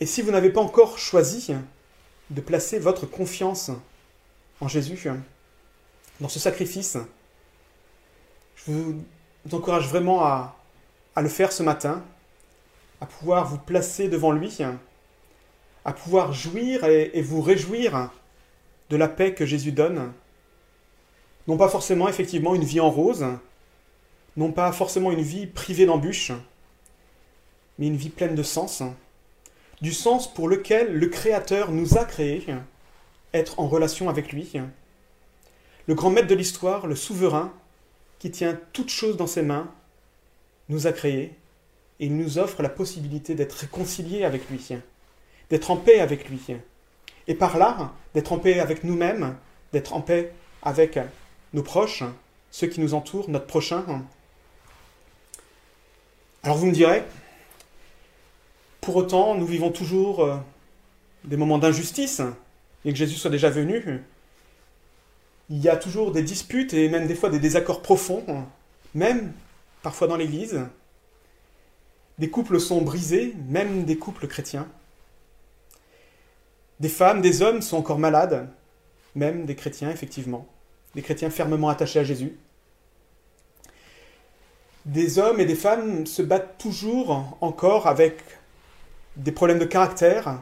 Et 0.00 0.06
si 0.06 0.20
vous 0.20 0.30
n'avez 0.30 0.50
pas 0.50 0.60
encore 0.60 0.98
choisi 0.98 1.54
de 2.30 2.40
placer 2.40 2.78
votre 2.78 3.06
confiance 3.06 3.70
en 4.60 4.68
Jésus, 4.68 5.08
dans 6.20 6.28
ce 6.28 6.38
sacrifice, 6.38 6.96
je 8.56 8.72
vous 8.72 9.04
encourage 9.52 9.88
vraiment 9.88 10.24
à, 10.24 10.56
le 11.16 11.28
faire 11.28 11.52
ce 11.52 11.62
matin, 11.62 12.02
à 13.00 13.06
pouvoir 13.06 13.46
vous 13.46 13.58
placer 13.58 14.08
devant 14.08 14.32
lui, 14.32 14.58
à 15.84 15.92
pouvoir 15.92 16.32
jouir 16.32 16.84
et 16.84 17.22
vous 17.22 17.40
réjouir 17.40 18.10
de 18.90 18.96
la 18.96 19.08
paix 19.08 19.34
que 19.34 19.46
Jésus 19.46 19.72
donne. 19.72 20.12
Non 21.46 21.56
pas 21.56 21.68
forcément 21.68 22.08
effectivement 22.08 22.54
une 22.54 22.64
vie 22.64 22.80
en 22.80 22.90
rose, 22.90 23.24
non 24.36 24.52
pas 24.52 24.72
forcément 24.72 25.12
une 25.12 25.22
vie 25.22 25.46
privée 25.46 25.86
d'embûches, 25.86 26.32
mais 27.78 27.86
une 27.86 27.96
vie 27.96 28.10
pleine 28.10 28.34
de 28.34 28.42
sens, 28.42 28.82
du 29.80 29.92
sens 29.92 30.32
pour 30.32 30.48
lequel 30.48 30.94
le 30.94 31.06
Créateur 31.08 31.70
nous 31.70 31.98
a 31.98 32.04
créés, 32.04 32.46
être 33.34 33.60
en 33.60 33.68
relation 33.68 34.08
avec 34.08 34.32
lui. 34.32 34.52
Le 35.86 35.94
grand 35.94 36.10
maître 36.10 36.28
de 36.28 36.34
l'histoire, 36.34 36.86
le 36.86 36.96
souverain, 36.96 37.52
qui 38.18 38.30
tient 38.30 38.58
toutes 38.72 38.88
choses 38.88 39.16
dans 39.16 39.26
ses 39.26 39.42
mains, 39.42 39.70
nous 40.68 40.86
a 40.86 40.92
créés 40.92 41.36
et 41.98 42.06
il 42.06 42.16
nous 42.16 42.38
offre 42.38 42.62
la 42.62 42.68
possibilité 42.68 43.34
d'être 43.34 43.54
réconciliés 43.54 44.24
avec 44.24 44.48
lui, 44.50 44.68
d'être 45.50 45.70
en 45.70 45.76
paix 45.76 46.00
avec 46.00 46.28
lui, 46.28 46.40
et 47.28 47.34
par 47.34 47.56
là, 47.58 47.92
d'être 48.14 48.32
en 48.32 48.38
paix 48.38 48.60
avec 48.60 48.84
nous-mêmes, 48.84 49.36
d'être 49.72 49.94
en 49.94 50.00
paix 50.00 50.32
avec 50.62 50.98
nos 51.52 51.62
proches, 51.62 52.02
ceux 52.50 52.66
qui 52.66 52.80
nous 52.80 52.94
entourent, 52.94 53.30
notre 53.30 53.46
prochain. 53.46 53.84
Alors 56.42 56.56
vous 56.58 56.66
me 56.66 56.72
direz, 56.72 57.02
pour 58.86 58.94
autant, 58.94 59.34
nous 59.34 59.46
vivons 59.46 59.72
toujours 59.72 60.22
euh, 60.22 60.36
des 61.24 61.36
moments 61.36 61.58
d'injustice, 61.58 62.22
et 62.84 62.92
que 62.92 62.96
Jésus 62.96 63.16
soit 63.16 63.32
déjà 63.32 63.50
venu. 63.50 64.00
Il 65.50 65.58
y 65.58 65.68
a 65.68 65.76
toujours 65.76 66.12
des 66.12 66.22
disputes 66.22 66.72
et 66.72 66.88
même 66.88 67.08
des 67.08 67.16
fois 67.16 67.28
des 67.28 67.40
désaccords 67.40 67.82
profonds, 67.82 68.24
même 68.94 69.32
parfois 69.82 70.06
dans 70.06 70.16
l'Église. 70.16 70.60
Des 72.18 72.30
couples 72.30 72.60
sont 72.60 72.80
brisés, 72.80 73.34
même 73.48 73.82
des 73.82 73.98
couples 73.98 74.28
chrétiens. 74.28 74.68
Des 76.78 76.88
femmes, 76.88 77.20
des 77.20 77.42
hommes 77.42 77.62
sont 77.62 77.78
encore 77.78 77.98
malades, 77.98 78.48
même 79.16 79.46
des 79.46 79.56
chrétiens, 79.56 79.90
effectivement. 79.90 80.46
Des 80.94 81.02
chrétiens 81.02 81.30
fermement 81.30 81.70
attachés 81.70 81.98
à 81.98 82.04
Jésus. 82.04 82.38
Des 84.84 85.18
hommes 85.18 85.40
et 85.40 85.44
des 85.44 85.56
femmes 85.56 86.06
se 86.06 86.22
battent 86.22 86.56
toujours 86.58 87.36
encore 87.40 87.88
avec 87.88 88.22
des 89.16 89.32
problèmes 89.32 89.58
de 89.58 89.64
caractère, 89.64 90.40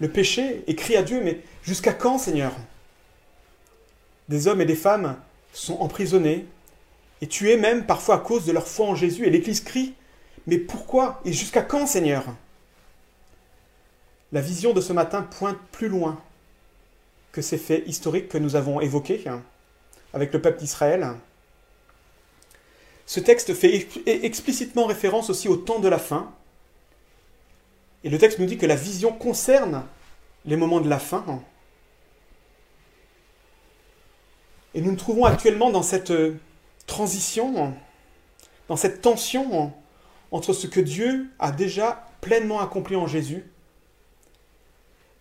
le 0.00 0.08
péché, 0.08 0.64
et 0.66 0.74
crient 0.74 0.96
à 0.96 1.02
Dieu, 1.02 1.20
mais 1.22 1.40
jusqu'à 1.62 1.92
quand, 1.92 2.18
Seigneur? 2.18 2.52
Des 4.28 4.48
hommes 4.48 4.60
et 4.60 4.66
des 4.66 4.76
femmes 4.76 5.16
sont 5.52 5.78
emprisonnés 5.80 6.46
et 7.20 7.26
tués 7.26 7.56
même 7.56 7.84
parfois 7.84 8.16
à 8.16 8.18
cause 8.18 8.44
de 8.44 8.52
leur 8.52 8.66
foi 8.66 8.86
en 8.86 8.94
Jésus, 8.94 9.26
et 9.26 9.30
l'Église 9.30 9.60
crie, 9.60 9.94
mais 10.46 10.58
pourquoi 10.58 11.20
et 11.24 11.32
jusqu'à 11.32 11.62
quand, 11.62 11.86
Seigneur? 11.86 12.24
La 14.32 14.40
vision 14.40 14.72
de 14.72 14.80
ce 14.80 14.92
matin 14.92 15.22
pointe 15.22 15.58
plus 15.72 15.88
loin 15.88 16.20
que 17.32 17.42
ces 17.42 17.58
faits 17.58 17.84
historiques 17.86 18.28
que 18.28 18.38
nous 18.38 18.56
avons 18.56 18.80
évoqués 18.80 19.24
avec 20.14 20.32
le 20.32 20.40
peuple 20.40 20.58
d'Israël. 20.58 21.14
Ce 23.06 23.20
texte 23.20 23.52
fait 23.54 23.86
explicitement 24.06 24.86
référence 24.86 25.30
aussi 25.30 25.48
au 25.48 25.56
temps 25.56 25.80
de 25.80 25.88
la 25.88 25.98
fin. 25.98 26.32
Et 28.04 28.10
le 28.10 28.18
texte 28.18 28.38
nous 28.38 28.46
dit 28.46 28.58
que 28.58 28.66
la 28.66 28.74
vision 28.74 29.12
concerne 29.12 29.84
les 30.44 30.56
moments 30.56 30.80
de 30.80 30.88
la 30.88 30.98
fin. 30.98 31.42
Et 34.74 34.80
nous 34.80 34.90
nous 34.90 34.96
trouvons 34.96 35.24
actuellement 35.24 35.70
dans 35.70 35.82
cette 35.82 36.12
transition, 36.86 37.74
dans 38.68 38.76
cette 38.76 39.02
tension 39.02 39.72
entre 40.30 40.52
ce 40.52 40.66
que 40.66 40.80
Dieu 40.80 41.28
a 41.38 41.52
déjà 41.52 42.08
pleinement 42.20 42.60
accompli 42.60 42.96
en 42.96 43.06
Jésus 43.06 43.44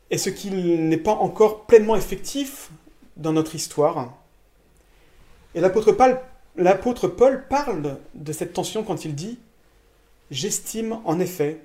et 0.10 0.18
ce 0.18 0.30
qui 0.30 0.52
n'est 0.52 0.98
pas 0.98 1.14
encore 1.14 1.66
pleinement 1.66 1.96
effectif 1.96 2.70
dans 3.18 3.34
notre 3.34 3.56
histoire. 3.56 4.14
Et 5.54 5.62
l'apôtre 5.62 7.08
Paul 7.08 7.48
parle 7.48 7.98
de 8.14 8.34
cette 8.34 8.54
tension 8.54 8.84
quand 8.84 9.06
il 9.06 9.16
dit 9.16 9.40
J'estime 10.30 11.00
en 11.04 11.20
effet 11.20 11.62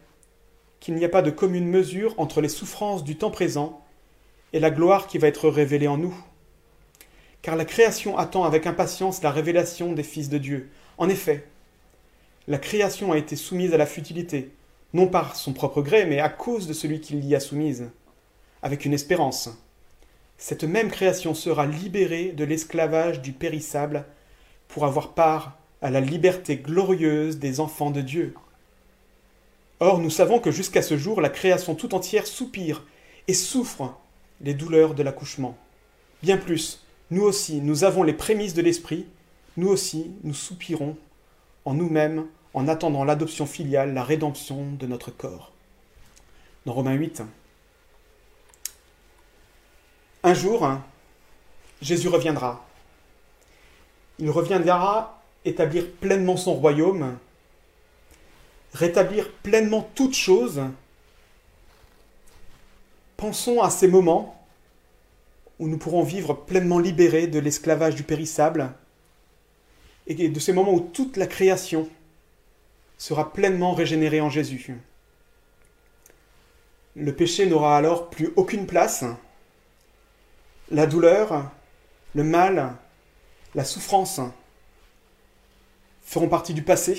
qu'il 0.80 0.94
n'y 0.94 1.04
a 1.04 1.08
pas 1.08 1.22
de 1.22 1.30
commune 1.30 1.68
mesure 1.68 2.14
entre 2.18 2.40
les 2.40 2.48
souffrances 2.48 3.04
du 3.04 3.16
temps 3.16 3.30
présent 3.30 3.84
et 4.52 4.60
la 4.60 4.70
gloire 4.70 5.06
qui 5.06 5.18
va 5.18 5.28
être 5.28 5.48
révélée 5.48 5.88
en 5.88 5.98
nous. 5.98 6.16
Car 7.42 7.56
la 7.56 7.64
création 7.64 8.16
attend 8.18 8.44
avec 8.44 8.66
impatience 8.66 9.22
la 9.22 9.30
révélation 9.30 9.92
des 9.92 10.02
fils 10.02 10.28
de 10.28 10.38
Dieu. 10.38 10.70
En 10.98 11.08
effet, 11.08 11.46
la 12.48 12.58
création 12.58 13.12
a 13.12 13.18
été 13.18 13.36
soumise 13.36 13.74
à 13.74 13.76
la 13.76 13.86
futilité, 13.86 14.52
non 14.92 15.08
par 15.08 15.36
son 15.36 15.52
propre 15.52 15.82
gré, 15.82 16.06
mais 16.06 16.20
à 16.20 16.28
cause 16.28 16.66
de 16.66 16.72
celui 16.72 17.00
qui 17.00 17.14
l'y 17.14 17.34
a 17.34 17.40
soumise, 17.40 17.90
avec 18.62 18.84
une 18.84 18.94
espérance. 18.94 19.50
Cette 20.38 20.64
même 20.64 20.90
création 20.90 21.34
sera 21.34 21.66
libérée 21.66 22.32
de 22.32 22.44
l'esclavage 22.44 23.20
du 23.20 23.32
périssable 23.32 24.04
pour 24.68 24.84
avoir 24.84 25.14
part 25.14 25.58
à 25.82 25.90
la 25.90 26.00
liberté 26.00 26.56
glorieuse 26.56 27.38
des 27.38 27.60
enfants 27.60 27.90
de 27.90 28.00
Dieu. 28.00 28.34
Or, 29.80 29.98
nous 29.98 30.10
savons 30.10 30.38
que 30.38 30.50
jusqu'à 30.50 30.82
ce 30.82 30.96
jour, 30.96 31.20
la 31.20 31.28
création 31.28 31.74
tout 31.74 31.94
entière 31.94 32.26
soupire 32.26 32.84
et 33.28 33.34
souffre 33.34 33.94
les 34.40 34.54
douleurs 34.54 34.94
de 34.94 35.02
l'accouchement. 35.02 35.56
Bien 36.22 36.38
plus, 36.38 36.84
nous 37.10 37.22
aussi, 37.22 37.60
nous 37.60 37.84
avons 37.84 38.02
les 38.02 38.14
prémices 38.14 38.54
de 38.54 38.62
l'Esprit, 38.62 39.06
nous 39.56 39.68
aussi, 39.68 40.10
nous 40.24 40.34
soupirons 40.34 40.96
en 41.64 41.74
nous-mêmes 41.74 42.26
en 42.54 42.68
attendant 42.68 43.04
l'adoption 43.04 43.44
filiale, 43.44 43.92
la 43.92 44.02
rédemption 44.02 44.72
de 44.72 44.86
notre 44.86 45.10
corps. 45.10 45.52
Dans 46.64 46.72
Romains 46.72 46.94
8, 46.94 47.22
un 50.22 50.34
jour, 50.34 50.68
Jésus 51.80 52.08
reviendra. 52.08 52.66
Il 54.18 54.30
reviendra 54.30 55.22
établir 55.44 55.92
pleinement 56.00 56.36
son 56.36 56.54
royaume, 56.54 57.18
rétablir 58.76 59.32
pleinement 59.32 59.88
toutes 59.94 60.14
choses. 60.14 60.60
Pensons 63.16 63.62
à 63.62 63.70
ces 63.70 63.88
moments 63.88 64.46
où 65.58 65.68
nous 65.68 65.78
pourrons 65.78 66.02
vivre 66.02 66.34
pleinement 66.34 66.78
libérés 66.78 67.26
de 67.26 67.38
l'esclavage 67.38 67.94
du 67.94 68.02
périssable 68.02 68.72
et 70.06 70.28
de 70.28 70.40
ces 70.40 70.52
moments 70.52 70.74
où 70.74 70.80
toute 70.80 71.16
la 71.16 71.26
création 71.26 71.88
sera 72.98 73.32
pleinement 73.32 73.72
régénérée 73.72 74.20
en 74.20 74.30
Jésus. 74.30 74.76
Le 76.94 77.14
péché 77.14 77.46
n'aura 77.46 77.76
alors 77.76 78.10
plus 78.10 78.32
aucune 78.36 78.66
place. 78.66 79.04
La 80.70 80.86
douleur, 80.86 81.50
le 82.14 82.24
mal, 82.24 82.74
la 83.54 83.64
souffrance 83.64 84.20
feront 86.04 86.28
partie 86.28 86.54
du 86.54 86.62
passé 86.62 86.94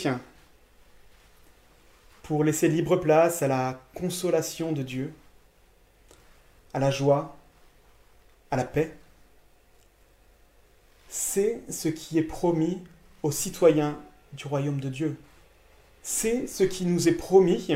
pour 2.27 2.43
laisser 2.43 2.67
libre 2.67 2.97
place 2.97 3.41
à 3.41 3.47
la 3.47 3.81
consolation 3.95 4.71
de 4.71 4.83
Dieu, 4.83 5.13
à 6.73 6.79
la 6.79 6.91
joie, 6.91 7.37
à 8.51 8.57
la 8.57 8.65
paix. 8.65 8.95
C'est 11.09 11.61
ce 11.69 11.87
qui 11.87 12.17
est 12.17 12.23
promis 12.23 12.83
aux 13.23 13.31
citoyens 13.31 13.97
du 14.33 14.45
royaume 14.45 14.79
de 14.79 14.89
Dieu 14.89 15.17
c'est 16.09 16.47
ce 16.47 16.63
qui 16.63 16.85
nous 16.85 17.09
est 17.09 17.17
promis 17.17 17.67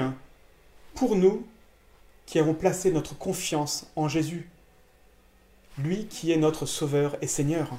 pour 0.95 1.17
nous 1.17 1.45
qui 2.25 2.39
avons 2.39 2.53
placé 2.53 2.89
notre 2.89 3.13
confiance 3.17 3.87
en 3.97 4.07
Jésus, 4.07 4.49
lui 5.77 6.07
qui 6.07 6.31
est 6.31 6.37
notre 6.37 6.65
Sauveur 6.65 7.17
et 7.21 7.27
Seigneur. 7.27 7.73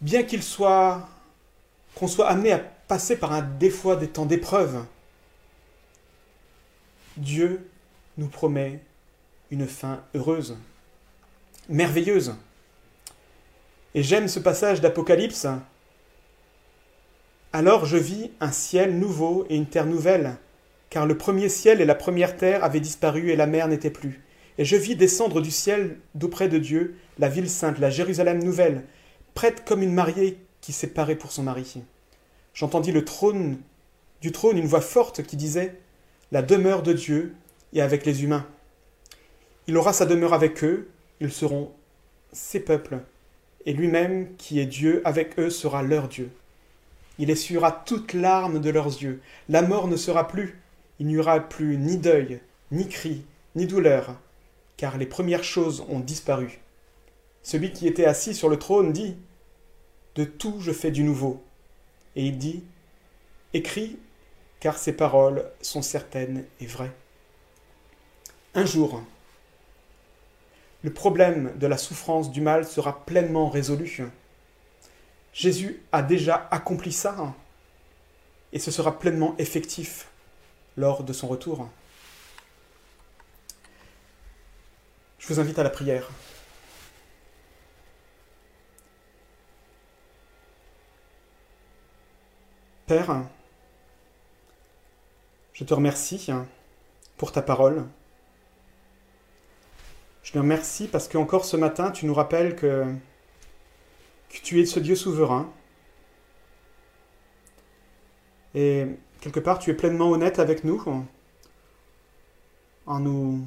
Bien 0.00 0.22
qu'il 0.22 0.42
soit, 0.42 1.06
qu'on 1.94 2.08
soit 2.08 2.30
amené 2.30 2.52
à 2.52 2.64
passer 2.88 3.16
par 3.16 3.32
un 3.32 3.42
des 3.42 3.70
fois 3.70 3.96
des 3.96 4.08
temps 4.08 4.26
d'épreuve, 4.26 4.84
Dieu 7.16 7.68
nous 8.16 8.28
promet 8.28 8.80
une 9.50 9.66
fin 9.66 10.02
heureuse, 10.14 10.56
merveilleuse. 11.68 12.34
Et 13.94 14.02
j'aime 14.02 14.28
ce 14.28 14.40
passage 14.40 14.80
d'Apocalypse 14.80 15.46
alors 17.52 17.86
je 17.86 17.96
vis 17.96 18.30
un 18.40 18.52
ciel 18.52 18.98
nouveau 18.98 19.46
et 19.48 19.56
une 19.56 19.66
terre 19.66 19.86
nouvelle, 19.86 20.36
car 20.90 21.06
le 21.06 21.16
premier 21.16 21.48
ciel 21.48 21.80
et 21.80 21.86
la 21.86 21.94
première 21.94 22.36
terre 22.36 22.62
avaient 22.62 22.78
disparu 22.78 23.30
et 23.30 23.36
la 23.36 23.46
mer 23.46 23.68
n'était 23.68 23.90
plus. 23.90 24.22
Et 24.58 24.66
je 24.66 24.76
vis 24.76 24.96
descendre 24.96 25.40
du 25.40 25.50
ciel 25.50 25.96
d'auprès 26.14 26.48
de 26.48 26.58
Dieu 26.58 26.96
la 27.18 27.30
ville 27.30 27.48
sainte, 27.48 27.78
la 27.78 27.88
Jérusalem 27.88 28.42
nouvelle, 28.42 28.84
prête 29.32 29.64
comme 29.64 29.82
une 29.82 29.94
mariée 29.94 30.36
qui 30.60 30.72
s'est 30.72 30.88
parée 30.88 31.16
pour 31.16 31.32
son 31.32 31.42
mari. 31.42 31.82
J'entendis 32.58 32.90
le 32.90 33.04
trône 33.04 33.58
du 34.20 34.32
trône 34.32 34.58
une 34.58 34.66
voix 34.66 34.80
forte 34.80 35.22
qui 35.22 35.36
disait 35.36 35.78
la 36.32 36.42
demeure 36.42 36.82
de 36.82 36.92
Dieu 36.92 37.36
et 37.72 37.80
avec 37.80 38.04
les 38.04 38.24
humains. 38.24 38.48
Il 39.68 39.76
aura 39.76 39.92
sa 39.92 40.06
demeure 40.06 40.34
avec 40.34 40.64
eux, 40.64 40.88
ils 41.20 41.30
seront 41.30 41.70
ses 42.32 42.58
peuples, 42.58 42.98
et 43.64 43.72
lui-même, 43.72 44.34
qui 44.38 44.58
est 44.58 44.66
Dieu, 44.66 45.02
avec 45.04 45.38
eux 45.38 45.50
sera 45.50 45.84
leur 45.84 46.08
Dieu. 46.08 46.32
Il 47.20 47.30
essuiera 47.30 47.70
toute 47.70 48.12
larme 48.12 48.60
de 48.60 48.70
leurs 48.70 48.86
yeux, 48.86 49.20
la 49.48 49.62
mort 49.62 49.86
ne 49.86 49.96
sera 49.96 50.26
plus, 50.26 50.58
il 50.98 51.06
n'y 51.06 51.16
aura 51.16 51.38
plus 51.38 51.76
ni 51.76 51.96
deuil, 51.96 52.40
ni 52.72 52.88
cri, 52.88 53.22
ni 53.54 53.66
douleur, 53.66 54.16
car 54.76 54.98
les 54.98 55.06
premières 55.06 55.44
choses 55.44 55.84
ont 55.88 56.00
disparu. 56.00 56.58
Celui 57.44 57.70
qui 57.70 57.86
était 57.86 58.06
assis 58.06 58.34
sur 58.34 58.48
le 58.48 58.58
trône 58.58 58.92
dit 58.92 59.16
De 60.16 60.24
tout 60.24 60.56
je 60.58 60.72
fais 60.72 60.90
du 60.90 61.04
nouveau. 61.04 61.40
Et 62.18 62.26
il 62.26 62.36
dit 62.36 62.64
Écris, 63.54 63.96
car 64.58 64.76
ces 64.76 64.92
paroles 64.92 65.48
sont 65.62 65.82
certaines 65.82 66.44
et 66.60 66.66
vraies. 66.66 66.92
Un 68.54 68.66
jour, 68.66 69.00
le 70.82 70.92
problème 70.92 71.56
de 71.56 71.66
la 71.68 71.78
souffrance 71.78 72.32
du 72.32 72.40
mal 72.40 72.66
sera 72.66 73.04
pleinement 73.06 73.48
résolu. 73.48 74.02
Jésus 75.32 75.80
a 75.92 76.02
déjà 76.02 76.48
accompli 76.50 76.92
ça 76.92 77.34
et 78.52 78.58
ce 78.58 78.72
sera 78.72 78.98
pleinement 78.98 79.36
effectif 79.38 80.08
lors 80.76 81.04
de 81.04 81.12
son 81.12 81.28
retour. 81.28 81.68
Je 85.20 85.28
vous 85.28 85.38
invite 85.38 85.60
à 85.60 85.62
la 85.62 85.70
prière. 85.70 86.10
Père, 92.88 93.22
je 95.52 95.62
te 95.62 95.74
remercie 95.74 96.30
pour 97.18 97.32
ta 97.32 97.42
parole. 97.42 97.84
Je 100.22 100.32
te 100.32 100.38
remercie 100.38 100.88
parce 100.88 101.06
qu'encore 101.06 101.44
ce 101.44 101.58
matin, 101.58 101.90
tu 101.90 102.06
nous 102.06 102.14
rappelles 102.14 102.56
que, 102.56 102.86
tu 104.30 104.62
es 104.62 104.64
ce 104.64 104.80
Dieu 104.80 104.96
souverain. 104.96 105.52
Et 108.54 108.86
quelque 109.20 109.40
part, 109.40 109.58
tu 109.58 109.68
es 109.68 109.74
pleinement 109.74 110.08
honnête 110.08 110.38
avec 110.38 110.64
nous 110.64 110.82
en 112.86 113.00
nous 113.00 113.46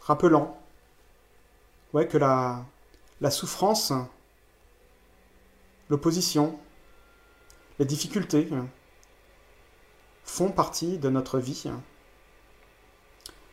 rappelant 0.00 0.60
que 1.92 2.18
la 2.18 3.30
souffrance, 3.30 3.92
l'opposition, 5.88 6.58
les 7.78 7.84
difficultés 7.84 8.48
font 10.24 10.50
partie 10.50 10.98
de 10.98 11.08
notre 11.08 11.38
vie. 11.38 11.64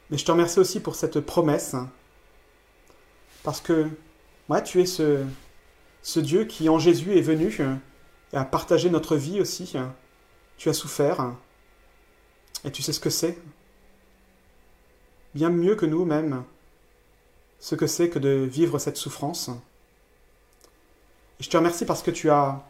Mais 0.10 0.18
je 0.18 0.26
te 0.26 0.32
remercie 0.32 0.60
aussi 0.60 0.80
pour 0.80 0.96
cette 0.96 1.20
promesse, 1.20 1.76
parce 3.44 3.62
que 3.62 3.90
tu 4.66 4.82
es 4.82 4.86
ce, 4.86 5.24
ce 6.02 6.20
Dieu 6.20 6.46
qui 6.46 6.70
en 6.70 6.80
Jésus 6.80 7.18
est 7.18 7.22
venu 7.22 7.56
et 8.34 8.38
a 8.38 8.46
partagé 8.46 8.90
notre 8.90 9.16
vie 9.16 9.40
aussi. 9.42 9.74
Tu 10.58 10.70
as 10.70 10.74
souffert 10.74 11.34
et 12.64 12.72
tu 12.72 12.82
sais 12.82 12.94
ce 12.94 13.00
que 13.00 13.10
c'est. 13.10 13.38
Bien 15.36 15.50
mieux 15.50 15.76
que 15.76 15.86
nous-mêmes, 15.86 16.44
ce 17.60 17.76
que 17.76 17.88
c'est 17.88 18.10
que 18.10 18.20
de 18.20 18.30
vivre 18.30 18.80
cette 18.80 18.98
souffrance. 18.98 19.50
Et 21.40 21.44
je 21.44 21.50
te 21.50 21.58
remercie 21.58 21.86
parce 21.86 22.02
que 22.02 22.12
tu 22.12 22.30
as, 22.30 22.64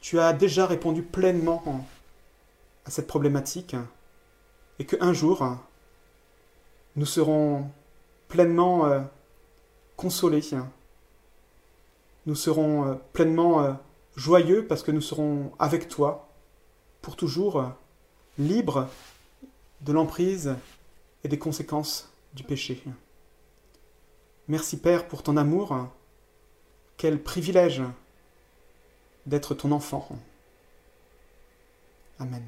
tu 0.00 0.18
as 0.18 0.32
déjà 0.32 0.66
répondu 0.66 1.02
pleinement 1.02 1.86
à 2.84 2.90
cette 2.90 3.06
problématique 3.06 3.76
et 4.78 4.86
qu'un 4.86 5.12
jour, 5.12 5.44
nous 6.96 7.06
serons 7.06 7.70
pleinement 8.28 8.86
euh, 8.86 9.00
consolés. 9.96 10.42
Nous 12.26 12.34
serons 12.34 12.86
euh, 12.86 12.94
pleinement 13.12 13.62
euh, 13.62 13.72
joyeux 14.16 14.66
parce 14.66 14.82
que 14.82 14.90
nous 14.90 15.00
serons 15.00 15.52
avec 15.58 15.88
toi 15.88 16.28
pour 17.02 17.16
toujours 17.16 17.64
libres 18.38 18.88
de 19.80 19.92
l'emprise 19.92 20.54
et 21.24 21.28
des 21.28 21.38
conséquences 21.38 22.12
du 22.34 22.42
péché. 22.42 22.82
Merci 24.46 24.78
Père 24.78 25.08
pour 25.08 25.22
ton 25.22 25.36
amour. 25.36 25.88
Quel 26.96 27.22
privilège 27.22 27.82
d'être 29.28 29.54
ton 29.54 29.72
enfant. 29.72 30.08
Amen. 32.18 32.42